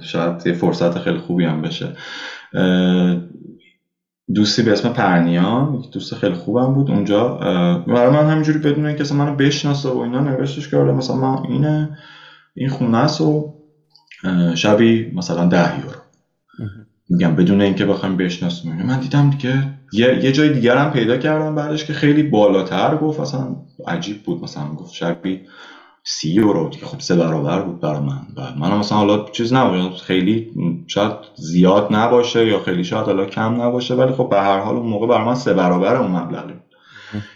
شاید 0.02 0.46
یه 0.46 0.52
فرصت 0.52 0.98
خیلی 0.98 1.18
خوبی 1.18 1.44
هم 1.44 1.62
بشه. 1.62 1.96
دوستی 4.34 4.62
به 4.62 4.72
اسم 4.72 4.88
پرنیان 4.88 5.84
دوست 5.92 6.14
خیلی 6.14 6.34
خوبم 6.34 6.74
بود 6.74 6.90
اونجا. 6.90 7.28
برای 7.86 8.10
من 8.10 8.30
همینجوری 8.30 8.58
بدون 8.58 8.86
اینکه 8.86 9.02
اصلا 9.02 9.18
منو 9.18 9.36
بشناسه 9.36 9.88
و 9.88 9.98
اینا 9.98 10.20
نوشتش 10.20 10.68
که 10.68 10.76
آره 10.76 10.92
مثلا 10.92 11.16
من 11.16 11.46
اینه 11.46 11.98
این 12.54 12.68
خونه 12.68 12.98
است 12.98 13.20
و 13.20 13.54
شبی 14.54 15.12
مثلا 15.14 15.46
ده 15.46 15.78
یورو. 15.78 15.98
میگم 17.10 17.36
بدون 17.36 17.60
اینکه 17.60 17.84
بخوایم 17.84 18.16
بشناسیم 18.16 18.82
من 18.86 19.00
دیدم 19.00 19.30
دیگه 19.30 19.80
یه, 19.92 20.24
یه 20.24 20.32
جای 20.32 20.48
دیگر 20.48 20.76
هم 20.76 20.90
پیدا 20.90 21.16
کردم 21.16 21.54
بعدش 21.54 21.84
که 21.84 21.92
خیلی 21.92 22.22
بالاتر 22.22 22.96
گفت 22.96 23.20
اصلا 23.20 23.56
عجیب 23.86 24.22
بود. 24.22 24.42
مثلا 24.42 24.64
گفت 24.64 24.94
شبی 24.94 25.40
سی 26.04 26.30
یورو 26.30 26.68
دیگه 26.68 26.86
خب 26.86 27.00
سه 27.00 27.16
برابر 27.16 27.62
بود 27.62 27.80
برای 27.80 28.00
من. 28.00 28.26
و 28.36 28.58
من 28.58 28.78
مثلا 28.78 28.98
حالا 28.98 29.24
چیز 29.32 29.52
نباشه 29.52 29.90
خیلی 29.90 30.50
شاید 30.86 31.12
زیاد 31.36 31.88
نباشه 31.90 32.46
یا 32.46 32.58
خیلی 32.58 32.84
شاید 32.84 33.06
حالا 33.06 33.26
کم 33.26 33.62
نباشه 33.62 33.94
ولی 33.94 34.12
خب 34.12 34.28
به 34.30 34.40
هر 34.40 34.58
حال 34.58 34.76
اون 34.76 34.86
موقع 34.86 35.06
برای 35.06 35.24
من 35.24 35.34
سه 35.34 35.54
برابر 35.54 35.96
اون 35.96 36.10
مبلغی 36.10 36.54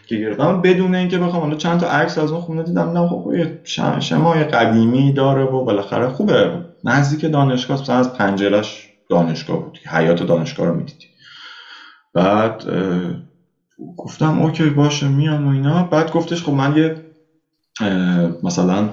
که 0.07 0.17
گرفتم. 0.17 0.63
بدون 0.63 0.95
اینکه 0.95 1.19
بخوام 1.19 1.43
حالا 1.43 1.57
چند 1.57 1.81
تا 1.81 1.87
عکس 1.87 2.19
از 2.19 2.33
اون 2.33 2.41
خونه 2.41 2.63
دیدم. 2.63 2.91
نه 2.91 3.09
خب 3.09 3.33
یه 3.37 3.61
شمای 4.01 4.45
قدیمی 4.45 5.13
داره 5.13 5.45
و 5.45 5.65
بالاخره 5.65 6.09
خوبه. 6.09 6.51
نزدیک 6.85 7.33
دانشگاه 7.33 7.81
مثلا 7.81 7.97
از 7.97 8.15
پنجرش 8.15 8.94
دانشگاه 9.11 9.59
بود. 9.59 9.79
حیات 9.91 10.23
دانشگاه 10.23 10.67
رو 10.67 10.73
می‌دیدی. 10.73 11.07
بعد 12.15 12.63
گفتم 13.97 14.41
اوکی 14.41 14.71
باشه 14.71 15.09
میام 15.09 15.47
و 15.47 15.49
اینا. 15.49 15.83
بعد 15.83 16.11
گفتش 16.11 16.43
خب 16.43 16.53
من 16.53 16.77
یه 16.77 16.95
مثلا 18.43 18.91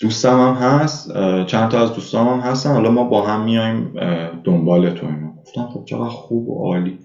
دوستم 0.00 0.40
هم 0.40 0.52
هست 0.54 1.08
چند 1.46 1.70
تا 1.70 1.82
از 1.82 1.92
دوستام 1.92 2.28
هم 2.28 2.50
هستن. 2.50 2.72
حالا 2.72 2.90
ما 2.90 3.04
با 3.04 3.22
هم 3.22 3.40
میایم 3.40 3.92
دنبال 4.44 4.90
تو 4.90 5.06
اینا. 5.06 5.33
گفتم 5.44 5.68
خب 5.74 5.84
چقدر 5.84 6.08
خوب 6.08 6.48
و 6.48 6.64
عالی. 6.64 6.98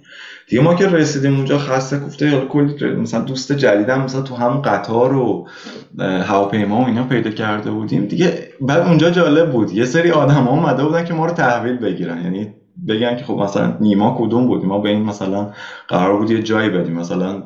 دیگه 0.47 0.61
ما 0.61 0.75
که 0.75 0.87
رسیدیم 0.87 1.35
اونجا 1.35 1.57
خسته 1.57 1.99
گفته 1.99 2.29
حالا 2.29 2.45
کلی 2.45 2.95
مثلا 2.95 3.21
دوست 3.21 3.51
جدیدم 3.51 4.01
مثلا 4.01 4.21
تو 4.21 4.35
هم 4.35 4.61
قطار 4.61 5.15
و 5.15 5.47
هواپیما 5.99 6.81
و 6.81 6.85
اینا 6.85 7.03
پیدا 7.03 7.29
کرده 7.29 7.71
بودیم. 7.71 8.05
دیگه 8.05 8.49
بعد 8.61 8.87
اونجا 8.87 9.09
جالب 9.09 9.51
بود. 9.51 9.71
یه 9.71 9.85
سری 9.85 10.11
آدم 10.11 10.43
ها 10.43 10.51
اومده 10.51 10.83
بودن 10.83 11.05
که 11.05 11.13
ما 11.13 11.25
رو 11.25 11.33
تحویل 11.33 11.77
بگیرن. 11.77 12.23
یعنی 12.23 12.53
بگن 12.87 13.17
که 13.17 13.23
خب 13.23 13.33
مثلا 13.33 13.77
نیما 13.81 14.15
کدوم 14.19 14.47
بودیم؟ 14.47 14.69
ما 14.69 14.79
به 14.79 14.89
این 14.89 15.03
مثلا 15.03 15.51
قرار 15.87 16.17
بود 16.17 16.31
یه 16.31 16.43
جایی 16.43 16.69
بدیم 16.69 16.93
مثلا 16.93 17.43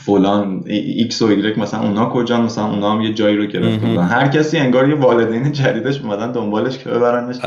فلان 0.00 0.62
ایکس 0.66 1.22
و 1.22 1.26
ایگرک 1.26 1.58
مثلا 1.58 1.80
اونا 1.80 2.10
کجا 2.10 2.40
مثلا 2.40 2.64
اونا 2.66 2.92
هم 2.92 3.00
یه 3.00 3.14
جایی 3.14 3.36
رو 3.36 3.46
گرفتن. 3.46 3.96
هر 3.98 4.28
کسی 4.28 4.58
انگار 4.58 4.88
یه 4.88 4.94
والدین 4.94 5.52
جدیدش 5.52 6.00
اومدن 6.00 6.32
دنبالش 6.32 6.78
که 6.78 6.90
ببرنش. 6.90 7.44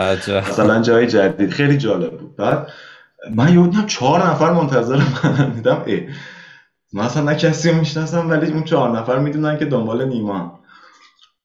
مثلا 0.50 0.82
جای 0.82 1.08
جدید. 1.08 1.50
خیلی 1.50 1.78
جالب 1.78 2.18
بود. 2.18 2.36
بعد 2.36 2.68
من 3.36 3.54
یادم 3.54 3.86
چهار 3.86 4.28
نفر 4.28 4.52
منتظر 4.52 5.02
من 5.24 5.50
دیدم 5.50 5.82
ای 5.86 6.08
مثلا 6.94 7.34
کسی 7.34 7.70
رو 7.70 7.78
می‌شناسم 7.78 8.30
ولی 8.30 8.52
اون 8.52 8.64
چهار 8.64 9.00
نفر 9.00 9.20
می‌دونن 9.20 9.58
که 9.58 9.66
دنبال 9.66 10.08
نیما. 10.08 10.60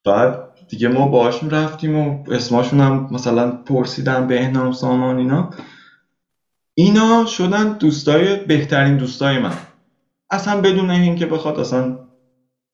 بعد 0.05 0.39
دیگه 0.71 0.89
ما 0.89 1.07
باهاشون 1.07 1.51
رفتیم 1.51 1.97
و 1.97 2.25
اسماشون 2.31 2.81
هم 2.81 3.09
مثلا 3.11 3.51
پرسیدن 3.51 4.27
به 4.27 4.41
احنام 4.41 4.73
سامان 4.73 5.19
اینا. 5.19 5.51
اینا 6.75 7.27
شدن 7.27 7.73
دوستای 7.73 8.37
بهترین 8.37 8.97
دوستای 8.97 9.39
من. 9.39 9.53
اصلا 10.31 10.61
بدون 10.61 10.91
اینکه 10.91 11.27
بخواد 11.27 11.61
اصلا 11.61 11.97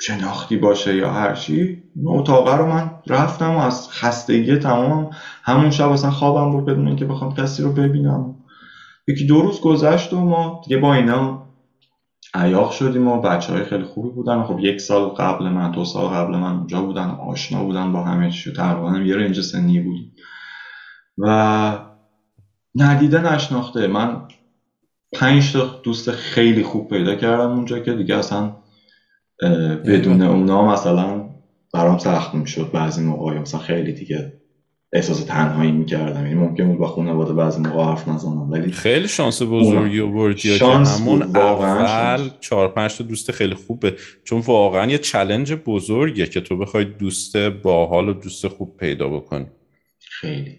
شناختی 0.03 0.57
باشه 0.57 0.97
یا 0.97 1.11
هر 1.11 1.35
چی 1.35 1.79
اتاقه 2.07 2.57
رو 2.57 2.67
من 2.67 2.91
رفتم 3.09 3.55
و 3.55 3.59
از 3.59 3.89
خستگی 3.91 4.57
تمام 4.57 5.11
همون 5.45 5.71
شب 5.71 5.91
اصلا 5.91 6.11
خوابم 6.11 6.51
بود 6.51 6.67
بدون 6.67 6.89
اینکه 6.89 7.05
بخوام 7.05 7.35
کسی 7.35 7.63
رو 7.63 7.73
ببینم. 7.73 8.37
یکی 9.09 9.27
دو 9.27 9.43
روز 9.43 9.61
گذشت 9.61 10.13
و 10.13 10.25
ما 10.25 10.61
دیگه 10.65 10.79
با 10.79 10.95
اینا 10.95 11.47
عیاق 12.35 12.71
شدیم 12.73 13.09
و 13.09 13.21
بچه 13.21 13.53
های 13.53 13.65
خیلی 13.65 13.85
خوبی 13.85 14.11
بودن. 14.11 14.45
خب 14.45 14.59
یک 14.61 14.81
سال 14.81 15.09
قبل 15.09 15.49
من 15.49 15.71
دو 15.71 15.85
سال 15.85 16.09
قبل 16.09 16.37
من 16.37 16.57
اونجا 16.57 16.83
بودن 16.83 17.11
آشنا 17.11 17.65
بودن 17.65 17.93
با 17.93 18.03
همه 18.03 18.31
چی 18.31 18.53
تقریبا 18.53 18.99
یه 18.99 19.17
رنج 19.17 19.41
سنی 19.41 19.81
بودیم 19.81 20.13
و 21.19 21.79
ندیده 22.77 23.21
نشناخته 23.21 23.87
من 23.89 24.23
پنج 25.21 25.53
تا 25.53 25.81
دوست 25.83 26.11
خیلی 26.11 26.62
خوب 26.62 26.89
پیدا 26.89 27.14
کردم 27.14 27.51
اونجا 27.51 27.79
که 27.79 27.93
دیگه 27.93 28.17
اصلا 28.17 28.57
بدون 29.87 30.23
اونا 30.23 30.73
مثلا 30.73 31.29
برام 31.75 31.99
سخت 31.99 32.35
می‌شد 32.35 32.71
بعضی 32.73 33.03
موقع 33.03 33.39
مثلا 33.39 33.61
خیلی 33.61 33.93
دیگه 33.93 34.33
احساس 34.93 35.25
تنهایی 35.25 35.73
می‌کردم. 35.73 36.27
یعنی 36.27 36.35
ممکن 36.35 36.69
بود 36.69 36.79
با 36.79 36.87
خانواده 36.87 37.33
بعضی 37.33 37.61
موقع 37.61 37.85
حرف 37.85 38.09
نزنم. 38.09 38.51
ولی 38.51 38.73
خیلی 38.73 39.09
شانس 39.09 39.43
بزرگی 39.43 40.01
آوردی 40.01 40.59
که 40.59 40.64
همون 40.64 41.23
اول 41.23 42.31
چهار 42.41 42.69
پنج 42.69 42.97
تا 42.99 43.05
دوست 43.05 43.33
خیلی 43.33 43.55
خوبه. 43.55 43.95
چون 44.25 44.41
واقعا 44.41 44.91
یه 44.91 44.99
چلنج 44.99 45.53
بزرگیه 45.53 46.27
که 46.27 46.41
تو 46.41 46.57
بخوای 46.57 46.85
دوست 46.85 47.37
باحال 47.37 48.09
و 48.09 48.12
دوست 48.12 48.49
خوب 48.49 48.77
پیدا 48.77 49.09
بکنی. 49.09 49.47
خیلی. 49.99 50.59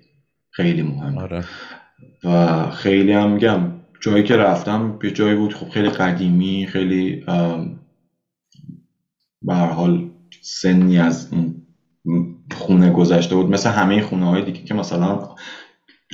خیلی 0.51 0.81
مهمه 0.81 1.21
آره. 1.21 1.43
و 2.23 2.69
خیلی 2.71 3.11
هم 3.11 3.31
میگم 3.31 3.71
جایی 3.99 4.23
که 4.23 4.35
رفتم 4.35 4.97
به 4.99 5.11
جایی 5.11 5.35
بود 5.35 5.53
خب 5.53 5.69
خیلی 5.69 5.89
قدیمی 5.89 6.67
خیلی 6.67 7.23
به 9.41 9.53
حال 9.53 10.09
سنی 10.41 10.99
از 10.99 11.27
این 11.31 11.55
خونه 12.51 12.91
گذشته 12.91 13.35
بود. 13.35 13.49
مثل 13.49 13.69
همه 13.69 14.01
خونه 14.01 14.25
های 14.25 14.41
دیگه 14.41 14.63
که 14.63 14.73
مثلا 14.73 15.19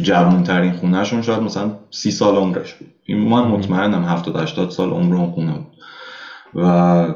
جوانترین 0.03 0.71
خونهشون 0.71 1.21
شاید 1.21 1.41
مثلا 1.41 1.77
سی 1.91 2.11
سال 2.11 2.35
عمرش 2.35 2.73
بود. 2.73 2.87
این 3.05 3.17
من 3.17 3.41
مطمئنم 3.41 4.03
70 4.03 4.35
80 4.35 4.69
سال 4.69 4.89
عمر 4.89 5.15
اون 5.15 5.31
خونه 5.31 5.53
بود. 5.53 5.73
و 6.55 7.13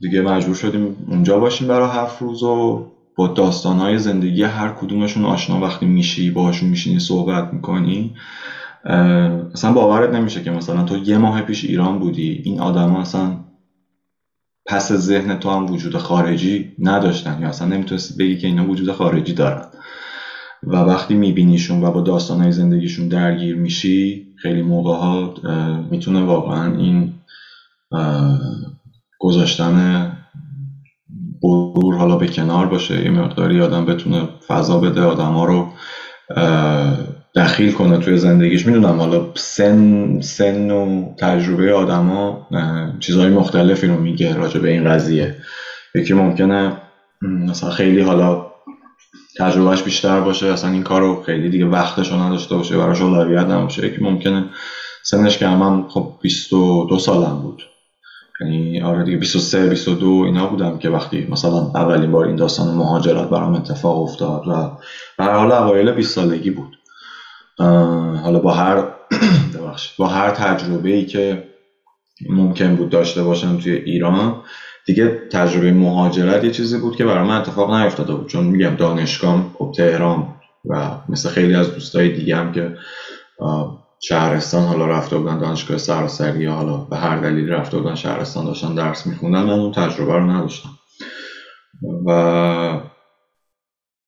دیگه 0.00 0.20
مجبور 0.20 0.54
شدیم 0.54 0.96
اونجا 1.08 1.38
باشیم 1.38 1.68
برای 1.68 1.88
هفت 1.88 2.22
روز 2.22 2.42
و 2.42 2.86
با 3.16 3.28
داستانهای 3.28 3.98
زندگی 3.98 4.42
هر 4.42 4.68
کدومشون 4.68 5.24
آشنا. 5.24 5.60
وقتی 5.60 5.86
میشی 5.86 6.30
باهاشون 6.30 6.68
میشینی 6.68 6.98
صحبت 6.98 7.52
می‌کنی. 7.52 8.14
اصلا 9.54 9.72
باورت 9.72 10.10
نمیشه 10.10 10.42
که 10.42 10.50
مثلا 10.50 10.82
تو 10.82 10.96
یه 10.96 11.18
ماه 11.18 11.42
پیش 11.42 11.64
ایران 11.64 11.98
بودی 11.98 12.42
این 12.44 12.60
آدم 12.60 12.94
اصلا 12.94 13.36
پس 14.66 14.92
ذهن 14.92 15.34
تو 15.36 15.50
هم 15.50 15.66
وجود 15.70 15.96
خارجی 15.96 16.74
نداشتن 16.78 17.40
یا 17.40 17.48
اصلا 17.48 17.68
نمی‌تونستی 17.68 18.14
بگی 18.14 18.36
که 18.36 18.46
اینا 18.46 18.66
وجود 18.68 18.92
خارجی 18.92 19.32
دارن. 19.32 19.66
و 20.62 20.76
وقتی 20.76 21.14
میبینیشون 21.14 21.82
و 21.84 21.90
با 21.90 22.00
داستانهای 22.00 22.52
زندگیشون 22.52 23.08
درگیر 23.08 23.56
میشی 23.56 24.26
خیلی 24.36 24.62
موقع 24.62 24.92
ها 24.92 25.34
می‌تونه 25.90 26.22
واقعا 26.22 26.74
این 26.76 27.14
گذاشتن 29.20 30.08
غرور 31.42 31.96
حالا 31.96 32.16
به 32.16 32.28
کنار 32.28 32.66
باشه. 32.66 33.04
یه 33.04 33.10
مقداری 33.10 33.60
آدم 33.60 33.86
بتونه 33.86 34.28
فضا 34.48 34.78
بده 34.78 35.02
آدم 35.02 35.32
ها 35.32 35.44
رو 35.44 35.68
دخیل 37.34 37.72
کنه 37.72 37.98
توی 37.98 38.16
زندگیش. 38.16 38.66
می‌دونم 38.66 38.98
حالا 38.98 39.26
سن 39.34 40.20
سن 40.20 40.70
و 40.70 41.14
تجربه 41.18 41.72
آدما 41.72 42.46
چیزهای 43.00 43.28
مختلفی 43.28 43.86
رو 43.86 43.96
میگه 44.00 44.36
راجع 44.36 44.60
به 44.60 44.70
این 44.70 44.84
قضیه. 44.84 45.36
یکی 45.94 46.14
ممکنه 46.14 46.76
مثلا 47.22 47.70
خیلی 47.70 48.00
حالا 48.00 48.46
تجربهش 49.38 49.82
بیشتر 49.82 50.20
باشه 50.20 50.46
اصلا 50.46 50.70
این 50.70 50.82
کار 50.82 51.00
رو 51.00 51.22
خیلی 51.22 51.48
دیگه 51.48 51.66
وقتش 51.66 52.12
نداشته 52.12 52.56
باشه 52.56 52.76
براش 52.76 53.00
اولویت 53.00 53.46
نباشه. 53.46 53.86
یکی 53.86 54.04
ممکنه 54.04 54.44
سنش 55.02 55.38
که 55.38 55.48
هم 55.48 55.88
خب 55.88 56.12
22 56.22 56.98
سالم 56.98 57.42
بود. 57.42 57.62
یعنی 58.40 58.82
آره 58.82 59.04
دیگه 59.04 59.16
23 59.16 59.68
22 59.68 60.22
اینا 60.26 60.46
بودم 60.46 60.78
که 60.78 60.88
وقتی 60.88 61.26
مثلا 61.30 61.70
اولین 61.74 62.12
بار 62.12 62.26
این 62.26 62.36
داستان 62.36 62.74
مهاجرت 62.74 63.28
برام 63.28 63.54
اتفاق 63.54 64.02
افتاد 64.02 64.48
و 64.48 64.70
به 65.18 65.24
هر 65.24 65.32
حال 65.32 65.52
اوایل 65.52 65.92
20 65.92 66.14
سالگی 66.14 66.50
بود. 66.50 66.77
حالا 67.58 68.38
با 68.38 68.52
هر 68.52 68.84
با 69.98 70.06
هر 70.06 70.30
تجربه 70.30 70.90
ای 70.90 71.06
که 71.06 71.48
ممکن 72.30 72.76
بود 72.76 72.90
داشته 72.90 73.22
باشم 73.22 73.58
توی 73.58 73.72
ایران 73.72 74.42
دیگه 74.86 75.28
تجربه 75.32 75.72
مهاجرت 75.72 76.44
یه 76.44 76.50
چیزی 76.50 76.78
بود 76.78 76.96
که 76.96 77.04
برای 77.04 77.28
من 77.28 77.40
اتفاق 77.40 77.74
نیفتاده 77.74 78.14
بود. 78.14 78.28
چون 78.28 78.44
میگم 78.44 78.76
دانشگاه 78.76 79.50
خب 79.58 79.72
تهران 79.76 80.34
و 80.64 80.90
مثل 81.08 81.28
خیلی 81.28 81.54
از 81.54 81.74
دوستای 81.74 82.08
دیگه 82.12 82.36
هم 82.36 82.52
که 82.52 82.76
شهرستان 84.00 84.64
حالا 84.66 84.86
رفته 84.86 85.18
بودن 85.18 85.38
دانشگاه 85.38 85.78
سراسری 85.78 86.46
حالا 86.46 86.76
به 86.76 86.96
هر 86.96 87.16
دلیل 87.20 87.50
رفته 87.50 87.78
بودن 87.78 87.94
شهرستان 87.94 88.44
داشتن 88.44 88.74
درس 88.74 89.06
میخوندن 89.06 89.42
من 89.42 89.60
اون 89.60 89.72
تجربه 89.72 90.12
رو 90.12 90.30
نداشتم. 90.30 90.68
و 92.06 92.80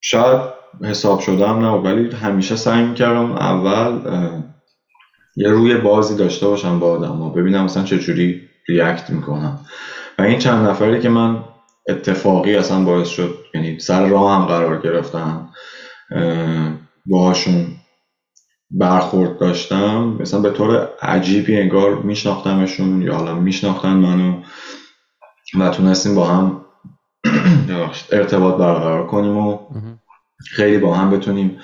شاید 0.00 0.59
حساب 0.84 1.20
شدم 1.20 1.58
نه 1.58 1.68
ولی 1.68 2.10
همیشه 2.16 2.56
سعی 2.56 2.84
می‌کردم 2.84 3.32
اول 3.32 4.00
یه 5.36 5.50
روی 5.50 5.76
بازی 5.76 6.16
داشته 6.16 6.48
باشم 6.48 6.80
با 6.80 6.92
آدم 6.92 7.22
و 7.22 7.30
ببینم 7.30 7.64
مثلا 7.64 7.84
چجوری 7.84 8.42
ریاکت 8.68 9.10
می‌کنم. 9.10 9.60
و 10.18 10.22
این 10.22 10.38
چند 10.38 10.66
نفری 10.68 11.00
که 11.00 11.08
من 11.08 11.44
اتفاقی 11.88 12.56
اصلا 12.56 12.84
باعث 12.84 13.08
شد 13.08 13.38
یعنی 13.54 13.80
سر 13.80 14.06
راه 14.06 14.32
هم 14.34 14.46
قرار 14.46 14.82
گرفتم 14.82 15.50
باهاشون 17.06 17.66
برخورد 18.70 19.38
داشتم 19.40 20.16
مثلا 20.20 20.40
به 20.40 20.50
طور 20.50 20.88
عجیبی 21.02 21.60
انگار 21.60 21.94
میشناختمشون 22.02 23.02
یا 23.02 23.14
حالا 23.14 23.34
میشناختن 23.34 23.92
منو 23.94 24.42
و 25.60 25.70
تونستیم 25.70 26.14
با 26.14 26.26
هم 26.26 26.66
ارتباط 28.12 28.54
برقرار 28.56 29.06
کنیم 29.06 29.36
و 29.38 29.58
خیلی 30.48 30.78
با 30.78 30.94
هم 30.94 31.10
بتونیم 31.10 31.60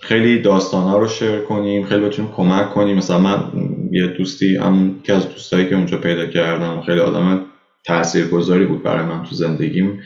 خیلی 0.00 0.38
داستان 0.38 0.84
ها 0.84 0.98
رو 0.98 1.06
شیر 1.06 1.40
کنیم 1.40 1.82
خیلی 1.82 2.00
بتونیم 2.00 2.30
کمک 2.30 2.70
کنیم. 2.70 2.96
مثلا 2.96 3.18
من 3.18 3.44
یه 3.92 4.06
دوستی 4.06 4.56
هم 4.56 4.94
که 5.02 5.12
از 5.12 5.28
دوستایی 5.28 5.66
که 5.68 5.74
اونجا 5.74 5.96
پیدا 5.96 6.26
کردم 6.26 6.80
خیلی 6.80 7.00
آدم 7.00 7.40
تاثیرگذاری 7.86 8.66
بود 8.66 8.82
برای 8.82 9.04
من 9.04 9.22
تو 9.22 9.34
زندگیم. 9.34 10.00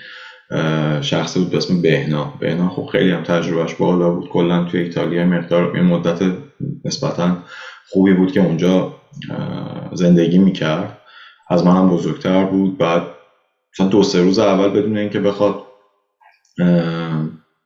شخصی 1.01 1.39
بود 1.39 1.51
به 1.51 1.57
اسم 1.57 1.83
بهنا. 1.83 2.33
بهنا 2.41 2.69
خب 2.69 2.87
خیلی 2.93 3.11
هم 3.11 3.23
تجربهش 3.23 3.75
بالا 3.75 4.11
بود. 4.11 4.29
کلا 4.29 4.65
توی 4.65 4.81
ایتالیا 4.81 5.25
مقدار 5.25 5.77
یه 5.77 5.83
مدت 5.83 6.23
نسبتا 6.85 7.37
خوبی 7.91 8.15
بود 8.15 8.33
که 8.33 8.41
اونجا 8.41 8.95
زندگی 9.93 10.39
می‌کرد. 10.39 10.99
از 11.51 11.65
منم 11.67 11.89
بزرگتر 11.89 12.45
بود. 12.45 12.79
بعد 12.79 13.03
مثلا 13.73 13.87
دو 13.87 14.03
سه 14.03 14.21
روز 14.21 14.39
اول 14.39 14.69
بدون 14.69 14.97
اینکه 14.97 15.21
بخواد 15.21 15.64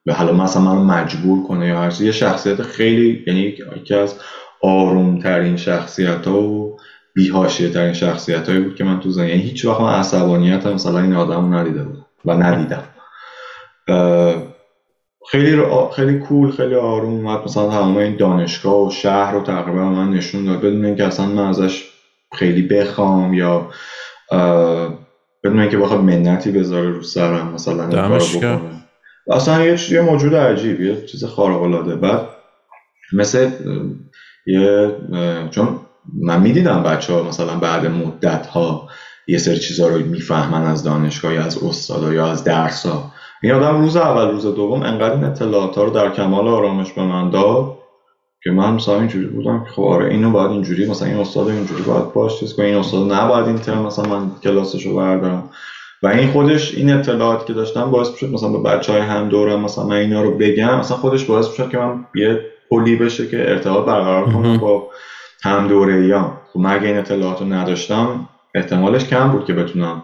به 0.04 0.14
حالا 0.14 0.32
مثلا 0.32 0.62
منو 0.62 0.84
مجبور 0.84 1.48
کنه 1.48 1.68
یا 1.68 1.80
هر 1.80 2.02
یه 2.02 2.12
شخصیت 2.12 2.62
خیلی 2.62 3.24
یعنی 3.26 3.40
یکی 3.76 3.94
از 3.94 4.14
آروم 4.62 5.18
ترین 5.18 5.56
شخصیت 5.56 6.26
ها 6.26 6.42
و 6.42 6.76
بیهاشیه 7.14 7.70
ترین 7.70 7.92
شخصیت 7.92 8.48
هایی 8.48 8.60
بود 8.60 8.74
که 8.74 8.84
من 8.84 9.00
تو 9.00 9.10
زندگی 9.10 9.30
یعنی 9.30 9.42
هیچ 9.42 9.64
وقت 9.64 9.80
من 9.80 9.92
عصبانیت 9.92 10.66
هم 10.66 10.72
مثلا 10.72 10.98
این 10.98 11.14
آدم 11.14 11.52
رو 11.52 11.54
ندیده 11.54 11.82
بودم 11.82 12.06
و 12.24 12.34
ندیدم. 12.34 12.82
خیلی 15.30 15.62
خیلی 15.96 16.18
کول 16.18 16.50
خیلی 16.50 16.74
آروم 16.74 17.12
اومد. 17.12 17.44
مثلا 17.44 17.70
تمام 17.70 17.96
این 17.96 18.16
دانشگاه 18.16 18.86
و 18.86 18.90
شهر 18.90 19.32
رو 19.32 19.42
تقریبا 19.42 19.88
من 19.90 20.10
نشون 20.10 20.44
داد. 20.44 20.58
بدون 20.58 20.84
اینکه 20.84 21.04
اصلا 21.04 21.26
من 21.26 21.48
ازش 21.48 21.84
خیلی 22.32 22.62
بخوام 22.62 23.34
یا 23.34 23.70
بدون 25.44 25.60
اینکه 25.60 25.76
بخواد 25.76 26.00
منتی 26.00 26.52
بذاره 26.52 26.90
رو 26.90 27.02
سرم 27.02 27.52
مثلا 27.54 27.86
دانشگاه 27.86 28.77
اصلا 29.28 29.64
یه 29.64 29.92
یه 29.92 30.00
موجود 30.00 30.34
عجیب 30.34 30.80
یه 30.80 31.06
چیز 31.06 31.24
خارق 31.24 31.62
العاده 31.62 31.96
بعد 31.96 32.28
مثل 33.12 33.50
یه 34.46 34.96
چون 35.50 35.80
من 36.22 36.40
می‌دیدم 36.40 36.82
بچه 36.82 37.12
ها 37.12 37.22
مثلا 37.22 37.56
بعد 37.56 37.86
مدت 37.86 38.46
ها 38.46 38.88
یه 39.26 39.38
سری 39.38 39.58
چیزها 39.58 39.88
رو 39.88 39.98
می‌فهمن 39.98 40.62
از 40.62 40.84
دانشگاه 40.84 41.34
یا 41.34 41.44
از 41.44 41.62
استادا 41.62 42.12
یا 42.12 42.26
از 42.26 42.44
درس 42.44 42.86
ها 42.86 43.12
این 43.42 43.52
آدم 43.52 43.80
روز 43.80 43.96
اول 43.96 44.30
روز 44.30 44.46
دوم 44.46 44.82
انقدر 44.82 45.14
این 45.14 45.24
اطلاعات 45.24 45.74
ها 45.74 45.84
رو 45.84 45.90
در 45.90 46.10
کمال 46.10 46.48
آرامش 46.48 46.92
به 46.92 47.02
من 47.02 47.30
داد 47.30 47.78
که 48.44 48.50
من 48.50 48.74
مثلا 48.74 48.98
اینجوری 48.98 49.26
بودم 49.26 49.64
که 49.64 49.70
خب 49.70 49.82
آره 49.82 50.10
اینو 50.10 50.30
باید 50.30 50.50
اینجوری 50.50 50.90
مثلا 50.90 51.08
این 51.08 51.16
استاد 51.16 51.48
اینجوری 51.48 51.82
باید 51.82 52.12
باش 52.12 52.40
چیز 52.40 52.60
این 52.60 52.76
استاد 52.76 53.12
نباید 53.12 53.46
این 53.46 53.58
ترم 53.58 53.82
مثلا 53.86 54.04
من 54.04 54.30
کلاسش 54.42 54.86
رو 54.86 54.96
بردارم. 54.96 55.50
و 56.02 56.06
این 56.06 56.28
خودش 56.30 56.74
این 56.74 56.92
اطلاعاتی 56.92 57.46
که 57.46 57.52
داشتم 57.52 57.90
باعث 57.90 58.14
شد 58.14 58.30
مثلا 58.30 58.48
به 58.48 58.58
بچه 58.58 58.92
های 58.92 59.00
هم 59.00 59.28
دورم 59.28 59.60
مثلا 59.60 59.84
من 59.84 59.96
اینا 59.96 60.22
رو 60.22 60.38
بگم 60.38 60.78
مثلا 60.78 60.96
خودش 60.96 61.24
باعث 61.24 61.54
شد 61.54 61.70
که 61.70 61.78
من 61.78 62.04
یه 62.14 62.40
پلی 62.70 62.96
بشه 62.96 63.28
که 63.28 63.50
ارتباط 63.50 63.86
برقرار 63.86 64.32
کنم 64.32 64.58
با 64.58 64.88
هم 65.42 65.68
دوره 65.68 66.06
یا 66.06 66.40
خب 66.52 66.60
اگه 66.60 66.86
این 66.86 66.98
اطلاعات 66.98 67.40
رو 67.40 67.52
نداشتم 67.52 68.28
احتمالش 68.54 69.04
کم 69.04 69.28
بود 69.32 69.44
که 69.44 69.52
بتونم 69.52 70.02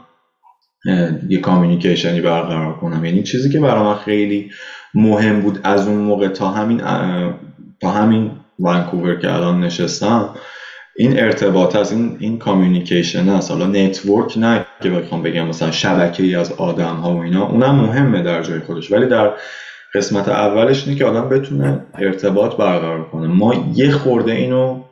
یه 1.28 1.40
communication 1.41 2.15
ی 2.15 2.20
برقرار 2.20 2.74
کنم. 2.74 3.05
یعنی 3.05 3.22
چیزی 3.22 3.53
که 3.53 3.61
برای 3.61 3.82
من 3.82 3.95
خیلی 3.95 4.51
مهم 4.95 5.40
بود 5.40 5.61
از 5.62 5.88
اون 5.88 5.99
موقع 5.99 6.28
تا 6.28 6.49
همین 6.49 6.82
تا 7.80 7.90
همین 7.90 8.30
ونکوور 8.59 9.14
که 9.14 9.34
الان 9.34 9.61
نشستم 9.61 10.34
این 10.97 11.20
ارتباط 11.20 11.76
از 11.76 11.92
این 11.92 12.16
این 12.20 12.38
communication 12.39 13.29
است 13.28 13.51
حالا 13.51 13.66
network 13.66 14.39
نه 14.38 14.64
که 14.83 14.91
بخوام 14.91 15.22
بگم 15.22 15.47
مثلا 15.47 15.70
شبکه 15.70 16.22
ای 16.22 16.35
از 16.35 16.53
آدم 16.53 16.95
ها 16.95 17.14
و 17.16 17.22
اینا 17.22 17.47
اونم 17.49 17.75
مهمه 17.75 18.22
در 18.22 18.43
جای 18.43 18.61
خودش. 18.61 18.93
ولی 18.93 19.07
در 19.07 19.33
قسمت 19.95 20.29
اولش 20.29 20.87
اینه 20.87 20.99
که 20.99 21.05
آدم 21.05 21.29
بتونه 21.29 21.87
ارتباط 21.95 22.57
برقرار 22.57 23.11
کنه. 23.11 23.27
ما 23.27 23.72
یه 23.75 23.91
خورده 23.91 24.33
اینو 24.33 24.85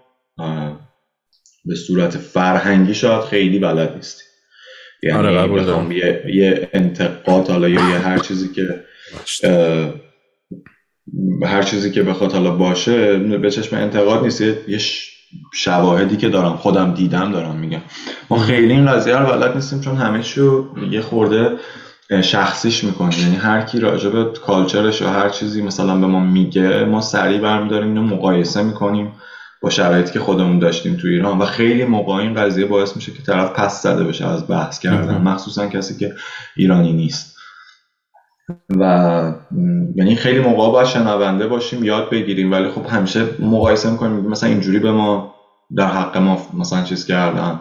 به 1.65 1.75
صورت 1.75 2.17
فرهنگی 2.17 2.95
شاید 2.95 3.23
خیلی 3.23 3.59
بلد 3.59 3.97
نیستیم. 3.97 4.27
یعنی 5.03 5.19
آره 5.19 5.95
یه،, 5.95 6.23
یه 6.35 6.69
انتقاد 6.73 7.49
حالا 7.49 7.69
یا 7.69 7.91
یه 7.91 7.99
هر 7.99 8.19
چیزی 8.19 8.49
که 8.49 8.85
هر 11.43 11.63
چیزی 11.63 11.91
که 11.91 12.03
بخواد 12.03 12.33
حالا 12.33 12.51
باشه 12.51 13.19
به 13.19 13.51
چشم 13.51 13.77
انتقاد 13.77 14.23
نیست. 14.23 14.41
یه 14.41 14.79
شواهدی 15.53 16.17
که 16.17 16.29
دارم 16.29 16.57
خودم 16.57 16.95
دیدم 16.95 17.33
دارم 17.33 17.57
میگم. 17.57 17.81
ما 18.31 18.39
خیلی 18.39 18.73
این 18.73 18.87
قضیه 18.87 19.17
رو 19.17 19.27
بلد 19.27 19.55
نیستیم 19.55 19.81
چون 19.81 19.97
همه 19.97 20.23
شو 20.23 20.67
یه 20.91 21.01
خورده 21.01 21.51
شخصیش 22.23 22.85
می‌کنیم 22.85 23.19
یعنی 23.19 23.37
هر 23.37 23.61
کی 23.61 23.81
راجع 23.81 24.11
به 24.11 24.25
کالچرش 24.25 25.01
یا 25.01 25.11
هر 25.11 25.29
چیزی 25.29 25.63
مثلا 25.63 25.97
به 25.97 26.07
ما 26.07 26.21
میگه 26.21 26.85
ما 26.85 27.01
سریع 27.01 27.41
برمیداریم 27.41 27.89
اینو 27.89 28.03
مقایسه 28.03 28.63
می‌کنیم 28.63 29.13
با 29.61 29.71
شرایطی 29.71 30.13
که 30.13 30.21
خودمون 30.21 30.59
داشتیم 30.59 30.97
تو 30.97 31.09
ایران. 31.09 31.39
و 31.39 31.45
خیلی 31.45 31.85
موقع 31.85 32.13
این 32.13 32.35
قضیه 32.35 32.67
باعث 32.67 32.97
میشه 32.97 33.13
که 33.13 33.23
طرف 33.23 33.51
پس 33.51 33.83
زده 33.83 34.05
بشه 34.05 34.27
از 34.27 34.49
بحث 34.49 34.79
کردن. 34.79 35.19
مخصوصا 35.23 35.67
کسی 35.67 35.97
که 35.97 36.15
ایرانی 36.57 36.93
نیست. 36.93 37.32
و 38.79 38.85
یعنی 39.97 40.15
خیلی 40.15 40.41
موقع 40.41 40.73
باید 40.73 40.87
شنونده 40.87 41.47
باشیم 41.47 41.85
یاد 41.85 42.11
بگیریم. 42.11 42.53
ولی 42.53 42.69
خب 42.69 42.87
همیشه 42.87 43.27
مقایسه 43.41 43.91
می‌کنیم. 43.91 44.21
مثلا 44.21 44.49
اینجوری 44.49 44.79
به 44.79 44.93
ما 44.93 45.35
در 45.77 45.87
حق 45.87 46.17
ما 46.17 46.39
مثلا 46.55 46.83
چیز 46.83 47.07
کردن 47.07 47.61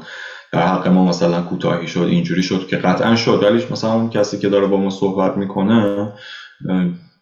در 0.54 0.68
حق 0.68 0.88
ما 0.88 1.06
مثلا 1.06 1.42
کوتاهی 1.42 1.88
شد 1.88 2.00
اینجوری 2.00 2.44
شد 2.44 2.68
که 2.68 2.78
قطعا 2.78 3.16
شد. 3.16 3.44
ولی 3.44 3.64
مثلا 3.72 3.94
اون 3.94 4.10
کسی 4.10 4.40
که 4.40 4.50
داره 4.50 4.68
با 4.68 4.78
ما 4.78 4.90
صحبت 4.90 5.38
می‌کنه 5.38 6.12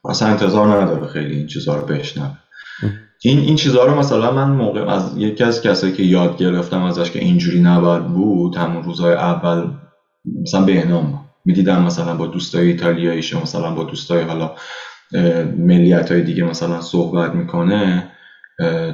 اصلا 0.09 0.28
انتظار 0.28 0.82
نداره 0.82 1.07
خیلی 1.07 1.36
این 1.36 1.47
چیزها 1.47 1.76
رو 1.76 1.86
بشنوه. 1.86 2.32
این 3.24 3.39
این 3.39 3.55
چیزها 3.55 3.86
رو 3.86 3.99
مثلا 3.99 4.32
من 4.32 4.49
موقع 4.49 4.89
از 4.89 5.17
یکی 5.17 5.43
از 5.43 5.61
کسایی 5.61 5.93
که 5.93 6.03
یاد 6.03 6.38
گرفتم 6.38 6.84
ازش 6.84 7.11
که 7.11 7.20
اینجوری 7.20 7.61
نباید 7.61 8.07
بود 8.07 8.55
همون 8.55 8.84
روزهای 8.84 9.13
اول 9.13 9.67
مثلا 10.41 10.61
بهنام 10.61 11.29
می‌دیدم 11.50 11.84
مثلا 11.84 12.16
با 12.16 12.28
دوستای 12.28 12.68
ایتالیاییش 12.68 13.34
مثلا 13.34 13.72
با 13.72 13.84
دوستای 13.84 14.24
حالا 14.24 14.56
ملیت 15.58 16.12
های 16.12 16.22
دیگه 16.22 16.43
مثلا 16.43 16.82
صحبت 16.82 17.36
می‌کنه 17.36 18.12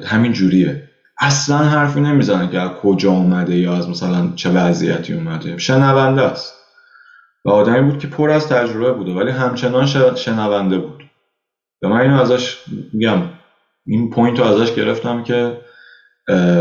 همین 0.06 0.34
جوریه. 0.34 0.90
اصلا 1.20 1.58
حرفی 1.58 2.02
نمی‌زنه 2.02 2.50
که 2.50 2.60
از 2.60 2.70
کجا 2.70 3.12
اومده 3.12 3.58
یا 3.58 3.76
از 3.76 3.90
مثلا 3.90 4.32
چه 4.36 4.50
وضعیتی 4.50 5.14
اومده. 5.14 5.58
شنونده 5.58 6.22
است. 6.22 6.54
و 7.46 7.50
آدمی 7.50 7.82
بود 7.82 8.00
که 8.00 8.08
پر 8.08 8.30
از 8.30 8.48
تجربه 8.48 8.92
بوده 8.92 9.14
ولی 9.14 9.32
همچنان 9.32 9.86
شنونده 10.16 10.78
بود. 10.78 11.04
و 11.84 11.88
من 11.88 12.02
اینو 12.02 12.22
ازش 12.22 12.58
میگم. 12.94 13.22
این 13.88 14.10
point 14.10 14.40
رو 14.40 14.46
ازش 14.46 14.76
گرفتم 14.76 15.24
که 15.24 15.58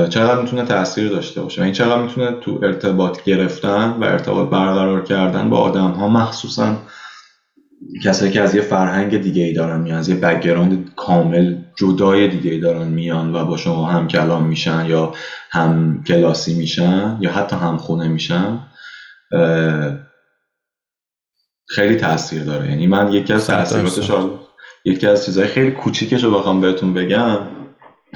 چقدر 0.09 0.41
می‌تونه 0.41 0.65
تاثیر 0.65 1.09
داشته 1.09 1.43
باشه؟ 1.43 1.61
و 1.61 1.65
این 1.65 1.73
چقدر 1.73 2.03
می‌تونه 2.03 2.33
تو 2.41 2.61
ارتباط 2.63 3.25
گرفتن 3.25 3.91
و 4.01 4.05
ارتباط 4.05 4.51
برقرار 4.51 5.05
کردن 5.05 5.51
با 5.51 5.59
آدم 5.59 5.91
ها 5.91 6.09
مخصوصا 6.09 6.77
کسایی 8.05 8.33
که 8.33 8.41
از 8.41 8.55
یه 8.55 8.61
فرهنگ 8.61 9.19
دیگه 9.19 9.43
ای 9.43 9.53
دارن 9.53 9.81
میان 9.81 9.99
از 9.99 10.09
یه 10.09 10.15
background 10.15 10.95
کامل 10.97 11.57
جدای 11.77 12.29
دیگه 12.29 12.51
ای 12.51 12.61
دارن 12.61 12.89
میان 12.89 13.35
و 13.35 13.45
با 13.45 13.57
شما 13.57 13.87
هم 13.87 14.09
کلام 14.09 14.47
میشن 14.47 14.87
یا 14.87 15.13
هم 15.51 16.05
کلاسی 16.07 16.55
میشن 16.55 17.19
یا 17.21 17.33
حتی 17.33 17.57
هم 17.57 17.77
خونه 17.77 18.09
میشن 18.09 18.59
خیلی 21.69 21.97
تاثیر 21.97 22.45
داره. 22.45 22.71
یعنی 22.71 22.87
من 22.87 23.13
یکی 23.13 23.33
از 23.33 23.47
تاثیراتش 23.47 24.11
یکی 24.85 25.07
از 25.07 25.25
چیزهای 25.25 25.49
خیلی 25.49 25.71
کوچیکش 25.71 26.25
رو 26.25 26.39
بخوام 26.39 26.61
بهتون 26.61 26.95
بگم. 26.95 27.39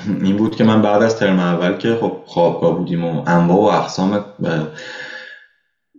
این 0.25 0.37
بود 0.37 0.57
که 0.57 0.65
من 0.65 0.83
بعد 0.83 1.03
از 1.03 1.17
ترم 1.17 1.39
اول 1.39 1.77
که 1.77 1.95
خب 2.01 2.23
خوابگاه 2.27 2.77
بودیم 2.79 3.05
و 3.05 3.23
انواع 3.27 3.59
و 3.59 3.83
اقسام 3.83 4.25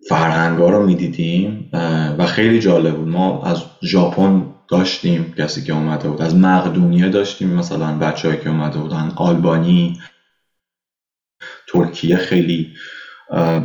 فرهنگا 0.09 0.69
رو 0.69 0.85
می‌دیدیم 0.85 1.69
و 2.17 2.25
خیلی 2.25 2.59
جالب 2.59 2.95
بود. 2.95 3.07
ما 3.07 3.43
از 3.43 3.63
ژاپن 3.83 4.45
داشتیم 4.67 5.33
کسی 5.37 5.63
که 5.63 5.73
اومده 5.73 6.09
بود 6.09 6.21
از 6.21 6.35
مقدونیه 6.35 7.09
داشتیم 7.09 7.49
مثلا 7.49 7.97
بچههایی 7.97 8.41
که 8.41 8.49
اومده 8.49 8.79
بودن 8.79 9.11
آلبانی 9.15 9.99
ترکیه 11.73 12.15
خیلی 12.15 12.73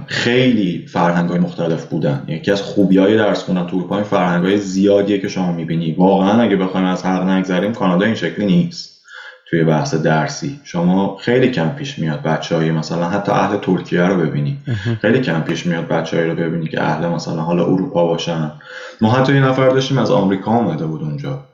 خیلی 0.06 0.86
فرهنگ 0.86 1.30
های 1.30 1.38
مختلف 1.38 1.86
بودن. 1.86 2.24
یکی 2.28 2.50
از 2.50 2.62
خوبی 2.62 2.98
های 2.98 3.16
درس 3.16 3.44
خوندن 3.44 3.66
تو 3.66 4.04
فرهنگ 4.04 4.44
های 4.44 4.58
زیادیه 4.58 5.20
که 5.20 5.28
شما 5.28 5.52
می‌بینی. 5.52 5.92
واقعا 5.92 6.42
اگه 6.42 6.56
بخوایم 6.56 6.86
از 6.86 7.04
حق 7.04 7.22
نگذریم 7.22 7.72
کانادا 7.72 8.06
این 8.06 8.14
شکلی 8.14 8.46
نیست. 8.46 8.93
توی 9.54 9.64
بحث 9.64 9.94
درسی. 9.94 10.60
شما 10.64 11.16
خیلی 11.16 11.50
کم 11.50 11.68
پیش 11.68 11.98
میاد 11.98 12.22
بچه 12.22 12.56
های 12.56 12.70
مثلا 12.70 13.08
حتی 13.08 13.32
اهل 13.32 13.56
ترکیه 13.56 14.02
رو 14.02 14.16
ببینی. 14.16 14.58
خیلی 15.02 15.20
کم 15.20 15.40
پیش 15.40 15.66
میاد 15.66 15.88
بچه 15.88 16.26
رو 16.26 16.34
ببینی 16.34 16.68
که 16.68 16.82
اهل 16.82 17.08
مثلا 17.08 17.42
حالا 17.42 17.64
اروپا 17.64 18.06
باشن. 18.06 18.52
ما 19.00 19.12
حتی 19.12 19.34
یه 19.34 19.40
نفر 19.40 19.68
داشتیم 19.68 19.98
از 19.98 20.10
آمریکا 20.10 20.50
اومده 20.56 20.86
بود 20.86 21.02
اونجا. 21.02 21.44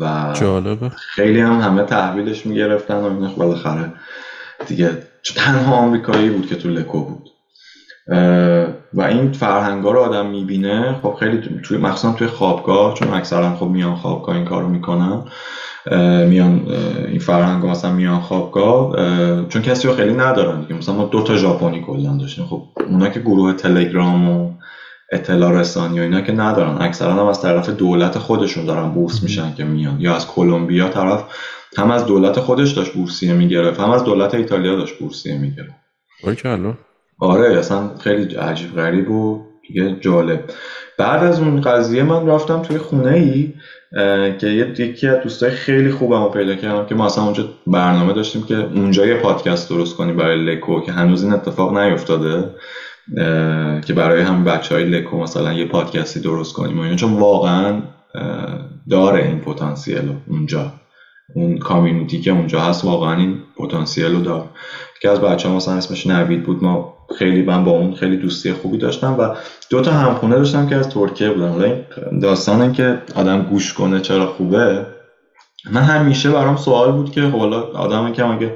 و 0.00 0.34
جالبه. 0.40 0.88
خیلی 0.88 1.40
هم 1.40 1.60
همه 1.60 1.82
تحویلش 1.82 2.46
می‌گرفتن 2.46 2.96
و 2.96 3.04
اینه 3.04 3.34
بالاخره 3.36 3.92
دیگه 4.66 4.90
تنها 5.36 5.74
آمریکایی 5.74 6.30
بود 6.30 6.46
که 6.46 6.56
تو 6.56 6.68
لکو 6.68 7.04
بود. 7.04 7.28
و 8.94 9.02
این 9.02 9.32
فرهنگا 9.32 9.90
رو 9.90 10.00
آدم 10.00 10.26
می‌بینه. 10.26 10.96
خب 11.02 11.16
خیلی 11.20 11.60
توی 11.62 11.78
مخصوصا 11.78 12.12
توی 12.12 12.26
خوابگاه 12.26 12.94
چون 12.94 13.14
اکثرا 13.14 13.56
خب 13.56 13.66
میان 13.66 13.94
خوابگاه 13.94 14.36
این 14.36 14.44
کارو 14.44 14.68
می‌کنن. 14.68 15.22
میان 16.28 16.68
این 17.08 17.18
فرهنگ 17.18 17.66
مثلا 17.66 17.92
میان 17.92 18.20
خوابگاه 18.20 18.96
چون 19.48 19.62
کسی 19.62 19.88
رو 19.88 19.94
خیلی 19.94 20.12
ندارن 20.12 20.60
دیگه. 20.60 20.74
مثلا 20.74 20.94
ما 20.94 21.04
دو 21.04 21.22
تا 21.22 21.36
ژاپنی 21.36 21.80
کلا 21.80 22.16
داشتیم. 22.16 22.44
خب 22.44 22.62
اونا 22.88 23.08
که 23.08 23.20
گروه 23.20 23.52
تلگرام 23.52 24.28
و 24.30 24.50
اطلاع 25.12 25.52
رسانی 25.52 25.98
و 25.98 26.02
اینا 26.02 26.20
که 26.20 26.32
ندارن. 26.32 26.76
اکثرا 26.82 27.12
هم 27.12 27.26
از 27.26 27.42
طرف 27.42 27.68
دولت 27.68 28.18
خودشون 28.18 28.64
دارن 28.64 28.88
بورس 28.90 29.22
میشن 29.22 29.54
که 29.54 29.64
میان. 29.64 30.00
یا 30.00 30.16
از 30.16 30.26
کلمبیا 30.26 30.88
طرف 30.88 31.24
هم 31.78 31.90
از 31.90 32.06
دولت 32.06 32.40
خودش 32.40 32.72
داشت 32.72 32.92
بورسیه 32.92 33.32
می‌گرفت 33.32 33.80
هم 33.80 33.90
از 33.90 34.04
دولت 34.04 34.34
ایتالیا 34.34 34.76
داشت 34.76 34.98
بورسیه 34.98 35.38
می‌گرفت. 35.38 35.74
آره 37.18 37.58
اصلا 37.58 37.96
خیلی 37.96 38.34
عجیب 38.34 38.74
غریب 38.74 39.10
و 39.10 39.42
دیگه 39.68 39.96
جالب. 40.00 40.44
بعد 40.98 41.24
از 41.24 41.40
اون 41.40 41.60
قضیه 41.60 42.02
من 42.02 42.26
رفتم 42.26 42.62
توی 42.62 42.78
خونه 42.78 43.12
ای 43.12 43.54
که 44.38 44.46
یکی 44.78 45.08
از 45.08 45.20
دوستای 45.22 45.50
خیلی 45.50 45.90
خوبم 45.90 46.22
رو 46.22 46.28
پیدا 46.28 46.54
کردم 46.54 46.86
که 46.86 46.94
ما 46.94 47.06
اصلا 47.06 47.24
اونجا 47.24 47.44
برنامه 47.66 48.12
داشتیم 48.12 48.42
که 48.42 48.56
اونجا 48.56 49.06
یه 49.06 49.14
پادکست 49.14 49.68
درست 49.68 49.96
کنیم 49.96 50.16
برای 50.16 50.44
لکو 50.44 50.80
که 50.80 50.92
هنوز 50.92 51.22
این 51.22 51.32
اتفاق 51.32 51.78
نیفتاده 51.78 52.50
که 53.86 53.92
برای 53.94 54.22
هم 54.22 54.44
بچه 54.44 54.74
های 54.74 54.84
لکو 54.84 55.18
مثلا 55.18 55.52
یه 55.52 55.64
پادکستی 55.64 56.20
درست 56.20 56.52
کنیم 56.52 56.78
و 56.78 56.94
چون 56.94 57.12
واقعا 57.12 57.82
داره 58.90 59.24
این 59.24 59.40
پتانسیل 59.40 60.12
اونجا. 60.28 60.72
اون 61.34 61.58
کامیونیتی 61.58 62.20
که 62.20 62.30
اونجا 62.30 62.60
هست 62.60 62.84
واقعا 62.84 63.16
این 63.16 63.38
پتانسیل 63.56 64.12
رو 64.12 64.20
داره. 64.20 64.44
که 65.02 65.10
از 65.10 65.20
بچه 65.20 65.48
ها 65.48 65.56
مثلا 65.56 65.74
اسمش 65.74 66.06
نوید 66.06 66.42
بود. 66.42 66.62
ما 66.62 66.95
خیلی 67.18 67.42
من 67.42 67.64
با 67.64 67.70
اون 67.70 67.94
خیلی 67.94 68.16
دوستی 68.16 68.52
خوبی 68.52 68.78
داشتم 68.78 69.16
و 69.18 69.34
دو 69.70 69.80
تا 69.80 69.90
همخونه 69.90 70.36
داشتم 70.36 70.66
که 70.66 70.76
از 70.76 70.88
ترکیه 70.88 71.30
بودن. 71.30 71.48
حالا 71.48 71.74
داستان 72.22 72.72
که 72.72 72.98
آدم 73.14 73.42
گوش 73.42 73.72
کنه 73.72 74.00
چرا 74.00 74.26
خوبه 74.26 74.86
من 75.72 75.82
همیشه 75.82 76.30
برام 76.30 76.56
سوال 76.56 76.92
بود 76.92 77.10
که 77.10 77.22
خب 77.22 77.38
حالا 77.38 77.62
آدمی 77.62 78.12
که 78.12 78.24
اگه 78.24 78.52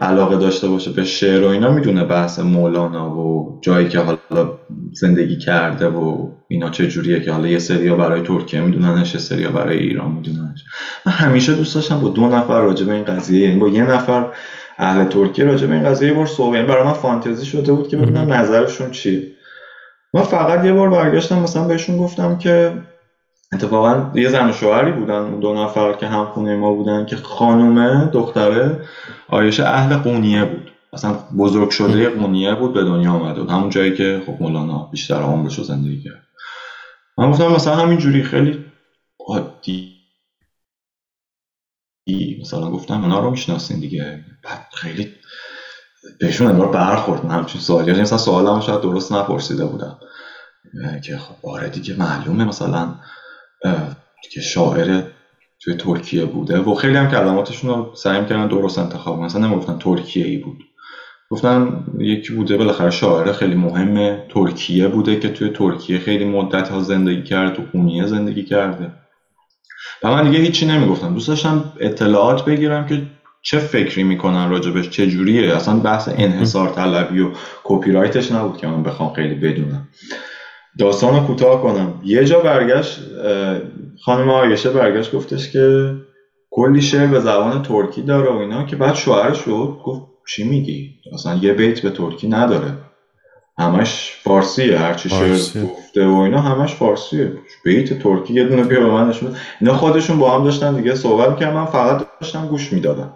علاقه 0.00 0.36
داشته 0.36 0.68
باشه 0.68 0.90
به 0.90 1.04
شعر 1.04 1.44
و 1.44 1.48
اینا 1.48 1.70
می‌دونه 1.72 2.04
بحث 2.04 2.38
مولانا 2.38 3.16
و 3.16 3.58
جایی 3.62 3.88
که 3.88 3.98
حالا 3.98 4.58
زندگی 4.92 5.38
کرده 5.38 5.88
و 5.88 6.28
اینا 6.48 6.70
چه 6.70 6.88
جوریه 6.88 7.20
که 7.20 7.32
حالا 7.32 7.48
یه 7.48 7.58
سریا 7.58 7.96
برای 7.96 8.20
ترکیه 8.20 8.60
میدوننش 8.60 9.14
یه 9.14 9.20
سریا 9.20 9.50
برای 9.50 9.78
ایران 9.78 10.10
میدوننش. 10.10 10.64
من 11.06 11.12
همیشه 11.12 11.54
دوست 11.54 11.74
داشتم 11.74 12.00
با 12.00 12.08
دو 12.08 12.26
نفر 12.26 12.60
راجع 12.60 12.86
به 12.86 12.92
این 12.92 13.04
قضیه 13.04 13.48
یعنی 13.48 13.60
با 13.60 13.68
یه 13.68 13.84
نفر 13.84 14.26
اهل 14.78 15.04
ترکیه 15.04 15.44
راجع 15.44 15.66
به 15.66 15.74
این 15.74 15.84
قضیه 15.84 16.08
یه 16.08 16.14
بار 16.14 16.26
صحبت 16.26 16.54
یعنی 16.54 16.66
برای 16.66 16.84
من 16.84 16.92
فانتزی 16.92 17.46
شده 17.46 17.72
بود 17.72 17.88
که 17.88 17.96
ببینم 17.96 18.32
نظرشون 18.32 18.90
چیه. 18.90 19.22
من 20.14 20.22
فقط 20.22 20.64
یه 20.64 20.72
بار 20.72 20.90
برگشتم 20.90 21.38
مثلا 21.38 21.64
بهشون 21.64 21.96
گفتم 21.96 22.38
که 22.38 22.72
اتفاقا 23.52 24.10
یه 24.14 24.28
زن 24.28 24.50
و 24.50 24.52
شوهری 24.52 24.92
بودن 24.92 25.40
دو 25.40 25.54
نفر 25.54 25.92
که 25.92 26.06
هم 26.06 26.24
خونه 26.24 26.56
ما 26.56 26.74
بودن 26.74 27.06
که 27.06 27.16
خانومه 27.16 28.10
دختره 28.12 28.80
آیشه 29.28 29.64
اهل 29.64 29.96
قونیه 29.96 30.44
بود. 30.44 30.70
اصلا 30.92 31.18
بزرگ 31.38 31.70
شده 31.70 32.08
قونیه 32.08 32.54
بود 32.54 32.74
به 32.74 32.84
دنیا 32.84 33.12
آمده 33.12 33.40
بود 33.40 33.50
همون 33.50 33.70
جایی 33.70 33.94
که 33.94 34.22
خب 34.26 34.42
مولانا 34.42 34.88
بیشتر 34.92 35.14
عمرش 35.14 35.58
رو 35.58 35.64
زندگی 35.64 36.02
کرد. 36.02 36.22
من 37.18 37.30
گفتم 37.30 37.52
مثلا 37.52 37.74
همین 37.74 37.98
جوری 37.98 38.22
خیلی 38.22 38.64
عادی 39.28 39.93
مثلا 42.40 42.70
گفتم 42.70 43.02
اونا 43.02 43.20
رو 43.20 43.30
می‌شناسین 43.30 43.80
دیگه. 43.80 44.24
بعد 44.42 44.66
خیلی 44.74 45.12
بهشون 46.20 46.46
انگار 46.46 46.68
برخورد. 46.68 47.26
من 47.26 47.34
همچین 47.34 47.60
سوالی 47.60 47.88
یعنی 47.88 48.00
مثلا 48.02 48.18
سوالم 48.18 48.60
شاید 48.60 48.80
درست 48.80 49.12
نپرسیده 49.12 49.64
بودم. 49.66 49.98
که 51.04 51.16
خب 51.16 51.48
آره 51.48 51.68
دیگه 51.68 51.96
معلومه 51.98 52.44
مثلا 52.44 52.94
که 54.32 54.40
شاعر 54.40 55.02
توی 55.60 55.74
ترکیه 55.74 56.24
بوده 56.24 56.58
و 56.58 56.74
خیلی 56.74 56.96
هم 56.96 57.10
کلماتشون 57.10 57.70
رو 57.70 57.94
سعی 57.94 58.20
کردن 58.20 58.48
درست 58.48 58.78
انتخاب 58.78 59.20
مثلا 59.20 59.46
نمی‌گفتن 59.46 59.78
ترکیه 59.78 60.26
ای 60.26 60.36
بود. 60.36 60.58
گفتن 61.30 61.84
یکی 61.98 62.32
بوده 62.32 62.56
بالاخره 62.56 62.90
شاعر 62.90 63.32
خیلی 63.32 63.54
مهم 63.54 64.18
ترکیه 64.28 64.88
بوده 64.88 65.20
که 65.20 65.28
توی 65.28 65.48
ترکیه 65.50 65.98
خیلی 65.98 66.24
مدت 66.24 66.68
ها 66.68 66.80
زندگی 66.80 67.22
کرده 67.22 67.56
تو 67.56 67.62
قونیه 67.72 68.06
زندگی 68.06 68.44
کرده. 68.44 68.92
و 70.04 70.10
من 70.10 70.30
دیگه 70.30 70.38
هیچی 70.38 70.66
نمی‌گفتم. 70.66 71.14
دوست 71.14 71.28
داشتم 71.28 71.72
اطلاعات 71.80 72.44
بگیرم 72.44 72.86
که 72.86 73.02
چه 73.42 73.58
فکری 73.58 74.02
می‌کنن 74.02 74.48
راجبش 74.48 74.90
چه 74.90 75.06
جوریه. 75.06 75.56
اصلا 75.56 75.80
بحث 75.80 76.08
انحصار 76.12 76.68
طلبی 76.68 77.20
و 77.20 77.30
کپی 77.64 77.92
رایتش 77.92 78.32
نبود 78.32 78.56
که 78.56 78.66
من 78.66 78.82
بخوام 78.82 79.12
خیلی 79.12 79.34
بدونم. 79.34 79.88
داستان 80.78 81.14
رو 81.14 81.26
کوتاه 81.26 81.62
کنم. 81.62 82.00
یه 82.04 82.24
جا 82.24 82.40
برگشت 82.40 83.00
خانم 84.04 84.30
آیشه 84.30 84.70
برگشت 84.70 85.12
گفتش 85.12 85.52
که 85.52 85.94
کلی 86.50 86.82
شعر 86.82 87.06
به 87.06 87.20
زبان 87.20 87.62
ترکی 87.62 88.02
داره 88.02 88.30
و 88.30 88.36
اینا 88.36 88.64
که 88.64 88.76
بعد 88.76 88.94
شوهرش 88.94 89.38
شد 89.38 89.78
گفت 89.84 90.02
چی 90.28 90.44
میگی؟ 90.44 90.90
اصلا 91.12 91.34
یه 91.34 91.52
بیت 91.52 91.80
به 91.80 91.90
ترکی 91.90 92.28
نداره. 92.28 92.78
همش 93.58 94.12
فارسیه 94.22 94.78
هرچی 94.78 95.08
شعر 95.08 95.64
گفته 95.64 96.06
و 96.06 96.14
اینا 96.14 96.40
همش 96.40 96.74
فارسیه. 96.74 97.32
بیت 97.64 98.02
ترکی 98.02 98.34
یه 98.34 98.44
دونه 98.44 98.64
بیا 98.64 98.80
به 98.80 98.90
من 98.90 99.08
نشون 99.08 99.36
اینا 99.60 99.74
خودشون 99.74 100.18
با 100.18 100.38
هم 100.38 100.44
داشتن 100.44 100.74
دیگه 100.74 100.94
صحبت 100.94 101.36
کردن 101.40 101.54
من 101.54 101.64
فقط 101.64 102.06
داشتم 102.20 102.46
گوش 102.46 102.72
می‌دادم 102.72 103.12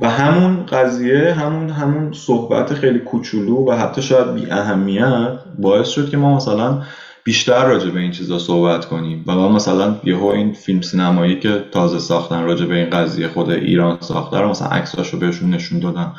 و 0.00 0.10
همون 0.10 0.66
قضیه 0.66 1.32
همون 1.32 1.70
همون 1.70 2.12
صحبت 2.12 2.74
خیلی 2.74 2.98
کوچولو 2.98 3.70
و 3.70 3.72
حتی 3.72 4.02
شاید 4.02 4.34
بی 4.34 4.50
اهمیت 4.50 5.32
باعث 5.58 5.88
شد 5.88 6.10
که 6.10 6.16
ما 6.16 6.36
مثلا 6.36 6.82
بیشتر 7.24 7.64
راجع 7.64 7.90
به 7.90 8.00
این 8.00 8.10
چیزا 8.10 8.38
صحبت 8.38 8.84
کنیم. 8.84 9.24
و 9.26 9.34
ما 9.34 9.48
مثلا 9.48 9.96
یهو 10.04 10.26
این 10.26 10.52
فیلم 10.52 10.80
سینمایی 10.80 11.40
که 11.40 11.64
تازه 11.72 11.98
ساختن 11.98 12.44
راجع 12.44 12.66
به 12.66 12.74
این 12.74 12.90
قضیه 12.90 13.28
خود 13.28 13.50
ایران 13.50 13.98
ساخته 14.00 14.38
رو 14.38 14.48
مثلا 14.48 14.68
عکساشو 14.68 15.18
بهشون 15.18 15.50
نشون 15.50 15.78
دادن. 15.78 16.12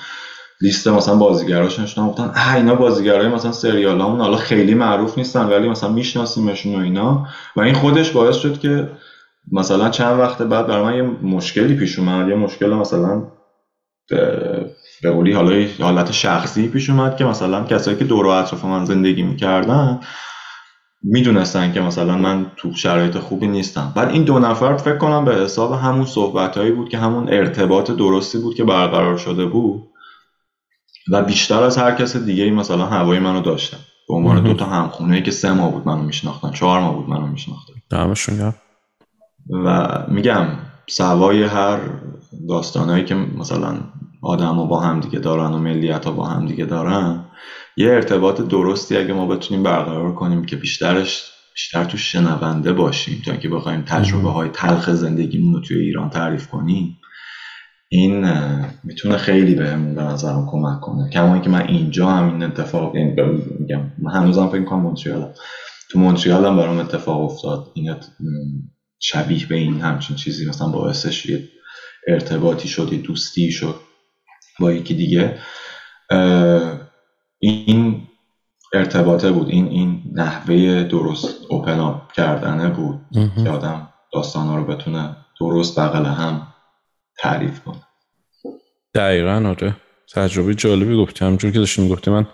لیست 0.61 0.87
مثلا 0.87 1.15
بازیگراش 1.15 1.79
نشون 1.79 2.07
گفتن 2.07 2.31
اه 2.35 2.55
اینا 2.55 2.75
بازیگرای 2.75 3.27
مثلا 3.27 3.51
سریالامون 3.51 4.19
حالا 4.19 4.37
خیلی 4.37 4.73
معروف 4.73 5.17
نیستن 5.17 5.45
ولی 5.45 5.69
مثلا 5.69 5.89
میشناسیمشون 5.89 6.75
و 6.75 6.79
اینا. 6.79 7.27
و 7.55 7.61
این 7.61 7.73
خودش 7.73 8.11
باعث 8.11 8.35
شد 8.35 8.59
که 8.59 8.89
مثلا 9.51 9.89
چند 9.89 10.19
وقت 10.19 10.41
بعد 10.41 10.67
برای 10.67 10.83
من 10.83 10.95
یه 10.95 11.01
مشکلی 11.21 11.75
پیش 11.75 11.99
اومد. 11.99 12.29
یه 12.29 12.35
مشکل 12.35 12.69
مثلا 12.69 13.23
به 15.01 15.11
قولی 15.11 15.33
حالا 15.33 15.65
حالت 15.79 16.11
شخصی 16.11 16.67
پیش 16.67 16.89
اومد 16.89 17.17
که 17.17 17.25
مثلا 17.25 17.63
کسایی 17.63 17.97
که 17.97 18.03
دور 18.03 18.25
و 18.25 18.29
اطراف 18.29 18.65
من 18.65 18.85
زندگی 18.85 19.23
می‌کردن 19.23 19.99
می‌دونستن 21.03 21.73
که 21.73 21.81
مثلا 21.81 22.17
من 22.17 22.45
تو 22.57 22.71
شرایط 22.75 23.17
خوبی 23.17 23.47
نیستم. 23.47 23.93
بعد 23.95 24.09
این 24.09 24.23
دو 24.23 24.39
نفر 24.39 24.77
فکر 24.77 24.97
کنم 24.97 25.25
به 25.25 25.35
حساب 25.35 25.73
همون 25.73 26.05
صحبت 26.05 26.57
هایی 26.57 26.71
بود 26.71 26.89
که 26.89 26.97
همون 26.97 27.29
ارتباط 27.29 27.91
درستی 27.91 28.37
بود 28.37 28.55
که 28.55 28.63
برقرار 28.63 29.17
شده 29.17 29.45
بود. 29.45 29.83
و 31.11 31.21
بیشتر 31.23 31.63
از 31.63 31.77
هر 31.77 31.91
کس 31.91 32.17
دیگه 32.17 32.43
ای 32.43 32.51
مثلا 32.51 32.85
هوای 32.85 33.19
منو 33.19 33.41
داشتن. 33.41 33.77
به 34.07 34.13
عنوان 34.13 34.43
دو 34.43 34.53
تا 34.53 34.65
همخونه 34.65 35.21
که 35.21 35.31
سه 35.31 35.53
ماه 35.53 35.71
بود 35.71 35.87
منو 35.87 36.03
میشناختن 36.03 36.51
چهار 36.51 36.79
ماه 36.79 36.95
بود 36.95 37.09
منو 37.09 37.27
میشناختن. 37.27 37.73
دمشون 37.89 38.53
و 39.65 39.97
میگم 40.07 40.47
سوای 40.87 41.43
هر 41.43 41.79
داستانهایی 42.49 43.05
که 43.05 43.15
مثلا 43.15 43.77
آدم 44.21 44.67
با 44.67 44.79
هم 44.79 44.99
دیگه 44.99 45.19
دارن 45.19 45.53
و 45.53 45.57
ملیت 45.57 46.05
ها 46.05 46.11
با 46.11 46.25
هم 46.25 46.47
دیگه 46.47 46.65
دارن 46.65 47.25
یه 47.77 47.89
ارتباط 47.89 48.41
درستی 48.41 48.97
اگه 48.97 49.13
ما 49.13 49.25
بتونیم 49.25 49.63
برقرار 49.63 50.15
کنیم 50.15 50.45
که 50.45 50.55
بیشترش 50.55 51.31
بیشتر 51.53 51.83
تو 51.83 51.97
شنونده 51.97 52.73
باشیم. 52.73 53.21
تا 53.25 53.31
اینکه 53.31 53.49
بخوایم 53.49 53.81
تجربه 53.81 54.31
های 54.31 54.49
تلخ 54.49 54.89
زندگیمون 54.89 55.53
رو 55.53 55.59
توی 55.59 55.77
ایران 55.77 56.09
تعریف 56.09 56.47
کنیم. 56.47 56.97
این 57.95 58.25
می‌تونه 58.83 59.17
خیلی 59.17 59.55
بهمون 59.55 59.95
به 59.95 60.01
نظرم 60.01 60.47
کمک 60.51 60.81
کنه. 60.81 61.09
کما 61.09 61.39
که 61.39 61.49
من 61.49 61.67
اینجا 61.67 62.07
هم 62.07 62.33
این 62.33 62.43
اتفاق 62.43 62.95
این 62.95 63.15
میگم 63.59 63.91
من 63.97 64.11
هنوزم 64.11 64.49
فکر 64.49 64.63
کنم 64.63 64.79
مونتریالم. 64.79 65.33
تو 65.91 65.99
مونتریال 65.99 66.45
هم 66.45 66.57
برام 66.57 66.79
اتفاق 66.79 67.21
افتاد. 67.21 67.71
این 67.73 67.95
شبیه 68.99 69.47
به 69.47 69.55
این 69.55 69.81
همچین 69.81 70.15
چیزی 70.15 70.49
مثلا 70.49 70.67
باعثش 70.67 71.25
یه 71.25 71.49
ارتباطی 72.07 72.67
شد 72.67 72.93
یه 72.93 72.99
دوستی 72.99 73.51
شد 73.51 73.75
با 74.59 74.71
یکی 74.71 74.93
دیگه. 74.93 75.39
این 77.39 78.07
ارتباطه 78.73 79.31
بود. 79.31 79.49
این 79.49 79.67
این 79.67 80.03
نحوه 80.13 80.83
درست 80.83 81.35
اوپن 81.49 81.79
اپ 81.79 82.11
کردنه 82.11 82.69
بود 82.69 82.99
که 83.43 83.49
آدم 83.49 83.89
داستان 84.13 84.57
رو 84.57 84.65
بتونه 84.65 85.15
درست 85.39 85.79
بغل 85.79 86.05
هم 86.05 86.47
تعریف 87.17 87.59
کنه. 87.59 87.81
دقیقا 88.95 89.55
آره. 89.59 89.75
تجربه 90.13 90.53
جالبی 90.53 90.95
گفتی. 90.95 91.25
همجور 91.25 91.51
که 91.51 91.59
داشتیم 91.59 91.87
گفتی 91.87 92.11
من 92.11 92.27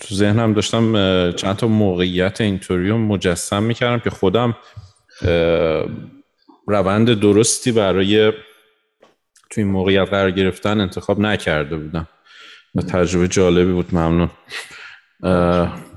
تو 0.00 0.14
ذهنم 0.14 0.52
داشتم 0.52 0.92
چند 1.32 1.56
تا 1.56 1.66
موقعیت 1.66 2.40
اینطوری 2.40 2.88
رو 2.88 2.98
مجسم 2.98 3.62
می‌کردم 3.62 3.98
که 3.98 4.10
خودم 4.10 4.56
روند 6.66 7.20
درستی 7.20 7.72
برای 7.72 8.30
تو 9.50 9.60
این 9.60 9.66
موقعیت 9.66 10.08
قرار 10.08 10.30
گرفتن 10.30 10.80
انتخاب 10.80 11.20
نکرده 11.20 11.76
بودم. 11.76 12.08
و 12.74 12.82
تجربه 12.82 13.28
جالبی 13.28 13.72
بود. 13.72 13.94
ممنون. 13.94 14.30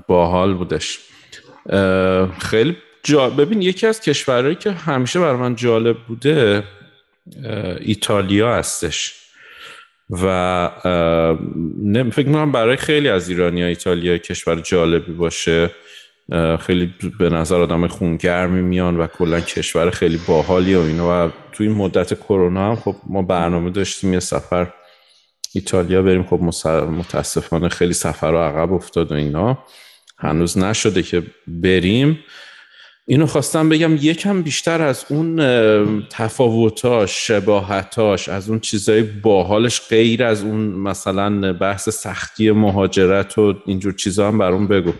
باحال 0.08 0.54
بودش. 0.54 0.98
خیلی 2.38 2.76
جا... 3.02 3.30
ببین 3.30 3.62
یکی 3.62 3.86
از 3.86 4.00
کشورهایی 4.00 4.54
که 4.54 4.72
همیشه 4.72 5.20
برای 5.20 5.36
من 5.36 5.56
جالب 5.56 5.96
بوده 6.08 6.64
ایتالیا 7.80 8.54
هستش. 8.54 9.25
و 10.10 10.70
فکر 12.10 12.26
می‌کنم 12.26 12.52
برای 12.52 12.76
خیلی 12.76 13.08
از 13.08 13.28
ایرانی 13.28 13.62
ها 13.62 13.68
ایتالیا 13.68 14.18
کشور 14.18 14.60
جالبی 14.60 15.12
باشه. 15.12 15.70
خیلی 16.60 16.94
به 17.18 17.30
نظر 17.30 17.56
آدم 17.56 17.86
خونگرمی 17.86 18.62
میان 18.62 18.96
و 18.96 19.06
کلا 19.06 19.40
کشور 19.40 19.90
خیلی 19.90 20.20
باحالی 20.28 20.74
و 20.74 20.80
اینا. 20.80 21.26
و 21.26 21.30
تو 21.52 21.64
این 21.64 21.72
مدت 21.72 22.14
کرونا 22.14 22.68
هم 22.68 22.76
خب 22.76 22.96
ما 23.08 23.22
برنامه 23.22 23.70
داشتیم 23.70 24.12
یه 24.12 24.20
سفر 24.20 24.72
ایتالیا 25.54 26.02
بریم. 26.02 26.24
خب 26.24 26.40
متاسفانه 26.72 27.68
خیلی 27.68 27.92
سفر 27.92 28.30
رو 28.30 28.38
عقب 28.38 28.72
افتاد 28.72 29.12
و 29.12 29.14
اینا. 29.14 29.58
هنوز 30.18 30.58
نشده 30.58 31.02
که 31.02 31.22
بریم. 31.46 32.18
اینو 33.08 33.26
خواستم 33.26 33.68
بگم 33.68 33.96
یکم 33.96 34.42
بیشتر 34.42 34.82
از 34.82 35.04
اون 35.08 35.36
تفاوتاش 36.10 37.26
شباهتاش 37.26 38.28
از 38.28 38.48
اون 38.48 38.60
چیزای 38.60 39.02
باحالش 39.02 39.80
غیر 39.88 40.24
از 40.24 40.42
اون 40.42 40.60
مثلا 40.60 41.52
بحث 41.52 41.88
سختی 41.88 42.50
مهاجرت 42.50 43.38
و 43.38 43.54
اینجور 43.66 43.92
چیزا 43.92 44.28
هم 44.28 44.38
برام 44.38 44.66
بگو. 44.66 44.92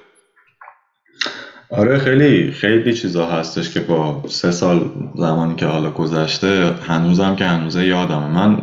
آره 1.71 1.99
خیلی 1.99 2.53
خیلی 2.53 2.95
چیزا 2.95 3.27
هستش 3.27 3.71
که 3.71 3.81
با 3.81 4.23
سه 4.29 4.51
سال 4.51 4.91
زمانی 5.15 5.55
که 5.55 5.67
حالا 5.67 5.91
گذشته 5.91 6.75
هنوزم 6.83 7.37
که 7.37 7.45
هنوزه 7.45 7.87
یادم 7.87 8.23
من 8.23 8.63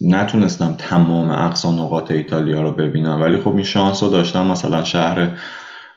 نتونستم 0.00 0.74
تمام 0.78 1.30
اقصا 1.30 1.72
نقاط 1.72 2.10
ایتالیا 2.10 2.62
رو 2.62 2.72
ببینم 2.72 3.20
ولی 3.20 3.36
خب 3.36 3.54
این 3.54 3.64
شانس 3.64 4.02
رو 4.02 4.08
داشتم 4.08 4.46
مثلا 4.46 4.84
شهر 4.84 5.38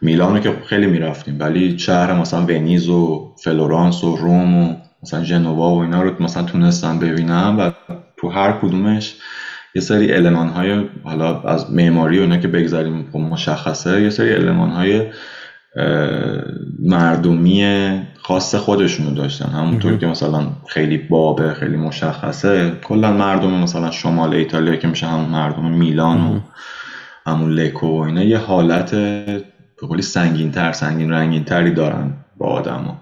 میلانو 0.06 0.40
که 0.40 0.54
خیلی 0.66 0.88
می‌رفتیم 0.88 1.38
ولی 1.40 1.80
شهر 1.80 2.14
مثلا 2.14 2.42
ونیز 2.42 2.90
و 2.90 3.34
فلورانس 3.44 4.04
و 4.04 4.16
روم 4.16 4.56
و 4.56 4.76
مثلا 5.04 5.24
جنوا 5.24 5.76
و 5.76 5.82
اینا 5.82 6.02
رو 6.02 6.24
مثلا 6.24 6.44
تونستم 6.44 7.00
ببینم 7.00 7.56
و 7.60 7.72
تو 8.18 8.30
هر 8.30 8.52
کدومش 8.52 9.16
یه 9.76 9.82
سری 9.82 10.12
علمان 10.12 10.50
های 10.50 10.84
حالا 11.04 11.42
از 11.42 11.72
معماری 11.72 12.20
و 12.20 12.22
اینا 12.22 12.38
که 12.38 12.48
بگذاریم 12.48 13.10
خب 13.12 13.20
مشخصه 13.20 14.02
یه 14.02 14.10
سری 14.10 14.34
علمان 14.34 14.70
های 14.70 15.02
مردمی 16.80 17.64
خاص 18.22 18.56
خودشونو 18.56 19.14
داشتن. 19.14 19.50
همونطور 19.50 19.98
که 19.98 20.08
مثلا 20.08 20.48
خیلی 20.68 20.98
بابه 20.98 21.54
خیلی 21.54 21.78
مشخصه 21.78 22.72
کلا 22.84 23.14
مردم 23.14 23.52
مثلا 23.52 23.92
شمال 23.92 24.34
ایتالیا 24.34 24.76
که 24.76 24.88
میشه 24.88 25.08
همون 25.08 25.30
مردم 25.30 25.72
میلان 25.72 26.22
و 26.22 26.40
همون 27.26 27.52
لکو 27.52 27.88
و 27.88 28.02
اینا 28.02 28.24
یه 28.24 28.38
حالت 28.38 28.96
به 29.82 29.88
قولی 29.88 30.02
سنگین 30.02 30.52
تر 30.52 30.72
سنگین 30.72 31.12
رنگین 31.12 31.44
تری 31.44 31.72
دارن 31.72 32.14
با 32.38 32.48
آدم 32.48 32.98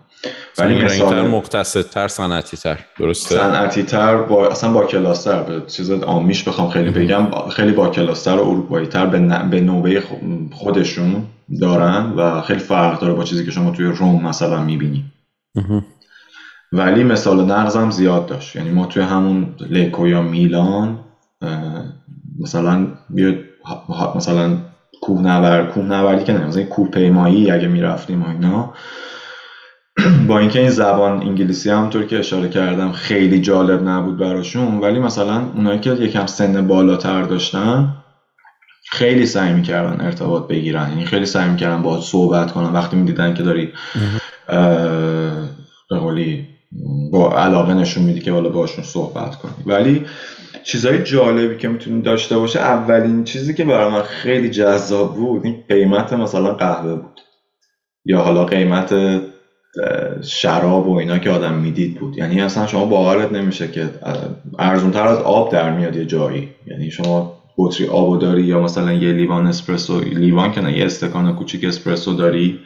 ولی 0.57 0.83
مثلا 0.83 1.27
مقتصد 1.27 1.81
تر 1.81 2.07
صنعتی 2.07 2.57
تر 2.57 2.79
درسته؟ 2.99 3.37
صنعتی 3.37 3.83
تر 3.83 4.17
با 4.17 4.47
اصلا 4.47 4.73
با 4.73 4.85
کلاستر. 4.85 5.43
به 5.43 5.61
چیز 5.67 5.91
آمیش 5.91 6.43
بخوام 6.43 6.69
خیلی 6.69 6.89
بگم. 6.89 7.49
خیلی 7.49 7.71
با 7.71 7.89
کلاستر 7.89 8.35
و 8.35 8.41
اروپایی 8.41 8.87
تر 8.87 9.05
به, 9.05 9.19
به 9.51 9.61
نوبه 9.61 10.03
خودشون 10.51 11.23
دارن 11.61 12.13
و 12.17 12.41
خیلی 12.41 12.59
فرق 12.59 12.99
داره 12.99 13.13
با 13.13 13.23
چیزی 13.23 13.45
که 13.45 13.51
شما 13.51 13.71
توی 13.71 13.85
روم 13.85 14.25
مثلا 14.25 14.63
می‌بینی. 14.63 15.05
ولی 16.71 17.03
مثال 17.03 17.45
نقضم 17.45 17.91
زیاد 17.91 18.25
داشت. 18.25 18.55
یعنی 18.55 18.69
ما 18.69 18.85
توی 18.85 19.03
همون 19.03 19.55
لیکو 19.59 20.07
یا 20.07 20.21
میلان 20.21 20.99
مثلا 22.39 22.87
بیاد 23.09 23.35
مثلا 24.15 24.57
کوهنورد 25.03 25.71
کوهنوردی 25.73 26.23
که 26.23 26.33
مثلا 26.33 26.63
کوهپیمایی 26.63 27.51
اگه 27.51 27.67
می‌رفتیم 27.67 28.23
و 28.23 28.27
اینا. 28.27 28.73
با 30.27 30.39
اینکه 30.39 30.59
این 30.59 30.69
زبان 30.69 31.21
انگلیسی 31.21 31.69
همونطور 31.69 32.05
که 32.05 32.19
اشاره 32.19 32.49
کردم 32.49 32.91
خیلی 32.91 33.41
جالب 33.41 33.89
نبود 33.89 34.17
براشون 34.17 34.79
ولی 34.79 34.99
مثلا 34.99 35.51
اونایی 35.55 35.79
که 35.79 35.89
یکم 35.91 36.25
سن 36.25 36.67
بالاتر 36.67 37.23
داشتن 37.23 37.93
خیلی 38.91 39.25
سعی 39.25 39.53
می‌کردن 39.53 40.05
ارتباط 40.05 40.47
بگیرن. 40.47 40.89
یعنی 40.89 41.05
خیلی 41.05 41.25
سعی 41.25 41.49
می‌کردن 41.49 41.81
با 41.81 42.01
صحبت 42.01 42.51
کنن. 42.51 42.73
وقتی 42.73 42.97
می‌دیدن 42.97 43.33
که 43.33 43.43
داری 43.43 43.73
به 45.89 45.97
قولی 45.99 46.47
با 47.11 47.31
علاقه 47.31 47.73
نشون 47.73 48.03
میدی 48.03 48.19
که 48.19 48.31
بالا 48.31 48.49
باشون 48.49 48.83
صحبت 48.83 49.35
کنی. 49.35 49.53
ولی 49.65 50.05
چیزهای 50.63 51.03
جالبی 51.03 51.57
که 51.57 51.67
می‌تونی 51.67 52.01
داشته 52.01 52.37
باشه 52.37 52.59
اولین 52.59 53.23
چیزی 53.23 53.53
که 53.53 53.65
برای 53.65 53.91
من 53.91 54.01
خیلی 54.01 54.49
جذاب 54.49 55.15
بود 55.15 55.45
این 55.45 55.63
قیمت 55.69 56.13
مثلا 56.13 56.53
قهوه 56.53 56.95
بود. 56.95 57.19
یا 58.05 58.21
حالا 58.21 58.45
قیمت 58.45 58.95
شراب 60.23 60.87
و 60.87 60.97
اینا 60.97 61.17
که 61.17 61.29
آدم 61.29 61.53
می‌دید 61.53 61.99
بود. 61.99 62.17
یعنی 62.17 62.41
اصلا 62.41 62.67
شما 62.67 62.85
باورت 62.85 63.31
نمیشه 63.31 63.67
که 63.67 63.89
ارزونتر 64.59 65.07
از 65.07 65.17
آب 65.17 65.51
در 65.51 65.77
میاد 65.77 65.95
یه 65.95 66.05
جایی. 66.05 66.49
یعنی 66.67 66.91
شما 66.91 67.43
بطری 67.57 67.87
آبو 67.87 68.17
داری 68.17 68.43
یا 68.43 68.59
مثلا 68.61 68.93
یه 68.93 69.13
لیوان 69.13 69.47
اسپرسو 69.47 69.99
لیوان 69.99 70.51
که 70.51 70.61
نه 70.61 70.77
یه 70.77 70.85
استکان 70.85 71.35
کوچیک 71.35 71.63
اسپرسو 71.63 72.13
داری 72.13 72.59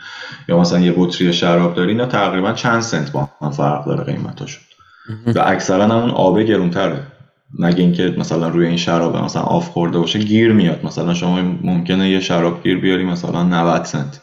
یا 0.50 0.60
مثلا 0.60 0.80
یه 0.80 0.94
بطری 0.98 1.34
شراب 1.34 1.74
داری 1.74 1.92
اینا 1.92 2.06
تقریبا 2.06 2.54
چند 2.54 2.82
سنت 2.82 3.12
با 3.12 3.30
هم 3.42 3.52
فرق 3.52 3.86
داره 3.86 4.04
قیمتاشون. 4.04 4.64
و 5.36 5.44
اکثرا 5.46 5.84
همون 5.84 6.12
آبه 6.12 6.44
گرونتره. 6.44 7.00
مگه 7.60 7.80
اینکه 7.80 8.16
مثلا 8.18 8.48
روی 8.48 8.68
این 8.68 8.78
شراب 8.78 9.18
مثلا 9.18 9.42
آف 9.42 9.70
خورده 9.70 10.00
باشه 10.00 10.20
گیر 10.20 10.52
میاد. 10.52 10.80
مثلا 10.86 11.14
شما 11.14 11.42
ممکنه 11.62 12.10
یه 12.10 12.20
شراب 12.20 12.64
گیر 12.64 12.78
بیاری 12.80 13.04
مثلا 13.04 13.44
90 13.44 13.86
سنت 13.86 14.22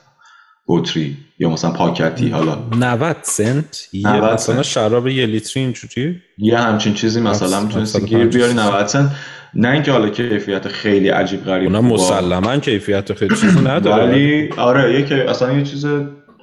بطری 0.68 1.16
یا 1.38 1.50
مثلا 1.50 1.70
پاکتی 1.70 2.28
حالا. 2.28 2.58
90 2.78 3.16
سنت؟ 3.22 3.88
یه 3.92 4.20
مثلا 4.20 4.62
شراب 4.62 5.08
یه 5.08 5.26
لیتری 5.26 5.62
اینجوری؟ 5.62 6.16
یه 6.38 6.58
همچین 6.58 6.94
چیزی 6.94 7.20
مثلا 7.20 7.60
می‌تونستی 7.60 8.06
گیر 8.06 8.26
بیاری 8.26 8.54
90 8.54 8.86
سنت. 8.86 9.10
نه 9.54 9.68
اینکه 9.68 9.92
حالا 9.92 10.08
کیفیت 10.08 10.68
خیلی 10.68 11.08
عجیب 11.08 11.44
غریب 11.44 11.68
اونم 11.76 11.84
مسلما 11.84 12.56
کیفیت 12.56 13.12
خیلی 13.12 13.36
چیزی 13.36 13.60
نداره. 13.68 14.04
ولی 14.04 14.50
آره 14.56 15.10
یه 15.10 15.30
اصلا 15.30 15.52
یه 15.52 15.62
چیز 15.62 15.86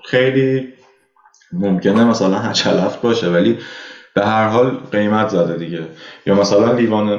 خیلی 0.06 0.68
ممکنه 1.54 2.04
مثلا 2.04 2.40
هچلفت 2.40 3.02
باشه 3.02 3.30
ولی 3.30 3.58
به 4.14 4.26
هر 4.26 4.48
حال 4.48 4.78
قیمت 4.92 5.30
زده 5.30 5.58
دیگه. 5.58 5.88
یا 6.26 6.36
مثلا 6.36 6.72
لیوان 6.72 7.10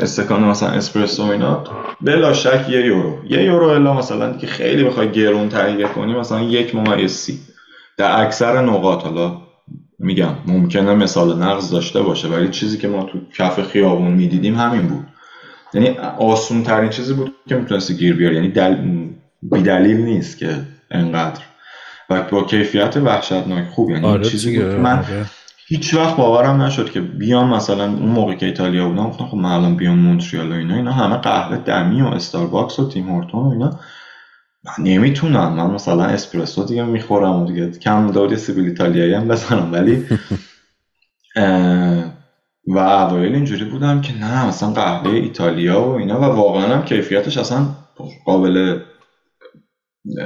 استکان 0.00 0.44
مثلا 0.44 0.68
اسپرسو 0.68 1.22
اینا 1.22 1.64
بلا 2.00 2.32
شک 2.32 2.66
یه 2.68 2.86
یورو. 2.86 3.18
یه 3.28 3.42
یورو 3.42 3.68
الا 3.68 3.94
مثلا 3.94 4.32
که 4.32 4.46
خیلی 4.46 4.84
بخوای 4.84 5.10
گرون 5.10 5.48
تهیه 5.48 5.86
کنی 5.88 6.14
مثلا 6.14 6.40
یک 6.40 6.74
ممیز 6.74 7.12
سی. 7.12 7.38
در 7.96 8.22
اکثر 8.22 8.62
نقاط 8.62 9.02
حالا 9.02 9.36
میگم 9.98 10.34
ممکنه 10.46 10.94
مثال 10.94 11.42
نقض 11.42 11.70
داشته 11.70 12.02
باشه 12.02 12.28
ولی 12.28 12.48
چیزی 12.48 12.78
که 12.78 12.88
ما 12.88 13.02
تو 13.02 13.18
کف 13.34 13.68
خیابون 13.68 14.10
می‌دیدیم 14.10 14.54
همین 14.54 14.82
بود. 14.86 15.06
یعنی 15.74 15.88
آسون 16.18 16.62
ترین 16.62 16.90
چیزی 16.90 17.14
بود 17.14 17.34
که 17.48 17.54
می‌تونستی 17.54 17.94
گیر 17.94 18.16
بیاری. 18.16 18.34
یعنی 18.34 18.48
دل... 18.48 18.76
بیدلیل 19.42 19.96
نیست 19.96 20.38
که 20.38 20.56
انقدر. 20.90 21.40
و 22.10 22.22
با 22.22 22.44
کیفیت 22.44 22.96
وحشتناک 22.96 23.68
خوب 23.68 23.90
یعنی 23.90 24.06
آره 24.06 24.24
چیزی 24.24 24.58
بود 24.58 24.74
من 24.74 24.98
آره. 24.98 25.26
هیچ 25.72 25.94
وقت 25.94 26.16
باورم 26.16 26.62
نشد 26.62 26.90
که 26.90 27.00
بیام 27.00 27.54
مثلا 27.54 27.84
اون 27.84 28.08
موقع 28.08 28.34
که 28.34 28.46
ایتالیا 28.46 28.88
بودم 28.88 29.08
گفتم 29.08 29.26
خب 29.26 29.36
من 29.36 29.50
الان 29.50 29.76
بیام 29.76 29.98
مونتریال 29.98 30.52
و 30.52 30.54
اینا 30.54 30.74
اینا 30.74 30.92
همه 30.92 31.16
قهوه 31.16 31.56
دمی 31.56 32.02
و 32.02 32.06
استارباکس 32.06 32.78
و 32.78 32.88
تیم 32.88 33.08
هورتون 33.08 33.44
و 33.44 33.48
اینا. 33.48 33.80
من 34.64 34.84
نمی‌تونم 34.84 35.52
من 35.52 35.70
مثلا 35.70 36.04
اسپرسو 36.04 36.64
دیگه 36.64 36.84
می‌خورم 36.84 37.42
و 37.42 37.46
دیگه 37.46 37.70
کم 37.70 38.10
داری 38.10 38.36
سیبیل 38.36 38.64
ایتالیایی 38.64 39.14
هم 39.14 39.28
بزنم. 39.28 39.72
ولی 39.72 40.06
و 42.66 42.78
اوایل 42.78 43.34
اینجوری 43.34 43.64
بودم 43.64 44.00
که 44.00 44.18
نه 44.18 44.46
مثلا 44.46 44.70
قهوه 44.70 45.10
ایتالیا 45.10 45.82
و 45.82 45.94
اینا 45.94 46.20
و 46.20 46.24
واقعا 46.24 46.76
هم 46.76 46.84
کیفیتش 46.84 47.38
اصلا 47.38 47.66
قابل 48.24 48.80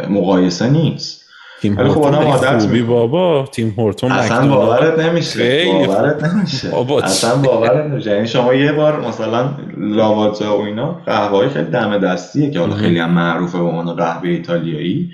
مقایسه 0.09 0.71
نیست. 0.71 1.24
تیم 1.65 1.89
خب 1.89 2.05
هورتون 2.05 2.59
خوبی 2.59 2.83
بابا 2.83 3.49
تیم 3.53 3.75
هورتون 3.79 4.13
اصلا 4.13 4.49
باورت 4.49 4.99
نمیشه. 4.99 5.65
باورت 5.65 6.25
نمیشه. 6.25 6.77
اصلا 7.05 7.37
باورت 7.37 7.87
نمیشه. 7.87 8.11
یعنی 8.11 8.27
شما 8.27 8.55
یه 8.55 8.73
بار 8.73 9.01
مثلا 9.01 9.51
لاواجا 9.77 10.59
و 10.59 10.63
اینا 10.63 10.93
قهوه 11.07 11.49
خیلی 11.49 11.71
دم 11.71 11.99
دستیه 11.99 12.51
که 12.51 12.61
حالا 12.61 12.75
خیلی 12.75 12.99
هم 12.99 13.11
معروفه 13.11 13.59
به 13.59 13.65
عنوان 13.65 13.97
قهوه 13.97 14.29
ایتالیایی. 14.29 15.13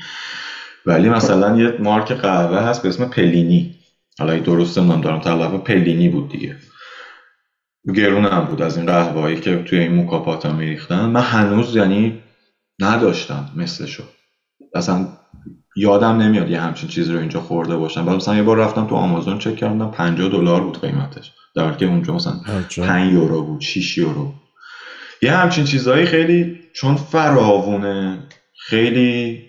ولی 0.87 1.09
مثلا 1.09 1.57
یه 1.57 1.75
مارک 1.79 2.13
قهوه 2.13 2.59
هست 2.59 2.83
به 2.83 2.89
اسم 2.89 3.05
پلینی. 3.05 3.75
حالا 4.19 4.39
درست 4.39 4.79
نمی‌دونم 4.79 5.01
دارم 5.01 5.21
تلفظ 5.21 5.55
پلینی 5.55 6.09
بود 6.09 6.29
دیگه. 6.29 6.57
گرون 7.97 8.25
هم 8.25 8.45
بود 8.45 8.63
از 8.63 8.77
این 8.77 8.87
قهوه 8.87 9.21
هایی 9.21 9.41
که 9.41 9.63
توی 9.63 9.79
این 9.79 9.95
موکاپات 9.95 10.47
هم 10.47 10.55
میریختن. 10.55 11.07
من 11.07 11.21
هنوز 11.21 11.77
یعنی 11.77 12.19
نداشتم 12.81 13.49
مثلشو. 13.57 14.03
اصلا 14.75 15.07
یادم 15.77 16.17
نمیاد 16.17 16.51
یه 16.51 16.61
همچین 16.61 16.89
چیزی 16.89 17.13
رو 17.13 17.19
اینجا 17.19 17.41
خورده 17.41 17.77
باشم. 17.77 18.05
بعد 18.05 18.17
مثلا 18.17 18.37
یه 18.37 18.43
بار 18.43 18.57
رفتم 18.57 18.87
تو 18.87 18.95
آمازون 18.95 19.39
چک 19.39 19.57
کردم 19.57 19.91
50 19.91 20.29
دلار 20.29 20.61
بود 20.61 20.81
قیمتش. 20.81 21.33
در 21.55 21.65
حالی 21.65 21.77
که 21.77 21.87
اونجا 21.87 22.15
مثلا 22.15 22.35
5 22.87 23.13
یورو 23.13 23.43
بود 23.43 23.61
6 23.61 23.99
یورو 23.99 24.33
یه 25.23 25.33
همچین 25.33 25.65
چیزهایی 25.65 26.07
خیلی 26.07 26.61
چون 26.75 26.95
فراوونه 26.95 28.29
خیلی 28.59 29.43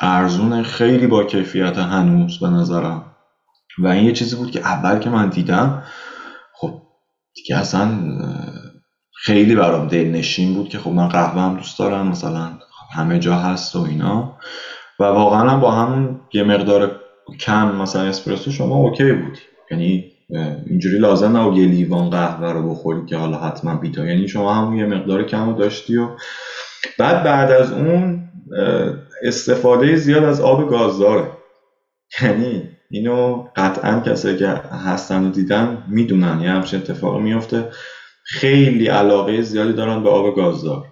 ارزونه 0.00 0.62
خیلی 0.62 1.06
با 1.06 1.24
کیفیت 1.24 1.78
هنوز 1.78 2.38
به 2.38 2.48
نظرم. 2.48 3.16
و 3.78 3.86
این 3.86 4.04
یه 4.04 4.12
چیزی 4.12 4.36
بود 4.36 4.50
که 4.50 4.60
اول 4.60 4.98
که 4.98 5.10
من 5.10 5.28
دیدم 5.28 5.82
خب 6.54 6.82
دیگه 7.34 7.56
اصلا 7.56 8.00
خیلی 9.14 9.54
برام 9.54 9.88
دلنشین 9.88 10.54
بود 10.54 10.68
که 10.68 10.78
خب 10.78 10.90
من 10.90 11.08
قهوه 11.08 11.40
هم 11.42 11.56
دوست 11.56 11.78
دارم 11.78 12.08
مثلا 12.08 12.58
همه 12.96 13.18
جا 13.18 13.34
هست 13.34 13.76
و 13.76 13.82
اینا. 13.82 14.36
و 15.00 15.04
واقعا 15.04 15.56
با 15.56 15.70
همون 15.70 16.20
یه 16.32 16.42
مقدار 16.42 17.00
کم 17.40 17.76
مثلا 17.76 18.02
اسپرسو 18.02 18.50
شما 18.50 18.76
اوکی 18.76 19.12
بود. 19.12 19.38
یعنی 19.70 20.04
اینجوری 20.66 20.98
لازم 20.98 21.36
نبود 21.36 21.56
یه 21.56 21.66
لیوان 21.66 22.10
قهوه 22.10 22.52
رو 22.52 22.70
بخوری 22.70 23.06
که 23.06 23.16
حالا 23.16 23.38
حتما 23.38 23.74
بیتا. 23.74 24.06
یعنی 24.06 24.28
شما 24.28 24.54
هم 24.54 24.78
یه 24.78 24.86
مقدار 24.86 25.22
کم 25.22 25.50
رو 25.50 25.58
داشتی 25.58 25.96
و 25.96 26.08
بعد 26.98 27.24
بعد 27.24 27.50
از 27.50 27.72
اون 27.72 28.28
استفاده 29.22 29.96
زیاد 29.96 30.24
از 30.24 30.40
آب 30.40 30.70
گازداره. 30.70 31.30
یعنی 32.22 32.62
اینو 32.90 33.44
قطعا 33.56 34.00
کسایی 34.00 34.36
که 34.36 34.48
هستن 34.86 35.26
و 35.26 35.30
دیدن 35.30 35.82
می‌دونن. 35.88 36.40
یه 36.40 36.50
همچین 36.50 36.80
اتفاق 36.80 37.20
میفته 37.20 37.68
خیلی 38.24 38.86
علاقه 38.86 39.42
زیادی 39.42 39.72
دارن 39.72 40.02
به 40.02 40.10
آب 40.10 40.36
گازدار. 40.36 40.84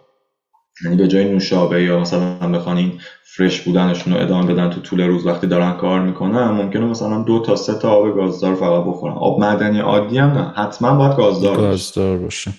یعنی 0.85 0.97
به 0.97 1.09
جای 1.09 1.25
نوشابه 1.25 1.83
یا 1.83 2.01
مثلا 2.01 2.49
بخوان 2.53 2.77
این 2.77 2.93
فرش 3.23 3.61
بودنشون 3.61 4.13
رو 4.13 4.21
ادامه 4.21 4.55
بدن 4.55 4.71
تو 4.71 4.81
طول 4.81 5.01
روز 5.01 5.27
وقتی 5.27 5.47
دارن 5.47 5.73
کار 5.73 6.01
می‌کنن 6.01 6.49
ممکنه 6.49 6.85
مثلا 6.85 7.23
دو 7.23 7.41
تا 7.41 7.57
سه 7.57 7.75
تا 7.75 7.91
آب 7.91 8.15
گازدار 8.15 8.55
فقط 8.55 8.85
بخورن. 8.85 9.15
آب 9.15 9.41
معدنی 9.41 9.81
عادی 9.81 10.19
هم 10.19 10.31
نه 10.31 10.53
حتما 10.57 10.95
باید 10.95 11.17
گازدار, 11.17 11.57
گازدار 11.57 12.19
باشه. 12.19 12.51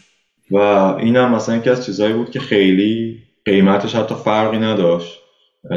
و 0.51 0.57
اینم 0.99 1.35
مثلا 1.35 1.55
یکی 1.55 1.69
از 1.69 1.85
چیزهایی 1.85 2.13
بود 2.13 2.29
که 2.29 2.39
خیلی 2.39 3.17
قیمتش 3.45 3.95
حتی 3.95 4.15
فرقی 4.15 4.57
نداشت. 4.57 5.19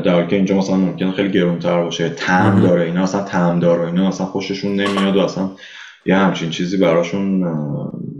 در 0.05 0.27
که 0.27 0.37
اینجا 0.37 0.57
مثلا 0.57 0.77
ممکنه 0.77 1.13
خیلی 1.13 1.31
گرونتر 1.31 1.83
باشه 1.83 2.09
تم 2.09 2.61
داره 2.63 2.85
اینا 2.85 3.03
اصلا 3.03 3.23
تم 3.23 3.61
داره 3.61 3.87
اینا 3.87 4.09
اصلا 4.09 4.27
خوششون 4.27 4.73
نمیاد 4.73 5.17
و 5.17 5.21
اصلا 5.21 5.51
یه 6.07 6.17
همچین 6.17 6.51
چیزی 6.51 6.77
براشون 6.77 7.25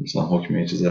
مثلا 0.03 0.23
حکم 0.23 0.65
چیز 0.65 0.87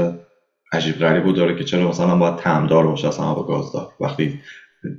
عجیب 0.72 0.96
غریب 0.96 1.36
داره 1.36 1.56
که 1.56 1.64
چرا 1.64 1.90
مثلا 1.90 2.18
باید 2.18 2.36
تمدار 2.36 2.88
باشه 2.88 3.08
اصلا 3.08 3.26
آب 3.26 3.48
گازدار. 3.48 3.90
وقتی 4.00 4.40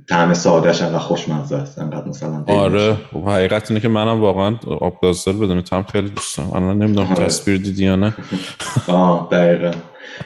طعم 0.09 0.33
سادهش 0.33 0.81
انقدر 0.81 0.99
خوشمزه 0.99 1.55
است 1.55 1.79
انقدر 1.79 2.07
مثلا 2.07 2.43
آره 2.47 2.93
خب 2.93 3.29
حقیقت 3.29 3.71
اینه 3.71 3.81
که 3.81 3.87
منم 3.87 4.21
واقعا 4.21 4.55
آب 4.81 4.93
گازدار 5.01 5.33
بدون 5.35 5.61
طعم 5.61 5.83
خیلی 5.83 6.09
دوست 6.09 6.37
دارم 6.37 6.53
الان 6.53 6.77
نمی‌دونم 6.77 7.07
آره. 7.07 7.25
تصویر 7.25 7.57
دیدی 7.57 7.85
یا 7.85 7.95
نه. 7.95 8.13
آه 8.87 9.27
دقیقا. 9.31 9.71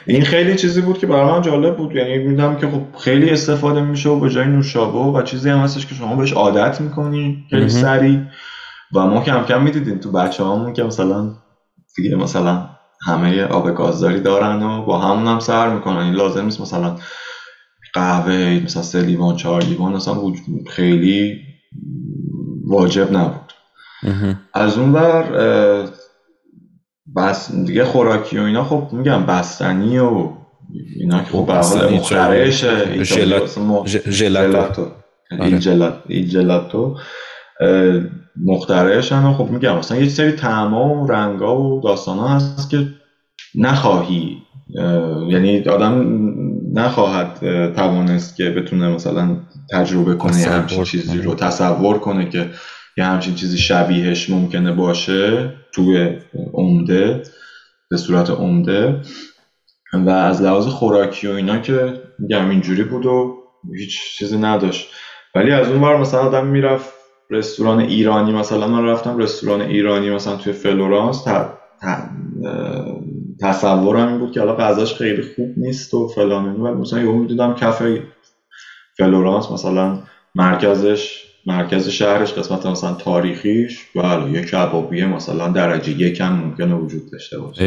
این 0.06 0.22
خیلی 0.22 0.56
چیزی 0.56 0.80
بود 0.80 0.98
که 0.98 1.06
برای 1.06 1.32
من 1.32 1.42
جالب 1.42 1.76
بود. 1.76 1.96
یعنی 1.96 2.18
میدم 2.18 2.56
که 2.56 2.66
خب 2.66 2.98
خیلی 2.98 3.30
استفاده 3.30 3.80
میشه 3.80 4.08
و 4.08 4.20
به 4.20 4.30
جای 4.30 4.46
نوشابه 4.46 4.98
و 4.98 5.22
چیزی 5.22 5.50
هم 5.50 5.58
هستش 5.58 5.86
که 5.86 5.94
شما 5.94 6.16
بهش 6.16 6.32
عادت 6.32 6.80
می‌کنی. 6.80 7.44
خیلی 7.50 7.68
سریع. 7.68 8.20
و 8.94 9.06
ما 9.06 9.22
کم 9.22 9.44
کم 9.44 9.62
می‌دیدیم 9.62 9.98
تو 9.98 10.12
بچه 10.12 10.44
هامون 10.44 10.72
که 10.72 10.82
مثلا 10.82 11.30
دیگه 11.96 12.16
مثلا 12.16 12.68
همه 13.06 13.44
آب 13.44 13.74
گازداری 13.74 14.20
دارن 14.20 14.62
و 14.62 14.84
با 14.84 14.98
همون 14.98 15.26
هم 15.26 15.38
سر 15.38 15.74
می‌کنن. 15.74 15.96
این 15.96 16.14
لازم 16.14 16.44
نیست 16.44 16.60
مثلا 16.60 16.96
قهوه 17.94 18.60
مثلا 18.64 18.82
سه 18.82 19.02
لیوان 19.02 19.36
چهار 19.36 19.62
لیوان 19.62 19.94
اصلا 19.94 20.32
خیلی 20.66 21.40
واجب 22.66 23.12
نبود. 23.12 23.52
از 24.54 24.78
اون 24.78 24.92
بر 24.92 25.24
بس 27.16 27.52
دیگه 27.52 27.84
خوراکی 27.84 28.38
و 28.38 28.42
اینا 28.42 28.64
خب 28.64 28.88
میگم 28.92 29.26
بستنی 29.26 29.98
و 29.98 30.30
اینا 30.96 31.18
که 31.18 31.30
خب 31.30 31.46
به 31.46 31.96
مخترعشه. 31.96 33.04
ژلاتو 34.10 34.90
این 36.08 36.28
جلاتو. 36.28 36.96
مخترعشن 38.44 39.24
و 39.24 39.32
خب 39.32 39.50
میگم 39.50 39.76
مثلا 39.76 39.98
یه 39.98 40.08
سری 40.08 40.32
تعما 40.32 40.94
و 40.94 41.12
رنگا 41.12 41.60
و 41.60 41.80
داستان 41.80 42.18
ها 42.18 42.28
هست 42.28 42.70
که 42.70 42.86
نخواهی 43.54 44.36
یعنی 45.28 45.64
آدم 45.68 46.06
نخواهد 46.72 47.38
توانست 47.74 48.36
که 48.36 48.50
بتونه 48.50 48.88
مثلا 48.88 49.36
تجربه 49.72 50.14
کنه 50.14 50.40
یه 50.40 50.48
همچین 50.48 50.84
چیزی 50.84 51.18
رو 51.18 51.34
تصور 51.34 51.98
کنه 51.98 52.28
که 52.28 52.50
یه 52.96 53.04
همچین 53.04 53.34
چیزی 53.34 53.58
شبیهش 53.58 54.30
ممکنه 54.30 54.72
باشه 54.72 55.52
توی 55.72 56.18
عمده 56.54 57.22
به 57.90 57.96
صورت 57.96 58.30
عمده. 58.30 59.00
و 59.92 60.10
از 60.10 60.42
لحاظ 60.42 60.66
خوراکی 60.66 61.26
و 61.26 61.30
اینا 61.30 61.58
که 61.58 62.00
میگم 62.18 62.50
اینجوری 62.50 62.84
بود 62.84 63.06
و 63.06 63.36
هیچ 63.78 64.16
چیزی 64.18 64.38
نداشت. 64.38 64.88
ولی 65.34 65.52
از 65.52 65.68
اون 65.68 65.80
بر 65.80 65.96
مثلا 65.96 66.20
آدم 66.20 66.46
می‌رفت 66.46 66.92
رستوران 67.30 67.80
ایرانی 67.80 68.32
مثلا 68.32 68.68
من 68.68 68.84
رفتم 68.84 69.18
رستوران 69.18 69.60
ایرانی 69.60 70.10
مثلا 70.10 70.36
توی 70.36 70.52
فلورانس 70.52 71.24
تصورم 73.40 74.08
این 74.08 74.18
بود 74.18 74.32
که 74.32 74.40
حالا 74.40 74.56
غذاش 74.56 74.94
خیلی 74.94 75.22
خوب 75.22 75.54
نیست 75.56 75.94
و 75.94 76.08
فلان 76.08 76.60
ولی 76.60 76.74
مثلا 76.74 77.00
یهو 77.00 77.12
می‌دیدم 77.12 77.54
کافه 77.54 78.02
فلورانس 78.96 79.50
مثلا 79.50 79.98
مرکزش 80.34 81.24
مرکز 81.46 81.88
شهرش 81.88 82.32
قسمت 82.32 82.66
مثلا 82.66 82.92
تاریخیش. 82.94 83.86
بله 83.94 84.30
یه 84.30 84.44
کبابیه 84.44 85.06
مثلا 85.06 85.48
درجه 85.48 85.92
یکم 85.92 86.32
ممکنه 86.32 86.74
وجود 86.74 87.10
داشته 87.12 87.38
باشه. 87.38 87.64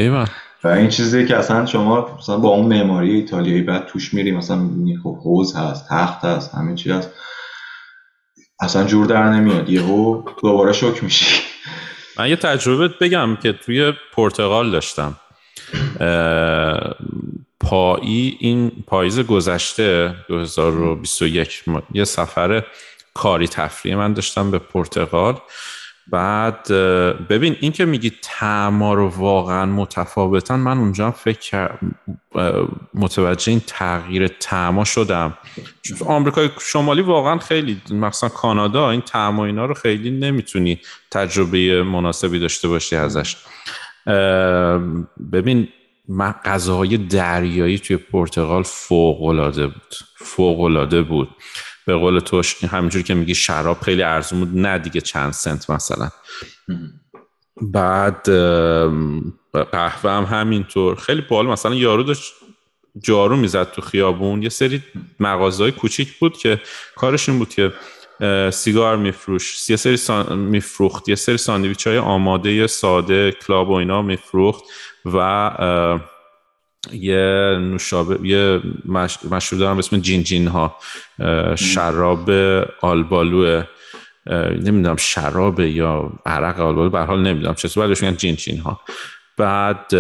و 0.64 0.68
این 0.68 0.90
چیزی 0.90 1.26
که 1.26 1.38
اصلا 1.38 1.66
شما 1.66 2.10
مثلا 2.20 2.38
با 2.38 2.50
اون 2.50 2.66
معماری 2.66 3.12
ایتالیایی 3.16 3.62
بعد 3.62 3.86
توش 3.86 4.14
میری 4.14 4.32
مثلا 4.32 4.70
خب 5.04 5.18
حوز 5.18 5.56
هست 5.56 5.88
تخت 5.90 6.26
هست 6.26 6.56
همه 6.56 6.76
چی 6.76 6.92
هست. 6.92 7.10
اصلا 8.60 8.84
جور 8.84 9.06
در 9.06 9.30
نمیاد. 9.30 9.70
یهو 9.70 10.22
دوباره 10.42 10.74
شوک 10.74 11.04
میشی. 11.04 11.26
من 12.20 12.30
یه 12.30 12.36
تجربه 12.36 12.88
بگم 12.88 13.36
که 13.36 13.54
توی 13.54 13.94
پرتغال 14.14 14.72
داشتم. 14.72 15.16
پایی 17.60 18.38
این 18.40 18.72
پاییز 18.88 19.20
گذشته 19.20 20.16
2021 20.28 21.64
یه 21.94 22.04
سفر 22.04 22.64
کاری 23.14 23.48
تفریح 23.48 23.96
من 23.96 24.14
داشتم 24.14 24.52
به 24.52 24.60
پرتغال. 24.60 25.38
بعد 26.12 26.68
ببین 27.30 27.56
این 27.60 27.72
که 27.72 27.86
میگی 27.86 28.12
تعما 28.22 28.94
رو 28.94 29.08
واقعا 29.08 29.66
متفاوتن 29.66 30.56
من 30.56 30.78
اونجا 30.78 31.12
فکر 31.12 31.70
متوجه 32.94 33.50
این 33.52 33.62
تغییر 33.68 34.28
تعما 34.28 34.84
شدم. 34.84 35.38
آمریکای 36.06 36.50
شمالی 36.60 37.02
واقعا 37.02 37.38
خیلی 37.38 37.82
مثلا 37.92 38.30
کانادا 38.30 38.90
این 38.90 39.02
تعما 39.02 39.46
اینا 39.46 39.66
رو 39.66 39.74
خیلی 39.74 40.12
نمی‌تونی 40.12 40.80
تجربه 41.12 41.84
مناسبی 41.84 42.40
داشته 42.40 42.68
باشی 42.68 42.96
ازش. 42.96 43.38
ببین 45.34 45.68
غذاهای 46.46 46.98
دریایی 46.98 47.80
توی 47.80 47.98
پرتغال 47.98 48.64
فوق 48.64 49.24
العاده 49.24 49.68
بود. 49.68 49.96
فوق 50.16 50.60
العاده 50.60 51.02
بود. 51.02 51.30
به 51.88 51.96
قول 51.96 52.20
تو 52.20 52.42
همینجور 52.72 53.02
که 53.02 53.14
میگی 53.14 53.36
شراب 53.36 53.82
خیلی 53.82 54.04
ارزون 54.04 54.40
بود 54.40 54.58
نه 54.58 54.80
دیگه 54.80 55.02
چند 55.02 55.34
سنت 55.34 55.70
مثلا. 55.70 56.10
بعد 57.62 58.30
قهوه 59.72 60.12
هم 60.12 60.24
همینطور. 60.24 60.96
خیلی 60.96 61.22
بال 61.22 61.48
مثلا 61.48 61.76
یارو 61.76 62.04
داشت 62.04 62.34
جارو 63.04 63.36
می‌زد 63.36 63.72
تو 63.72 63.82
خیابون. 63.82 64.44
یه 64.44 64.50
سری 64.50 64.84
مغازه 65.20 65.72
کوچیک 65.72 66.20
بود 66.20 66.38
که 66.38 66.62
کارش 66.96 67.30
این 67.30 67.40
بود 67.40 67.50
که 67.50 67.74
سیگار 68.52 68.98
میفروش 68.98 69.70
یه 69.70 69.76
سری 69.76 69.98
سان... 69.98 70.40
میفروخت 70.40 71.10
یه 71.10 71.16
سری 71.16 71.38
ساندویچ 71.38 71.88
های 71.88 71.98
آماده 71.98 72.68
ساده 72.68 73.32
کلاب 73.32 73.70
و 73.70 73.74
اینا 73.74 74.02
میفروخت 74.02 74.64
و 75.06 75.20
یه 76.94 77.58
نوشابه 77.62 78.28
یه 78.28 78.62
مش... 78.86 79.18
مشروب 79.32 79.60
دارم 79.60 79.78
اسم 79.78 79.98
جین 79.98 80.24
جین 80.24 80.48
ها. 80.48 80.76
شراب 81.56 82.30
آلبالو 82.82 83.64
نمی‌دونم 84.52 84.96
شراب 84.96 85.60
یا 85.60 86.12
عرق 86.26 86.60
آلبالو 86.60 86.90
به 86.90 87.00
حال 87.00 87.22
نمی‌دونم 87.22 87.54
چطور 87.54 87.88
بعدش 87.88 88.04
میگن 88.04 88.16
جین 88.16 88.36
جین 88.36 88.60
ها. 88.60 88.82
بعد 89.38 89.96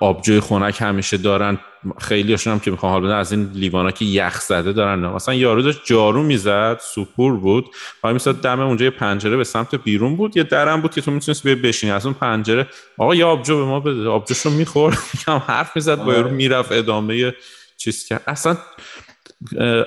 آبجوی 0.00 0.40
خنک 0.40 0.80
همیشه 0.80 1.16
دارن. 1.16 1.58
خیلی 2.00 2.36
هم 2.46 2.60
که 2.60 2.70
می‌خوام 2.70 2.92
حالا 2.92 3.16
از 3.16 3.32
این 3.32 3.50
لیوانا 3.54 3.90
که 3.90 4.04
یخ 4.04 4.40
زده 4.40 4.72
دارن. 4.72 5.06
مثلا 5.06 5.34
یارو 5.34 5.62
داشت 5.62 5.80
جارو 5.84 6.22
می‌زد 6.22 6.80
سپور 6.80 7.36
بود. 7.36 7.64
و 8.04 8.12
میساد 8.12 8.40
دم 8.40 8.60
اونجا 8.60 8.84
یه 8.84 8.90
پنجره 8.90 9.36
به 9.36 9.44
سمت 9.44 9.74
بیرون 9.74 10.16
بود. 10.16 10.36
یه 10.36 10.42
درم 10.42 10.80
بود 10.80 10.94
که 10.94 11.00
تو 11.00 11.10
می‌تونست 11.10 11.42
بیای 11.42 11.54
بشینی. 11.54 11.92
از 11.92 12.06
اون 12.06 12.14
پنجره 12.14 12.66
آقا 12.98 13.14
یه 13.14 13.24
آبجو 13.24 13.56
به 13.58 13.64
ما 13.64 13.80
بده. 13.80 14.08
آبجوشو 14.08 14.50
می‌خورد. 14.50 14.98
هم 15.28 15.38
حرف 15.46 15.76
می‌زد 15.76 16.04
با 16.04 16.12
یارو 16.12 16.30
می‌رفت 16.30 16.72
ادامه 16.72 17.34
چیز 17.76 18.04
کرد. 18.06 18.22
اصلا 18.26 18.56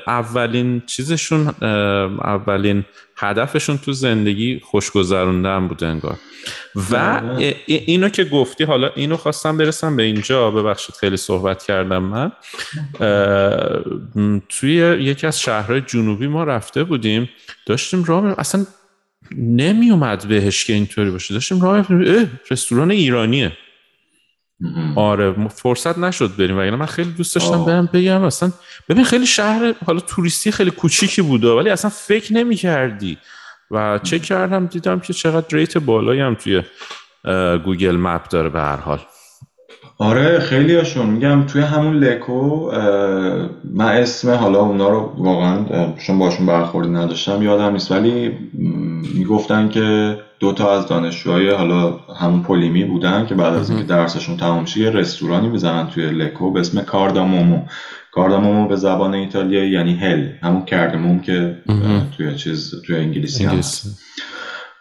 اولین 0.08 0.82
چیزشون 0.86 1.48
اولین 2.24 2.86
هدفشون 3.18 3.78
تو 3.78 3.94
زندگی 3.94 4.60
خوشگذروندن 4.64 5.68
بود 5.68 5.84
انگار. 5.84 6.18
و 6.92 6.96
آره. 6.96 7.56
اینو 7.68 8.10
که 8.10 8.24
گفتی 8.24 8.64
حالا 8.64 8.90
اینو 8.96 9.18
خواستم 9.18 9.58
برسم 9.58 9.96
به 9.96 10.04
اینجا 10.04 10.52
ببخشید 10.52 10.96
خیلی 10.96 11.18
صحبت 11.18 11.64
کردم 11.64 12.04
من. 12.04 12.32
توی 14.50 14.74
یکی 15.00 15.28
از 15.28 15.42
شهرهای 15.42 15.82
جنوبی 15.82 16.28
ما 16.28 16.44
رفته 16.44 16.84
بودیم 16.84 17.30
داشتیم 17.66 18.04
راه 18.04 18.40
اصلا 18.40 18.66
نمی 19.38 19.92
اومد 19.92 20.28
بهش 20.28 20.66
که 20.66 20.74
اینطوری 20.74 21.12
باشه. 21.12 21.34
داشتیم 21.34 21.62
راه 21.62 21.88
رستوران 22.52 22.92
ایرانیه. 22.92 23.58
آره 24.96 25.48
فرصت 25.48 25.98
نشد 25.98 26.36
بریم 26.38 26.58
وگرنه 26.58 26.76
من 26.76 26.86
خیلی 26.86 27.12
دوست 27.12 27.36
داشتم 27.36 27.66
برم 27.66 27.90
بگم. 27.94 28.24
اصلا 28.24 28.52
ببین 28.90 29.04
خیلی 29.04 29.26
شهر 29.26 29.76
حالا 29.86 30.00
توریستی 30.00 30.52
خیلی 30.52 30.72
کوچیکی 30.72 31.22
بوده 31.22 31.48
ولی 31.48 31.70
اصلا 31.70 31.90
فکر 31.90 32.34
نمی 32.34 32.56
کردی 32.56 33.18
و 33.72 34.00
چک 34.04 34.22
کردم 34.22 34.66
دیدم 34.66 35.00
که 35.00 35.14
چقدر 35.14 35.58
rate 35.58 35.78
بالایی 35.78 36.22
هم 36.22 36.36
توی 36.36 36.64
Google 37.66 37.96
Map 37.96 38.30
داره 38.30 38.50
به 38.50 38.60
هر 38.60 38.76
حال. 38.76 39.00
آره 39.98 40.40
خیلی 40.40 40.76
هاشون 40.76 41.06
میگم 41.06 41.44
توی 41.46 41.62
همون 41.62 41.94
لکو 41.94 42.72
من 43.74 43.92
اسم 43.92 44.32
حالا 44.32 44.60
اونا 44.60 44.90
رو 44.90 45.14
واقعا 45.18 45.66
چون 45.98 46.20
باشون 46.20 46.46
برخوردی 46.46 46.90
نداشتم 46.90 47.44
یادم 47.44 47.72
نیست. 47.72 47.92
ولی 47.92 48.32
می‌گفتن 49.16 49.70
که 49.70 50.18
دو 50.40 50.52
تا 50.52 50.78
از 50.78 50.88
دانشجوهای 50.88 51.50
حالا 51.50 52.00
همون 52.20 52.42
پولیمی 52.42 52.84
بودن 52.84 53.26
که 53.26 53.36
بعد 53.36 53.54
از 53.54 53.70
اینکه 53.70 53.86
درسشون 53.86 54.38
تمام 54.38 54.66
شد 54.66 54.78
یه 54.78 54.90
رستورانی 54.90 55.48
می‌زنن 55.48 55.88
توی 55.88 56.10
لکو 56.10 56.52
به 56.52 56.60
اسم 56.60 56.82
کاردامومو 56.82 57.62
کاردامومو 58.12 58.68
به 58.68 58.76
زبان 58.76 59.14
ایتالیایی 59.14 59.72
یعنی 59.72 59.96
هل 59.96 60.30
همون 60.44 60.66
کردموم 60.66 61.20
که 61.20 61.58
توی 62.18 62.36
چیز 62.36 62.82
توی 62.86 62.96
انگلیسی 62.96 63.46
هم 63.46 63.62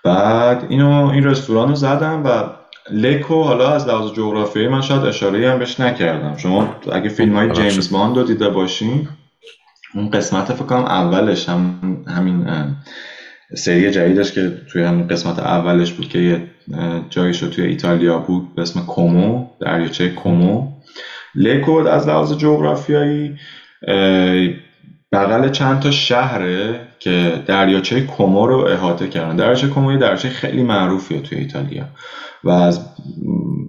بعد 0.05 0.67
اینو 0.69 1.07
این 1.07 1.25
رستوران 1.25 1.69
رو 1.69 1.75
زدم 1.75 2.23
و 2.25 2.45
لکو 2.91 3.43
حالا 3.43 3.71
از 3.71 3.89
لحاظ 3.89 4.13
جغرافیایی 4.13 4.69
من 4.69 4.81
شاید 4.81 5.05
اشاره 5.05 5.51
هم 5.51 5.59
بهش 5.59 5.81
نکردم. 5.81 6.37
شما 6.37 6.77
اگه 6.93 7.09
فیلم 7.09 7.37
های 7.37 7.51
جیمز 7.51 7.91
باند 7.91 8.17
رو 8.17 8.23
دیده 8.23 8.49
باشین 8.49 9.09
اون 9.95 10.11
قسمت 10.11 10.53
فکر 10.53 10.65
کنم 10.65 10.85
اولش 10.85 11.49
هم 11.49 11.75
همین 12.07 12.47
سری 13.57 13.91
جدیدش 13.91 14.33
که 14.33 14.53
توی 14.73 14.83
همین 14.83 15.09
قسمت 15.09 15.39
اولش 15.39 15.93
بود 15.93 16.09
که 16.09 16.19
یه 16.19 16.43
جایش 17.11 17.43
رو 17.43 17.49
توی 17.49 17.65
ایتالیا 17.65 18.19
بود 18.19 18.55
به 18.55 18.63
اسم 18.63 18.81
کومو 18.81 19.47
دریاچه 19.61 20.09
کومو. 20.09 20.69
لکو 21.35 21.73
از 21.73 22.09
لحاظ 22.09 22.33
جغرافیایی 22.33 23.37
بغل 25.13 25.49
چند 25.49 25.81
تا 25.81 25.91
شهره 25.91 26.81
که 26.99 27.43
دریاچه 27.47 28.01
کومو 28.01 28.47
رو 28.47 28.59
احاطه 28.59 29.09
کردن. 29.09 29.37
دریاچه 29.37 29.69
کومو 29.69 29.93
یه 29.93 29.99
دریاچه 29.99 30.29
خیلی 30.29 30.63
معروفیه 30.63 31.21
توی 31.21 31.39
ایتالیا. 31.39 31.85
و 32.45 32.51
از 32.51 32.81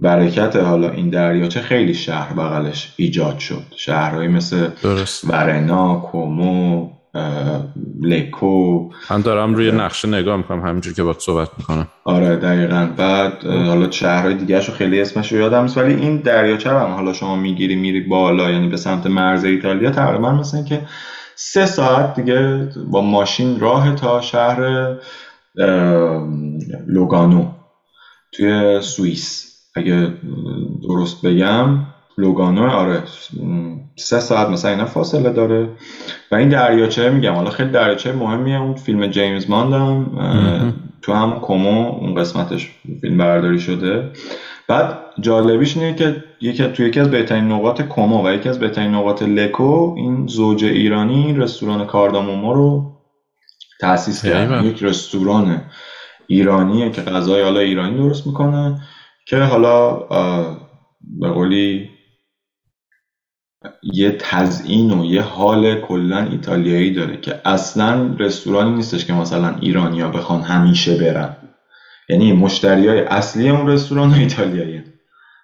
برکت 0.02 0.56
حالا 0.56 0.90
این 0.90 1.10
دریاچه 1.10 1.60
خیلی 1.62 1.94
شهر 1.94 2.34
بغلش 2.34 2.94
ایجاد 2.98 3.40
شد. 3.40 3.64
شهرهایی 3.76 4.28
مثل 4.28 4.68
درست. 4.84 5.30
ورنا 5.30 5.96
کومو 5.96 6.90
لکو. 8.02 8.90
من 9.12 9.22
دارم 9.22 9.56
روی 9.56 9.72
نقشه 9.72 10.08
نگاه 10.08 10.38
می‌کنم 10.38 10.62
همینجور 10.62 10.94
که 10.94 11.04
باید 11.04 11.20
صحبت 11.20 11.50
می‌کنم. 11.58 11.88
آره 12.04 12.36
دقیقا. 12.36 12.90
بعد 12.98 13.46
حالا 13.46 13.92
شهرهای 13.92 14.34
دیگه 14.34 14.58
رو 14.58 14.74
خیلی 14.74 15.02
اسمش 15.02 15.32
رو 15.32 15.38
یادم 15.38 15.62
نیست 15.62 15.78
ولی 15.78 15.94
این 15.94 16.18
دریاچه 16.18 16.70
هم 16.70 16.92
حالا 16.92 17.14
شما 17.14 17.36
می‌گیری 17.36 17.76
میری 17.76 18.02
بالا 18.02 18.52
یعنی 18.52 18.70
به 18.70 18.78
سمت 18.78 19.08
مرز 19.08 19.44
ایتالیا 19.44 19.92
تقریبا 19.92 20.32
مثل 20.32 20.64
که 20.64 20.82
سه 21.36 21.66
ساعت 21.66 22.16
دیگه 22.16 22.70
با 22.92 23.02
ماشین 23.02 23.60
راه 23.60 23.96
تا 23.96 24.22
شهر 24.22 24.88
لوگانو. 26.88 27.46
توی 28.38 28.82
سوئیس. 28.82 29.52
اگه 29.76 30.14
درست 30.84 31.26
بگم 31.26 31.80
لوگانو 32.18 32.70
آره 32.70 33.04
سه 33.96 34.20
ساعت 34.20 34.50
مثلا 34.50 34.72
اینا 34.72 34.86
فاصله 34.86 35.30
داره. 35.30 35.70
و 36.32 36.36
این 36.36 36.50
دریاچه 36.50 37.10
میگم 37.10 37.34
حالا 37.34 37.50
خیلی 37.50 37.70
دریاچه 37.70 38.14
مهمیه. 38.14 38.62
اون 38.62 38.76
فیلم 38.76 39.08
جیمز 39.08 39.50
ماندم 39.50 40.06
تو 41.02 41.14
هم 41.14 41.40
کومو 41.40 41.90
اون 41.90 42.16
قسمتش 42.16 42.72
فیلم 43.02 43.18
برداری 43.18 43.60
شده. 43.60 44.12
بعد 44.68 45.00
جالبیش 45.20 45.78
اینه 45.78 45.96
که 45.96 46.24
یکی 46.42 46.68
تو 46.68 46.84
یکی 46.84 47.00
از 47.00 47.12
بهترین 47.12 47.52
نقاط 47.52 47.82
کومو 47.82 48.28
و 48.28 48.34
یکی 48.34 48.50
از 48.50 48.60
بهترین 48.60 48.92
نقاط 48.92 49.24
لکو 49.24 49.94
این 49.98 50.28
زوج 50.28 50.64
ایرانی 50.64 51.34
رستوران 51.34 51.86
کاردامومو 51.86 52.54
رو 52.54 52.92
تأسیس 53.82 54.26
کرد. 54.26 54.66
یک 54.66 54.84
رستوران 54.84 55.62
ایرانیه 56.28 56.92
که 56.92 57.02
غذای 57.02 57.44
حالا 57.44 57.60
ایرانی 57.60 57.98
درست 57.98 58.28
می‌کنه 58.28 58.82
که 59.28 59.38
حالا 59.38 59.94
به 61.20 61.30
قولی 61.30 61.90
یه 63.94 64.12
تزئین 64.20 65.00
و 65.00 65.06
یه 65.06 65.22
حال 65.22 65.82
کلا 65.82 66.18
ایتالیایی 66.18 66.94
داره 66.94 67.18
که 67.18 67.42
اصلا 67.46 68.16
رستورانی 68.20 68.76
نیستش 68.76 69.06
که 69.06 69.14
مثلا 69.14 69.56
ایرانیا 69.60 70.10
بخوان 70.10 70.42
همیشه 70.42 70.98
برن. 70.98 71.36
یعنی 72.10 72.34
مشتری 72.34 72.88
های 72.88 73.00
اصلی 73.00 73.50
اون 73.50 73.68
رستوران 73.68 74.14
ایتالیایی 74.14 74.84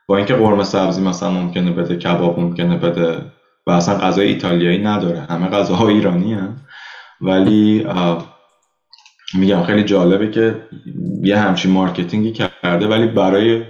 با 0.08 0.18
اینکه 0.18 0.34
قرمه 0.34 0.64
سبزی 0.64 1.02
مثلا 1.02 1.30
ممکنه 1.30 1.72
بده 1.72 1.96
کباب 1.96 2.40
ممکنه 2.40 2.78
بده 2.78 3.32
و 3.68 3.72
اصلا 3.72 3.98
غذای 3.98 4.28
ایتالیایی 4.28 4.78
نداره. 4.78 5.20
همه 5.20 5.48
غذاها 5.48 5.88
ایرانی 5.88 6.34
هم. 6.34 6.58
ولی 7.22 7.86
میگم 9.34 9.64
خیلی 9.64 9.84
جالبه 9.84 10.32
که 10.32 10.68
یه 11.24 11.38
همچین 11.38 11.72
marketing 11.72 12.26
ی 12.26 12.32
کرده 12.32 12.88
ولی 12.88 13.08
برای 13.08 13.64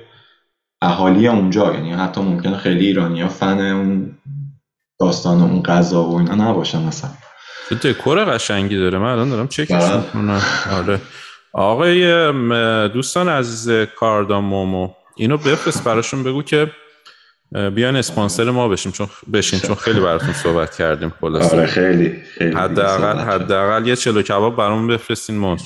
اهالی 0.82 1.28
اونجا 1.28 1.74
یعنی 1.74 1.92
حتی 1.94 2.22
ممکنه 2.22 2.58
خیلی 2.58 2.86
ایرانی 2.86 3.22
ها 3.22 3.28
فن 3.28 3.60
اون 3.60 4.18
داستان 5.00 5.42
اون 5.42 5.64
غذا 5.64 6.04
و 6.04 6.18
اینا 6.18 6.36
نباشن 6.36 6.82
مثلا. 6.82 7.12
دکور 7.84 8.26
قشنگی 8.26 8.78
داره. 8.78 8.98
من 8.98 9.12
الان 9.12 9.30
دارم 9.30 9.48
چکش 9.48 9.72
بله. 9.72 10.42
آره. 10.78 11.02
آقای 11.54 12.32
دوستان 12.88 13.30
عزیز 13.30 13.88
کاردامومو 13.96 14.90
اینو 15.16 15.38
بفرست 15.38 15.84
براشون 15.84 16.24
بگو 16.24 16.44
که 16.44 16.72
بیان 17.52 17.96
اسپانسر 17.96 18.50
ما 18.50 18.68
بشیم 18.68 18.92
چون 18.92 19.08
بشین 19.34 19.60
چون 19.60 19.76
خیلی 19.76 20.00
براتون 20.00 20.34
صحبت 20.34 20.76
کردیم 20.76 21.14
خلاص 21.22 21.54
آره 21.54 21.66
خیلی 21.66 22.14
خیلی 22.38 22.56
حداقل 22.56 23.20
حداقل 23.20 23.88
یه 23.88 23.96
چلو 23.96 24.22
کباب 24.22 24.56
برامون 24.56 24.88
بفرستین 24.88 25.38
ما 25.38 25.58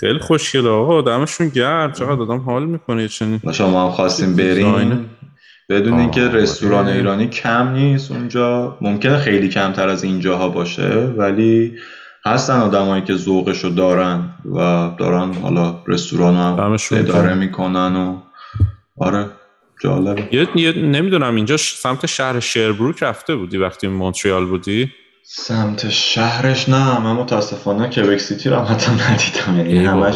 خیلی 0.00 0.18
خوشگله 0.18 0.68
آقا 0.68 1.02
دمشون 1.02 1.48
گرم. 1.48 1.92
چقدر 1.92 2.22
آدم 2.22 2.38
حال 2.38 2.64
می‌کنه 2.64 3.08
چنین 3.08 3.40
شما 3.52 3.84
هم 3.84 3.90
خواستیم 3.90 4.36
بریم. 4.36 5.10
بدون 5.68 5.98
اینکه 5.98 6.28
رستوران 6.28 6.88
ایرانی 6.88 7.26
کم 7.26 7.68
نیست 7.68 8.10
اونجا. 8.10 8.78
ممکنه 8.80 9.18
خیلی 9.18 9.48
کمتر 9.48 9.88
از 9.88 10.04
اینجاها 10.04 10.48
باشه 10.48 10.90
ولی 11.16 11.76
هستن 12.24 12.60
آدمایی 12.60 13.02
که 13.02 13.14
ذوقشو 13.14 13.68
دارن 13.68 14.30
و 14.54 14.90
دارن 14.98 15.34
حالا 15.34 15.82
رستوران 15.86 16.34
هم 16.36 16.76
اداره 16.92 17.34
می‌کنن 17.34 17.96
و 17.96 18.27
آره 19.00 19.30
جالبه. 19.82 20.28
یه, 20.54 20.72
نمی‌دونم 20.72 21.34
اینجا 21.36 21.56
سمت 21.56 22.06
شهر 22.06 22.40
شربروک 22.40 23.02
رفته 23.02 23.36
بودی 23.36 23.56
وقتی 23.56 23.88
مونتریال 23.88 24.46
بودی؟ 24.46 24.92
سمت 25.30 25.88
شهرش 25.88 26.68
نه 26.68 26.98
من 26.98 27.12
متاسفانه 27.12 27.88
کبک 27.88 28.18
سیتی 28.18 28.48
رو 28.48 28.56
حتی 28.56 28.90
ندیدم 28.92 29.56
یعنی 29.56 29.86
همش 29.86 30.14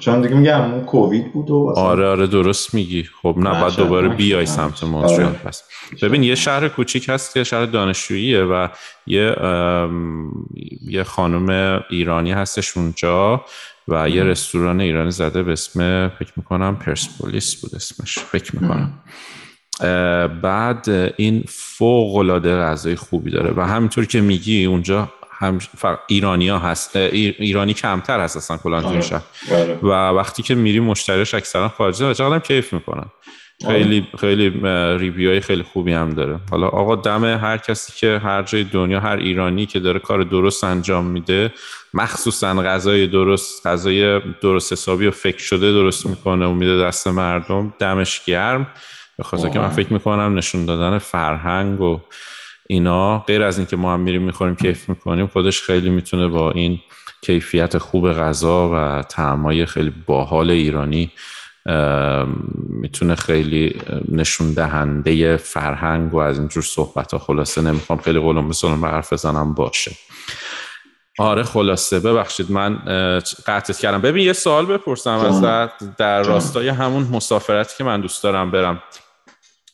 چون 0.00 0.20
دیگه 0.20 0.34
میگم 0.34 0.72
اون 0.72 0.84
کووید 0.84 1.32
بود 1.32 1.50
و 1.50 1.72
آره 1.76 2.06
آره 2.06 2.26
درست 2.26 2.74
میگی. 2.74 3.04
خب 3.22 3.34
نه 3.38 3.50
بعد 3.50 3.76
دوباره 3.76 4.08
بیای 4.08 4.46
سمت 4.46 4.84
مونتریال 4.84 5.22
آره. 5.22 5.38
پس. 5.44 5.62
ببین 6.02 6.22
یه 6.22 6.34
شهر 6.34 6.68
کوچیک 6.68 7.08
هست 7.08 7.34
که 7.34 7.44
شهر 7.44 7.66
دانشجوییه 7.66 8.42
و 8.42 8.68
یه 9.06 9.36
یه 10.88 11.04
خانم 11.04 11.80
ایرانی 11.90 12.32
هستش 12.32 12.76
اونجا 12.76 13.44
و 13.88 14.08
یه 14.08 14.22
رستوران 14.22 14.80
ایرانی 14.80 15.10
زده 15.10 15.42
به 15.42 15.52
اسم 15.52 16.08
فکر 16.18 16.32
می‌کنم 16.36 16.76
پرسپولیس 16.76 17.54
بود 17.54 17.74
اسمش. 17.74 18.18
فکر 18.18 18.56
می‌کنم. 18.60 18.92
بعد 20.42 21.12
این 21.16 21.44
فوق 21.48 22.16
العاده 22.16 22.56
غذای 22.56 22.96
خوبی 22.96 23.30
داره 23.30 23.52
و 23.56 23.60
همینطور 23.60 24.04
که 24.04 24.20
میگی 24.20 24.64
اونجا 24.64 25.08
هم 25.38 25.58
ایرانی 26.06 26.48
ها 26.48 26.58
هست 26.58 26.96
ایرانی 26.96 27.74
کمتر 27.74 28.20
هست 28.20 28.36
اصلا 28.36 28.56
کلا 28.56 28.82
آره. 28.82 29.00
شهر 29.00 29.22
بله. 29.50 29.78
و 29.82 29.88
وقتی 29.88 30.42
که 30.42 30.54
میری 30.54 30.80
مشتریش 30.80 31.34
اکثرا 31.34 31.68
خارجی 31.68 32.04
و 32.04 32.14
چقدر 32.14 32.38
کیف 32.38 32.72
می‌کنن 32.72 33.04
آره. 33.64 33.78
خیلی 33.78 34.06
خیلی 34.20 34.50
ریویوهای 34.98 35.40
خیلی 35.40 35.62
خوبی 35.62 35.92
هم 35.92 36.10
داره 36.10 36.40
حالا 36.50 36.68
آقا 36.68 36.96
دم 36.96 37.24
هر 37.24 37.58
کسی 37.58 37.92
که 37.96 38.20
هر 38.24 38.42
جای 38.42 38.64
دنیا 38.64 39.00
هر 39.00 39.16
ایرانی 39.16 39.66
که 39.66 39.80
داره 39.80 39.98
کار 39.98 40.22
درست 40.22 40.64
انجام 40.64 41.04
میده 41.04 41.52
مخصوصا 41.94 42.54
غذای 42.54 43.06
درست 43.06 43.66
غذای 43.66 44.20
درست 44.42 44.72
حسابی 44.72 45.06
و 45.06 45.10
فکر 45.10 45.38
شده 45.38 45.72
درست 45.72 46.06
می‌کنه 46.06 46.46
و 46.46 46.52
میده 46.52 46.82
دست 46.82 47.08
مردم 47.08 47.74
دمش 47.78 48.24
گرم 48.24 48.66
به 49.18 49.24
خاطر 49.24 49.48
که 49.48 49.58
من 49.58 49.68
فکر 49.68 49.92
می‌کنم 49.92 50.34
نشون 50.34 50.64
دادن 50.64 50.98
فرهنگ 50.98 51.80
و 51.80 52.00
اینا 52.68 53.18
غیر 53.18 53.42
از 53.42 53.58
اینکه 53.58 53.76
ما 53.76 53.94
هم 53.94 54.00
میریم 54.00 54.22
می‌خوریم 54.22 54.56
کیف 54.56 54.88
می‌کنیم 54.88 55.26
خودش 55.26 55.62
خیلی 55.62 55.90
می‌تونه 55.90 56.28
با 56.28 56.50
این 56.50 56.78
کیفیت 57.22 57.78
خوب 57.78 58.12
غذا 58.12 58.70
و 58.72 59.02
طعمای 59.02 59.66
خیلی 59.66 59.92
باحال 60.06 60.50
ایرانی 60.50 61.10
می‌تونه 62.68 63.14
خیلی 63.14 63.80
نشون 64.12 64.52
دهنده 64.52 65.36
فرهنگ 65.36 66.14
و 66.14 66.18
از 66.18 66.38
اینجور 66.38 66.62
صحبت 66.62 67.12
ها 67.12 67.18
خلاصه 67.18 67.60
نمی‌خوام 67.60 67.98
خیلی 67.98 68.18
قولم 68.18 68.48
بسنم 68.48 68.80
به 68.80 68.88
حرف 68.88 69.12
بزنم 69.12 69.54
باشه. 69.54 69.90
آره 71.18 71.42
خلاصه. 71.42 72.00
ببخشید 72.00 72.50
من 72.50 72.76
قطعت 73.46 73.78
کردم. 73.78 74.00
ببین 74.00 74.26
یه 74.26 74.32
سوال 74.32 74.66
بپرسم 74.66 75.10
از 75.10 75.40
در 75.96 76.22
راستای 76.22 76.68
همون 76.68 77.02
مسافرتی 77.02 77.74
که 77.78 77.84
من 77.84 78.00
دوست 78.00 78.22
دارم 78.22 78.50
برم. 78.50 78.82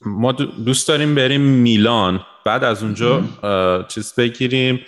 ما 0.06 0.32
دوست 0.32 0.88
داریم 0.88 1.14
بریم 1.14 1.40
میلان. 1.40 2.20
بعد 2.44 2.64
از 2.64 2.82
اونجا 2.82 3.24
چیز 3.88 4.14
بگیریم 4.14 4.80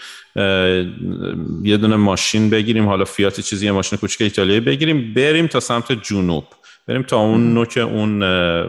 یه 1.63 1.77
دونه 1.77 1.97
ماشین 1.97 2.51
بگیریم 2.51 2.87
حالا 2.87 3.05
فیات 3.05 3.41
چیزی 3.41 3.67
یه 3.67 3.73
ماشین 3.73 3.99
کوچیک 3.99 4.23
ایتالیایی 4.23 4.61
بگیریم 4.61 5.15
بریم 5.15 5.47
تا 5.47 5.61
سمت 5.61 5.93
جنوب. 5.93 6.45
بریم 6.89 7.03
تا 7.03 7.17
اون 7.17 7.55
نوک 7.55 7.77
اون 7.77 8.21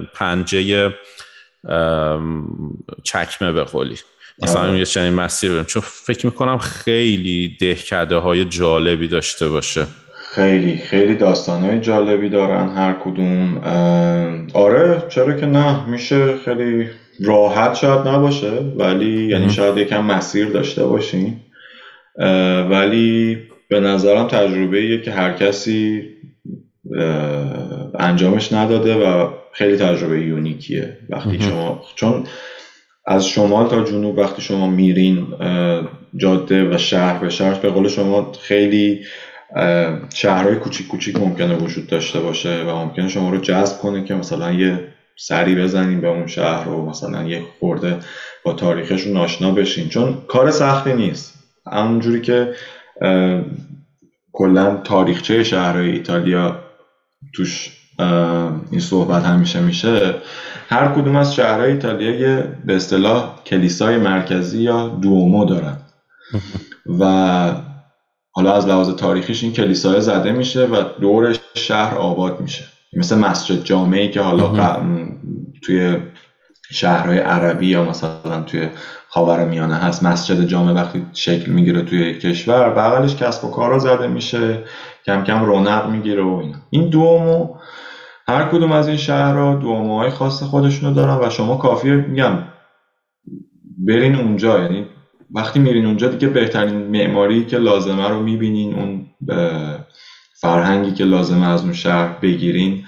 پنجه 0.05 0.93
چکمه 3.03 3.51
به 3.51 3.63
قولی. 3.63 3.97
مثلا 4.41 4.61
آره. 4.61 4.79
یه 4.79 4.85
چنین 4.85 5.13
مسیر 5.13 5.51
بریم. 5.51 5.63
چون 5.63 5.83
فکر 5.85 6.25
می‌کنم 6.25 6.57
خیلی 6.57 7.57
دهکده 7.59 8.15
های 8.15 8.45
جالبی 8.45 9.07
داشته 9.07 9.49
باشه. 9.49 9.87
خیلی 10.35 10.77
خیلی 10.77 11.17
های 11.47 11.79
جالبی 11.79 12.29
دارن 12.29 12.69
هر 12.69 12.93
کدوم. 12.93 13.57
آره 14.53 15.03
چرا 15.09 15.33
که 15.33 15.45
نه 15.45 15.89
میشه 15.89 16.37
خیلی 16.37 16.87
راحت 17.19 17.75
شاید 17.75 18.07
نباشه 18.07 18.51
ولی 18.77 19.27
یعنی 19.27 19.49
شاید 19.49 19.77
یکم 19.77 20.05
مسیر 20.05 20.45
داشته 20.45 20.83
باشین 20.83 21.33
ولی 22.69 23.37
به 23.69 23.79
نظرم 23.79 24.27
تجربه 24.27 25.01
که 25.01 25.11
هر 25.11 25.33
کسی 25.33 26.03
انجامش 27.99 28.53
نداده 28.53 28.95
و 28.95 29.27
خیلی 29.51 29.77
تجربه 29.77 30.21
یونیکیه. 30.21 30.97
وقتی 31.09 31.39
شما 31.39 31.81
چون 31.95 32.23
از 33.07 33.27
شمال 33.27 33.67
تا 33.67 33.83
جنوب 33.83 34.17
وقتی 34.17 34.41
شما 34.41 34.67
میرین 34.67 35.27
جاده 36.17 36.69
و 36.69 36.77
شهر 36.77 37.19
به 37.19 37.29
شهر 37.29 37.59
به 37.59 37.69
قول 37.69 37.87
شما 37.87 38.31
خیلی 38.41 38.99
شهرهای 40.13 40.55
کوچیک 40.55 40.87
کوچیک 40.87 41.15
ممکنه 41.15 41.55
وجود 41.55 41.87
داشته 41.87 42.19
باشه 42.19 42.63
و 42.63 42.75
ممکنه 42.75 43.09
شما 43.09 43.29
رو 43.29 43.37
جذب 43.37 43.77
کنه 43.77 44.03
که 44.03 44.15
مثلا 44.15 44.51
یه 44.51 44.87
سری 45.17 45.55
بزنین 45.55 46.01
به 46.01 46.07
اون 46.07 46.27
شهر 46.27 46.69
و 46.69 46.89
مثلا 46.89 47.23
یه 47.23 47.41
خورده 47.59 47.99
با 48.43 48.53
تاریخشون 48.53 49.17
آشنا 49.17 49.51
بشین. 49.51 49.89
چون 49.89 50.17
کار 50.27 50.51
سختی 50.51 50.93
نیست. 50.93 51.33
همونجوری 51.71 52.21
که 52.21 52.53
کلا 54.33 54.77
تاریخچه 54.83 55.43
شهرهای 55.43 55.91
ایتالیا 55.91 56.59
توش 57.33 57.71
این 58.71 58.79
صحبت 58.79 59.23
همیشه 59.23 59.61
میشه. 59.61 60.15
هر 60.69 60.87
کدوم 60.87 61.15
از 61.15 61.35
شهرهای 61.35 61.71
ایتالیا 61.71 62.15
یه 62.15 62.47
به 62.65 62.75
اصطلاح 62.75 63.43
کلیسای 63.45 63.97
مرکزی 63.97 64.61
یا 64.61 64.87
دومو 64.87 65.45
دارن. 65.45 65.77
و 66.99 67.51
حالا 68.35 68.53
از 68.53 68.67
لحاظ 68.67 68.89
تاریخیش 68.89 69.43
این 69.43 69.53
کلیسای 69.53 70.01
زده 70.01 70.31
میشه 70.31 70.65
و 70.65 70.83
دور 71.01 71.37
شهر 71.53 71.97
آباد 71.97 72.41
میشه. 72.41 72.65
مثل 72.93 73.17
مسجد 73.17 73.63
جامعی 73.63 74.11
که 74.11 74.21
حالا 74.21 74.79
توی 75.63 75.97
شهرهای 76.71 77.17
عربی 77.17 77.67
یا 77.67 77.83
مثلا 77.83 78.41
توی 78.45 78.69
میانه 79.49 79.75
هست 79.75 80.03
مسجد 80.03 80.45
جامع 80.45 80.71
وقتی 80.71 81.05
شکل 81.13 81.51
می‌گیره 81.51 81.81
توی 81.81 82.13
کشور 82.13 82.69
بغلش 82.69 83.15
کسب 83.15 83.45
و 83.45 83.51
کارا 83.51 83.79
زده 83.79 84.07
میشه 84.07 84.63
کم 85.05 85.23
کم 85.23 85.43
رونق 85.45 85.89
می‌گیره 85.89 86.23
و 86.23 86.35
اینا. 86.35 86.57
این 86.69 86.89
دومو 86.89 87.55
هر 88.27 88.43
کدوم 88.43 88.71
از 88.71 88.87
این 88.87 88.97
شهرها 88.97 89.55
دوموهای 89.55 90.09
خاص 90.09 90.43
خودشونو 90.43 90.93
دارن 90.93 91.27
و 91.27 91.29
شما 91.29 91.57
کافیه 91.57 91.95
میگم 91.95 92.43
برین 93.77 94.15
اونجا 94.15 94.59
یعنی 94.59 94.85
وقتی 95.33 95.59
میرین 95.59 95.85
اونجا 95.85 96.07
دیگه 96.07 96.27
بهترین 96.27 96.75
معماری 96.75 97.45
که 97.45 97.57
لازمه 97.57 98.07
رو 98.07 98.23
می‌بینین 98.23 98.73
اون 98.73 99.05
فرهنگی 100.41 100.91
که 100.91 101.03
لازمه 101.03 101.47
از 101.47 101.63
اون 101.63 101.73
شهر 101.73 102.19
بگیرین 102.19 102.83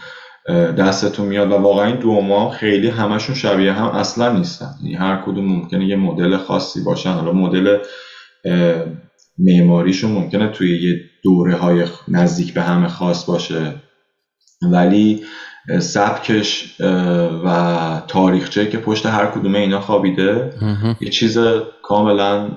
دستتون 0.78 1.26
میاد 1.26 1.52
و 1.52 1.56
واقعا 1.56 1.86
این 1.86 1.96
دو 1.96 2.22
ماه 2.22 2.52
خیلی 2.52 2.88
همشون 2.88 3.36
شبیه 3.36 3.74
هم 3.74 3.86
اصلا 3.88 4.38
نیستن. 4.38 4.74
یعنی 4.84 4.96
هر 4.96 5.22
کدوم 5.26 5.46
ممکنه 5.46 5.86
یه 5.86 5.96
مدل 5.96 6.38
خاصی 6.38 6.84
باشن. 6.84 7.12
حالا 7.12 7.32
مدل 7.32 7.78
معماریشون 9.38 10.12
ممکنه 10.12 10.48
توی 10.48 10.90
یه 10.90 11.00
دوره 11.24 11.56
های 11.56 11.86
نزدیک 12.08 12.54
به 12.54 12.62
همه 12.62 12.88
خاص 12.88 13.26
باشه. 13.26 13.76
ولی 14.72 15.22
سبکش 15.80 16.76
و 17.46 18.02
تاریخچه 18.08 18.70
که 18.70 18.78
پشت 18.78 19.06
هر 19.06 19.26
کدوم 19.26 19.56
اینا 19.56 19.82
خوابیده. 19.82 20.54
یه 21.02 21.10
چیز 21.10 21.38
کاملا 21.84 22.50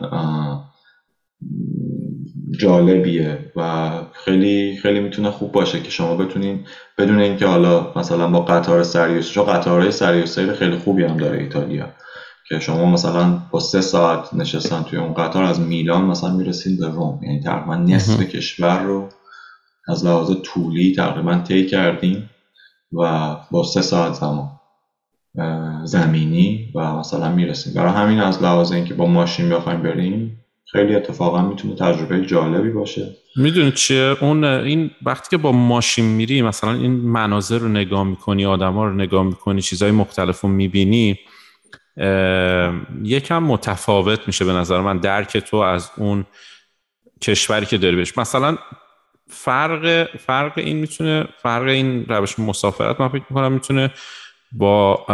جالبیه 2.61 3.39
و 3.57 3.91
خیلی 4.13 4.79
خیلی 4.83 5.01
می‌تونه 5.01 5.31
خوب 5.31 5.53
باشه 5.53 5.81
که 5.81 5.91
شما 5.91 6.17
بتونین 6.17 6.65
بدون 6.99 7.21
اینکه 7.21 7.47
حالا 7.47 7.93
مثلا 7.97 8.29
با 8.29 8.41
قطار 8.41 8.83
سریوس 8.83 9.31
چون 9.31 9.45
قطارهای 9.45 9.91
سریوس 9.91 10.39
خیلی 10.39 10.77
خوبی 10.77 11.05
هم 11.05 11.17
داره 11.17 11.39
ایتالیا 11.39 11.87
که 12.49 12.61
شما 12.61 12.85
مثلا 12.91 13.39
با 13.51 13.61
سه 13.61 13.81
ساعت 13.81 14.35
نشستن 14.35 14.83
توی 14.83 14.99
اون 14.99 15.15
قطار 15.15 15.45
از 15.45 15.61
میلان 15.61 16.05
مثلا 16.05 16.31
می‌رسید 16.31 16.81
به 16.81 16.87
روم. 16.87 17.21
یعنی 17.23 17.41
تقریبا 17.41 17.77
نصف 17.77 18.23
کشور 18.23 18.83
رو 18.83 19.09
از 19.89 20.05
لحاظ 20.05 20.31
طولی 20.43 20.95
تقریبا 20.95 21.39
طی 21.49 21.67
کردیم 21.67 22.31
و 22.93 23.37
با 23.51 23.63
سه 23.63 23.83
ساعت 23.83 24.13
زمان 24.13 24.49
زمینی 25.85 26.73
و 26.75 26.93
مثلا 26.93 27.33
می‌رسیم. 27.33 27.75
برای 27.75 27.93
همین 27.93 28.21
از 28.21 28.43
لحاظ 28.43 28.73
اینکه 28.73 28.95
با 28.95 29.07
ماشین 29.07 29.49
بخوایم 29.49 29.83
بریم 29.83 30.45
خیلی 30.73 30.95
اتفاقا 30.95 31.43
می‌تونه 31.43 31.75
تجربه 31.75 32.27
جالبی 32.27 32.71
باشه. 32.71 33.17
می‌دونی 33.37 33.73
چیه؟ 33.73 34.17
اون 34.21 34.45
این 34.45 34.91
وقتی 35.03 35.29
که 35.31 35.37
با 35.37 35.53
ماشین 35.53 36.05
میری 36.05 36.43
مثلا 36.43 36.73
این 36.73 36.93
مناظر 36.93 37.59
رو 37.59 37.69
نگاه 37.69 38.05
می‌کنی 38.05 38.47
آدما 38.47 38.85
رو 38.85 38.95
نگاه 38.95 39.23
می‌کنی 39.23 39.63
چیزهای 39.63 39.93
مختلف 39.93 40.41
رو 40.41 40.49
می‌بینی 40.49 41.19
یکم 43.03 43.43
متفاوت 43.43 44.21
میشه 44.27 44.45
به 44.45 44.53
نظر 44.53 44.81
من. 44.81 44.99
درک 44.99 45.37
تو 45.37 45.57
از 45.57 45.91
اون 45.97 46.25
کشوری 47.23 47.67
که 47.67 47.79
داری 47.79 47.97
بهش. 47.97 48.19
مثلا 48.19 48.59
فرق 49.31 50.09
فرق 50.17 50.53
این 50.57 50.77
می‌تونه 50.77 51.29
فرق 51.43 51.63
این 51.63 52.07
روش 52.09 52.39
مسافرت 52.39 53.01
من 53.01 53.09
فکر 53.09 53.25
می‌کنم 53.31 53.53
می‌تونه 53.53 53.91
با 54.53 55.07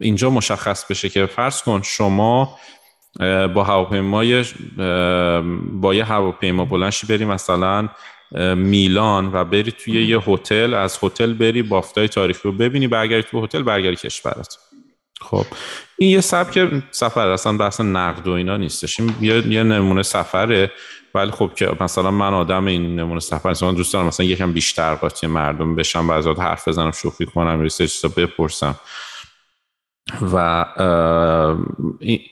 اینجا 0.00 0.30
مشخص 0.30 0.84
بشه 0.86 1.08
که 1.08 1.26
فرض 1.26 1.62
کن 1.62 1.82
شما 1.82 2.58
با 3.54 3.64
هواپیمای 3.64 4.44
با 5.72 5.94
یه 5.94 6.04
هواپیما 6.04 6.64
بلنشی 6.64 7.06
بری 7.06 7.24
مثلا 7.24 7.88
میلان 8.56 9.30
و 9.32 9.44
بری 9.44 9.72
توی 9.72 10.06
یه 10.06 10.18
هتل 10.26 10.74
از 10.74 10.98
هتل 11.02 11.32
بری 11.32 11.62
بافتای 11.62 12.08
تاریخی 12.08 12.40
رو 12.44 12.52
ببینی 12.52 12.88
برگردی 12.88 13.22
تو 13.22 13.44
هتل 13.44 13.62
برگردی 13.62 13.96
کشورت. 13.96 14.58
خب 15.20 15.46
این 15.98 16.10
یه 16.10 16.20
سبک 16.20 16.68
سفر 16.90 17.28
اصلا 17.28 17.56
بحث 17.56 17.80
نقد 17.80 18.28
و 18.28 18.30
اینا 18.32 18.56
نیستش. 18.56 19.00
این 19.00 19.14
یه, 19.20 19.62
نمونه 19.62 20.02
سفره. 20.02 20.72
ولی 21.14 21.30
خب 21.30 21.50
که 21.56 21.70
مثلا 21.80 22.10
من 22.10 22.34
آدم 22.34 22.66
این 22.66 23.00
نمونه 23.00 23.20
سفر 23.20 23.48
نیستم 23.48 23.74
دوست 23.74 23.92
دارم. 23.92 24.06
مثلا 24.06 24.26
یکم 24.26 24.52
بیشتر 24.52 24.94
قاطی 24.94 25.26
مردم 25.26 25.74
بشم 25.74 26.06
بعضی 26.06 26.30
حرف 26.30 26.68
بزنم 26.68 26.90
شوخی 26.90 27.26
کنم 27.26 27.60
ریسرچ 27.60 28.06
بپرسم. 28.06 28.74
و 30.32 30.64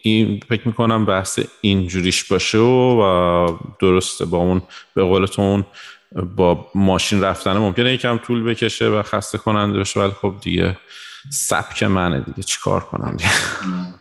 این 0.02 0.40
فکر 0.48 0.68
می‌کنم 0.68 1.04
بحث 1.04 1.40
اینجوریش 1.60 2.24
باشه 2.24 2.58
و 2.58 3.58
درسته 3.80 4.24
با 4.24 4.38
اون 4.38 4.62
به 4.94 5.02
قولتون 5.02 5.66
با 6.36 6.66
ماشین 6.74 7.24
رفتن 7.24 7.56
ممکنه 7.56 7.92
یکم 7.92 8.18
طول 8.18 8.44
بکشه 8.44 8.88
و 8.88 9.02
خسته 9.02 9.38
کننده 9.38 9.78
بشه 9.78 10.00
ولی 10.00 10.12
خب 10.12 10.34
دیگه 10.40 10.76
سبک 11.30 11.82
منه 11.82 12.20
دیگه. 12.20 12.42
چیکار 12.42 12.80
کنم؟ 12.80 13.16
دیگه 13.16 13.30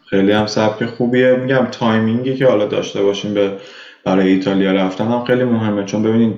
خیلی 0.09 0.31
هم 0.31 0.47
سبک 0.47 0.85
خوبیه. 0.85 1.35
میگم 1.35 1.65
timing 1.65 2.27
ی 2.27 2.37
که 2.37 2.47
حالا 2.47 2.65
داشته 2.65 3.03
باشیم 3.03 3.33
به 3.33 3.57
برای 4.05 4.27
ایتالیا 4.31 4.71
رفتن 4.71 5.07
هم 5.07 5.23
خیلی 5.23 5.43
مهمه. 5.43 5.85
چون 5.85 6.03
ببینید 6.03 6.35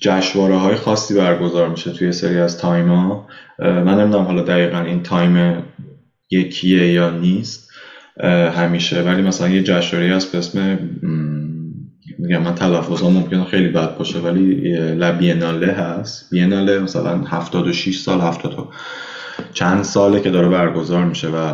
جشنواره 0.00 0.56
های 0.56 0.74
خاصی 0.74 1.14
برگزار 1.14 1.68
میشه 1.68 1.90
توی 1.90 2.12
سری 2.12 2.38
از 2.38 2.58
time 2.58 2.88
ها 2.88 3.26
من 3.58 4.00
نمی‌دونم 4.00 4.24
حالا 4.24 4.42
دقیقا 4.42 4.80
این 4.80 5.02
time 5.02 5.62
یکیه 6.30 6.92
یا 6.92 7.10
نیست 7.10 7.70
همیشه. 8.56 9.02
ولی 9.02 9.22
مثلا 9.22 9.48
یه 9.48 9.62
جشنواره 9.62 10.16
هست 10.16 10.32
به 10.32 10.38
اسم 10.38 10.78
میگم 12.18 12.42
من 12.42 12.54
تلفظ 12.54 13.00
ها 13.02 13.10
ممکنه 13.10 13.44
خیلی 13.44 13.68
بد 13.68 13.96
باشه 13.96 14.18
ولی 14.18 14.72
La 14.94 15.10
Biennale 15.10 15.72
هست. 15.72 16.30
Biennale 16.30 16.78
مثلا 16.78 17.18
76 17.18 17.98
سال 17.98 18.20
70 18.20 18.68
چند 19.52 19.82
ساله 19.82 20.20
که 20.20 20.30
داره 20.30 20.48
برگزار 20.48 21.04
میشه 21.04 21.28
و 21.28 21.52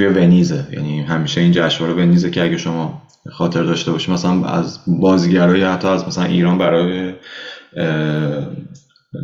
توی 0.00 0.08
ونیزه. 0.08 0.66
یعنی 0.72 1.00
همیشه 1.00 1.40
این 1.40 1.52
جشنواره 1.52 1.94
ونیزه 1.94 2.30
که 2.30 2.42
اگه 2.42 2.56
شما 2.56 3.02
خاطر 3.30 3.62
داشته 3.62 3.92
باشی 3.92 4.12
مثلا 4.12 4.44
از 4.44 4.78
بازیگرای 4.86 5.64
حتی 5.64 5.88
از 5.88 6.06
مثلا 6.08 6.24
ایران 6.24 6.58
برای 6.58 7.12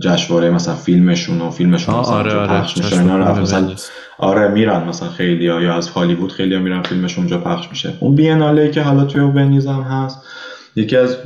جشنواره 0.03 0.51
مثلا 0.51 0.75
فیلمشون 0.75 1.41
و 1.41 1.51
فیلمشون 1.51 1.95
مثلا 1.95 2.15
آره 2.15 2.35
آره 2.35 2.49
پخش 2.49 2.77
میشه 2.77 3.03
مثلا 3.03 3.75
آره 4.19 4.49
میرن 4.49 4.89
مثلا 4.89 5.09
خیلی 5.09 5.45
یا 5.45 5.75
از 5.75 5.89
هالیوود 5.89 6.33
خیلی 6.33 6.59
میرن 6.59 6.83
فیلمشون 6.83 7.25
اونجا 7.25 7.39
پخش 7.39 7.69
میشه. 7.71 7.93
اون 8.01 8.15
بیناله 8.15 8.71
که 8.71 8.83
حالا 8.83 9.05
توی 9.05 9.21
ونیز 9.21 9.67
هم 9.67 9.83
هست 9.83 10.23
یکی 10.77 10.97
از 10.97 11.17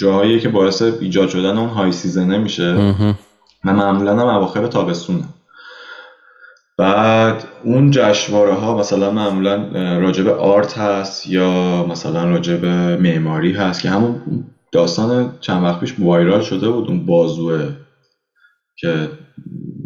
جاهایی 0.00 0.40
که 0.40 0.48
باعث 0.48 0.82
ایجاد 0.82 1.28
شدن 1.28 1.58
اون 1.58 1.68
های 1.68 1.92
سیزنه 1.92 2.38
میشه. 2.38 2.74
من 3.64 3.74
معمولا 3.74 4.12
هم 4.12 4.36
اواخر 4.36 4.66
تابستونه. 4.66 5.24
بعد 6.78 7.44
اون 7.64 7.90
جشنواره 7.90 8.54
ها 8.54 8.78
مثلا 8.78 9.10
معمولا 9.10 9.68
راجب 9.98 10.28
آرت 10.28 10.78
هست 10.78 11.26
یا 11.26 11.86
مثلا 11.86 12.24
راجب 12.24 12.64
معماری 13.00 13.52
هست 13.52 13.82
که 13.82 13.90
همون 13.90 14.20
داستان 14.72 15.32
چند 15.40 15.64
وقت 15.64 15.80
پیش 15.80 15.94
وایرال 15.98 16.42
شده 16.42 16.68
بود 16.68 16.88
اون 16.88 17.06
بازوه 17.06 17.68
که 18.76 19.08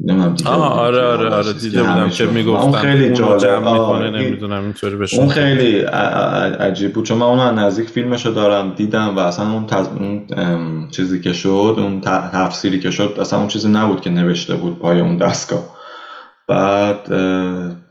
نمی‌دونم 0.04 0.34
دیگه 0.34 0.50
آره 0.50 1.02
آره 1.02 1.28
آره 1.28 1.52
دیده 1.52 1.82
بودم 1.82 2.08
که 2.08 2.26
می‌گفتن 2.26 2.62
اون 2.62 2.72
خیلی 2.72 3.12
جالب 3.12 3.68
نمی‌دونم 4.16 4.62
اینطوری 4.62 4.96
بشه 4.96 5.18
اون 5.18 5.28
خیلی 5.28 5.80
عجیب 5.80 6.92
بود. 6.92 7.04
چون 7.04 7.18
من 7.18 7.26
اون 7.26 7.58
نزدیک 7.58 7.88
فیلمشو 7.88 8.30
دارم 8.30 8.72
دیدم 8.76 9.16
و 9.16 9.18
اصلا 9.18 9.52
اون, 9.52 9.66
تز... 9.66 9.88
اون 9.88 10.88
چیزی 10.90 11.20
که 11.20 11.32
شد 11.32 11.74
اون 11.78 12.00
تفسیری 12.32 12.80
که 12.80 12.90
شد 12.90 13.16
اصلا 13.20 13.38
اون 13.38 13.48
چیزی 13.48 13.68
نبود 13.68 14.00
که 14.00 14.10
نوشته 14.10 14.54
بود 14.54 14.78
پای 14.78 15.00
اون 15.00 15.16
دستگاه. 15.16 15.79
بعد 16.50 17.12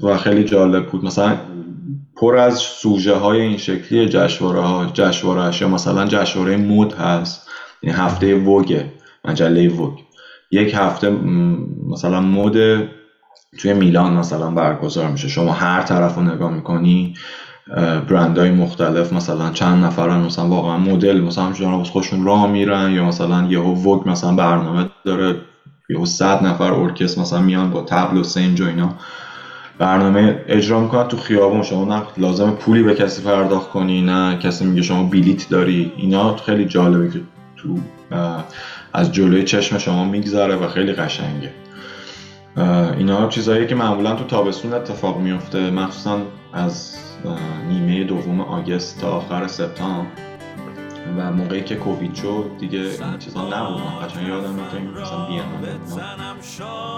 و 0.01 0.17
خیلی 0.17 0.43
جالب 0.43 0.85
بود. 0.85 1.05
مثلا 1.05 1.37
پر 2.15 2.37
از 2.37 2.57
سوژه 2.57 3.15
های 3.15 3.41
این 3.41 3.57
شکلی 3.57 4.09
جشواره 4.09 4.59
ها 4.59 4.85
جشواره 4.93 5.61
یا 5.61 5.67
مثلا 5.67 6.05
جشواره 6.05 6.57
مود 6.57 6.93
هست. 6.93 7.49
این 7.81 7.93
یعنی 7.93 8.05
هفته 8.05 8.35
وگه 8.35 8.93
مجله 9.25 9.69
وگ. 9.69 9.99
یک 10.51 10.73
هفته 10.75 11.09
مثلا 11.89 12.21
مود 12.21 12.57
توی 13.59 13.73
میلان 13.73 14.13
مثلا 14.13 14.51
برگزار 14.51 15.11
میشه. 15.11 15.27
شما 15.27 15.51
هر 15.51 15.81
طرف 15.81 16.15
رو 16.15 16.21
نگاه 16.21 16.51
می‌کنی 16.51 17.13
برندهای 18.09 18.51
مختلف 18.51 19.13
مثلا 19.13 19.49
چند 19.49 19.85
نفرن 19.85 20.19
مثلا 20.19 20.47
واقعا 20.47 20.77
مدل 20.77 21.21
مثلا 21.21 21.51
جناب 21.53 21.83
خوشون 21.83 22.25
راه 22.25 22.51
میرن 22.51 22.91
یا 22.91 23.05
مثلا 23.05 23.47
یهو 23.49 23.73
وگ 23.73 24.09
مثلا 24.09 24.35
برنامه 24.35 24.89
داره 25.05 25.35
یهو 25.89 26.05
صد 26.05 26.43
نفر 26.43 26.73
ارکست 26.73 27.17
مثلا 27.17 27.39
میان 27.39 27.71
با 27.71 27.81
تبل 27.81 28.17
و 28.17 28.23
سنج 28.23 28.61
و 28.61 28.67
اینا. 28.67 28.95
برنامه 29.77 30.43
اجرا 30.47 30.79
می‌کنن 30.79 31.07
تو 31.07 31.17
خیابون. 31.17 31.63
شما 31.63 31.95
نه 31.95 32.01
لازم 32.17 32.51
پولی 32.51 32.83
به 32.83 32.95
کسی 32.95 33.21
پرداخت 33.21 33.69
کنی 33.69 34.01
نه 34.01 34.37
کسی 34.37 34.65
میگه 34.65 34.81
شما 34.81 35.03
بلیت 35.03 35.49
داری. 35.49 35.91
اینا 35.97 36.35
خیلی 36.35 36.65
جالبه 36.65 37.11
که 37.11 37.21
تو 37.57 37.75
از 38.93 39.11
جلوی 39.11 39.43
چشم 39.43 39.77
شما 39.77 40.05
میگذره 40.05 40.55
و 40.55 40.67
خیلی 40.67 40.93
قشنگه. 40.93 41.51
اینا 42.97 43.27
چیزهایی 43.27 43.67
که 43.67 43.75
معمولا 43.75 44.15
تو 44.15 44.23
تابستون 44.23 44.73
اتفاق 44.73 45.17
میفته 45.17 45.69
مخصوصا 45.69 46.17
از 46.53 46.95
نیمه 47.69 48.03
دوم 48.03 48.41
آگست 48.41 49.01
تا 49.01 49.07
آخر 49.07 49.47
سپتامبر. 49.47 50.28
و 51.17 51.31
موقعی 51.31 51.61
که 51.61 51.75
کووید 51.75 52.15
شد 52.15 52.51
دیگه 52.59 52.79
این 52.79 53.17
چیزا 53.19 53.41
نبود. 53.41 53.81
من 53.81 54.07
قشنگ 54.07 54.27
یادم 54.27 54.53
میاد 55.29 55.81
مثلا 55.85 56.05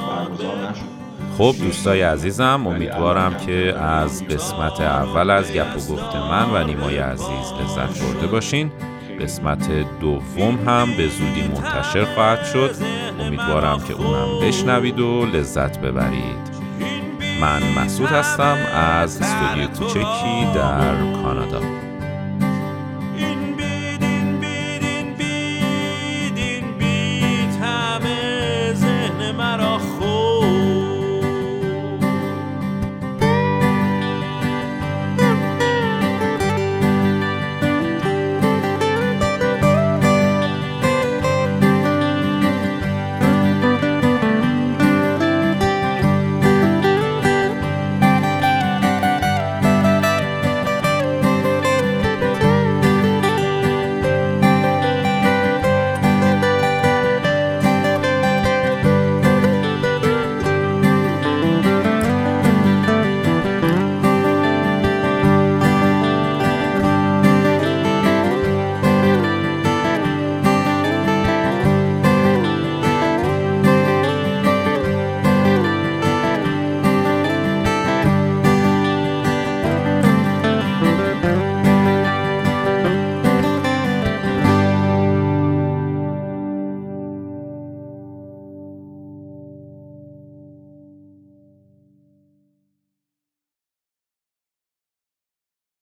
برگزار 0.08 0.70
نشد. 0.70 1.02
خب 1.38 1.56
دوستای 1.62 2.02
عزیزم 2.02 2.68
امیدوارم 2.68 3.38
که 3.38 3.80
از 3.80 4.24
قسمت 4.24 4.82
اول 4.82 5.30
از 5.30 5.54
گپ 5.54 5.78
و 5.78 5.94
گفت 5.94 6.16
من 6.16 6.50
و 6.54 6.64
نیمای 6.64 6.98
عزیز 6.98 7.54
لذت 7.62 8.04
برده 8.04 8.28
باشین. 8.28 8.72
قسمت 9.22 9.70
دوم 10.00 10.60
هم 10.68 10.98
به 10.98 11.08
زودی 11.08 11.42
منتشر 11.42 12.06
خواهد 12.06 12.46
شد. 12.46 12.76
امیدوارم 13.20 13.80
که 13.80 13.94
اونم 13.94 14.48
بشنوید 14.48 15.00
و 15.00 15.26
لذت 15.26 15.80
ببرید. 15.80 16.52
من 17.42 17.84
مسعود 17.84 18.10
هستم 18.10 18.58
از 18.74 19.22
استودیو 19.22 19.68
کوچکی 19.68 20.46
در 20.56 20.96
کانادا. 21.24 21.91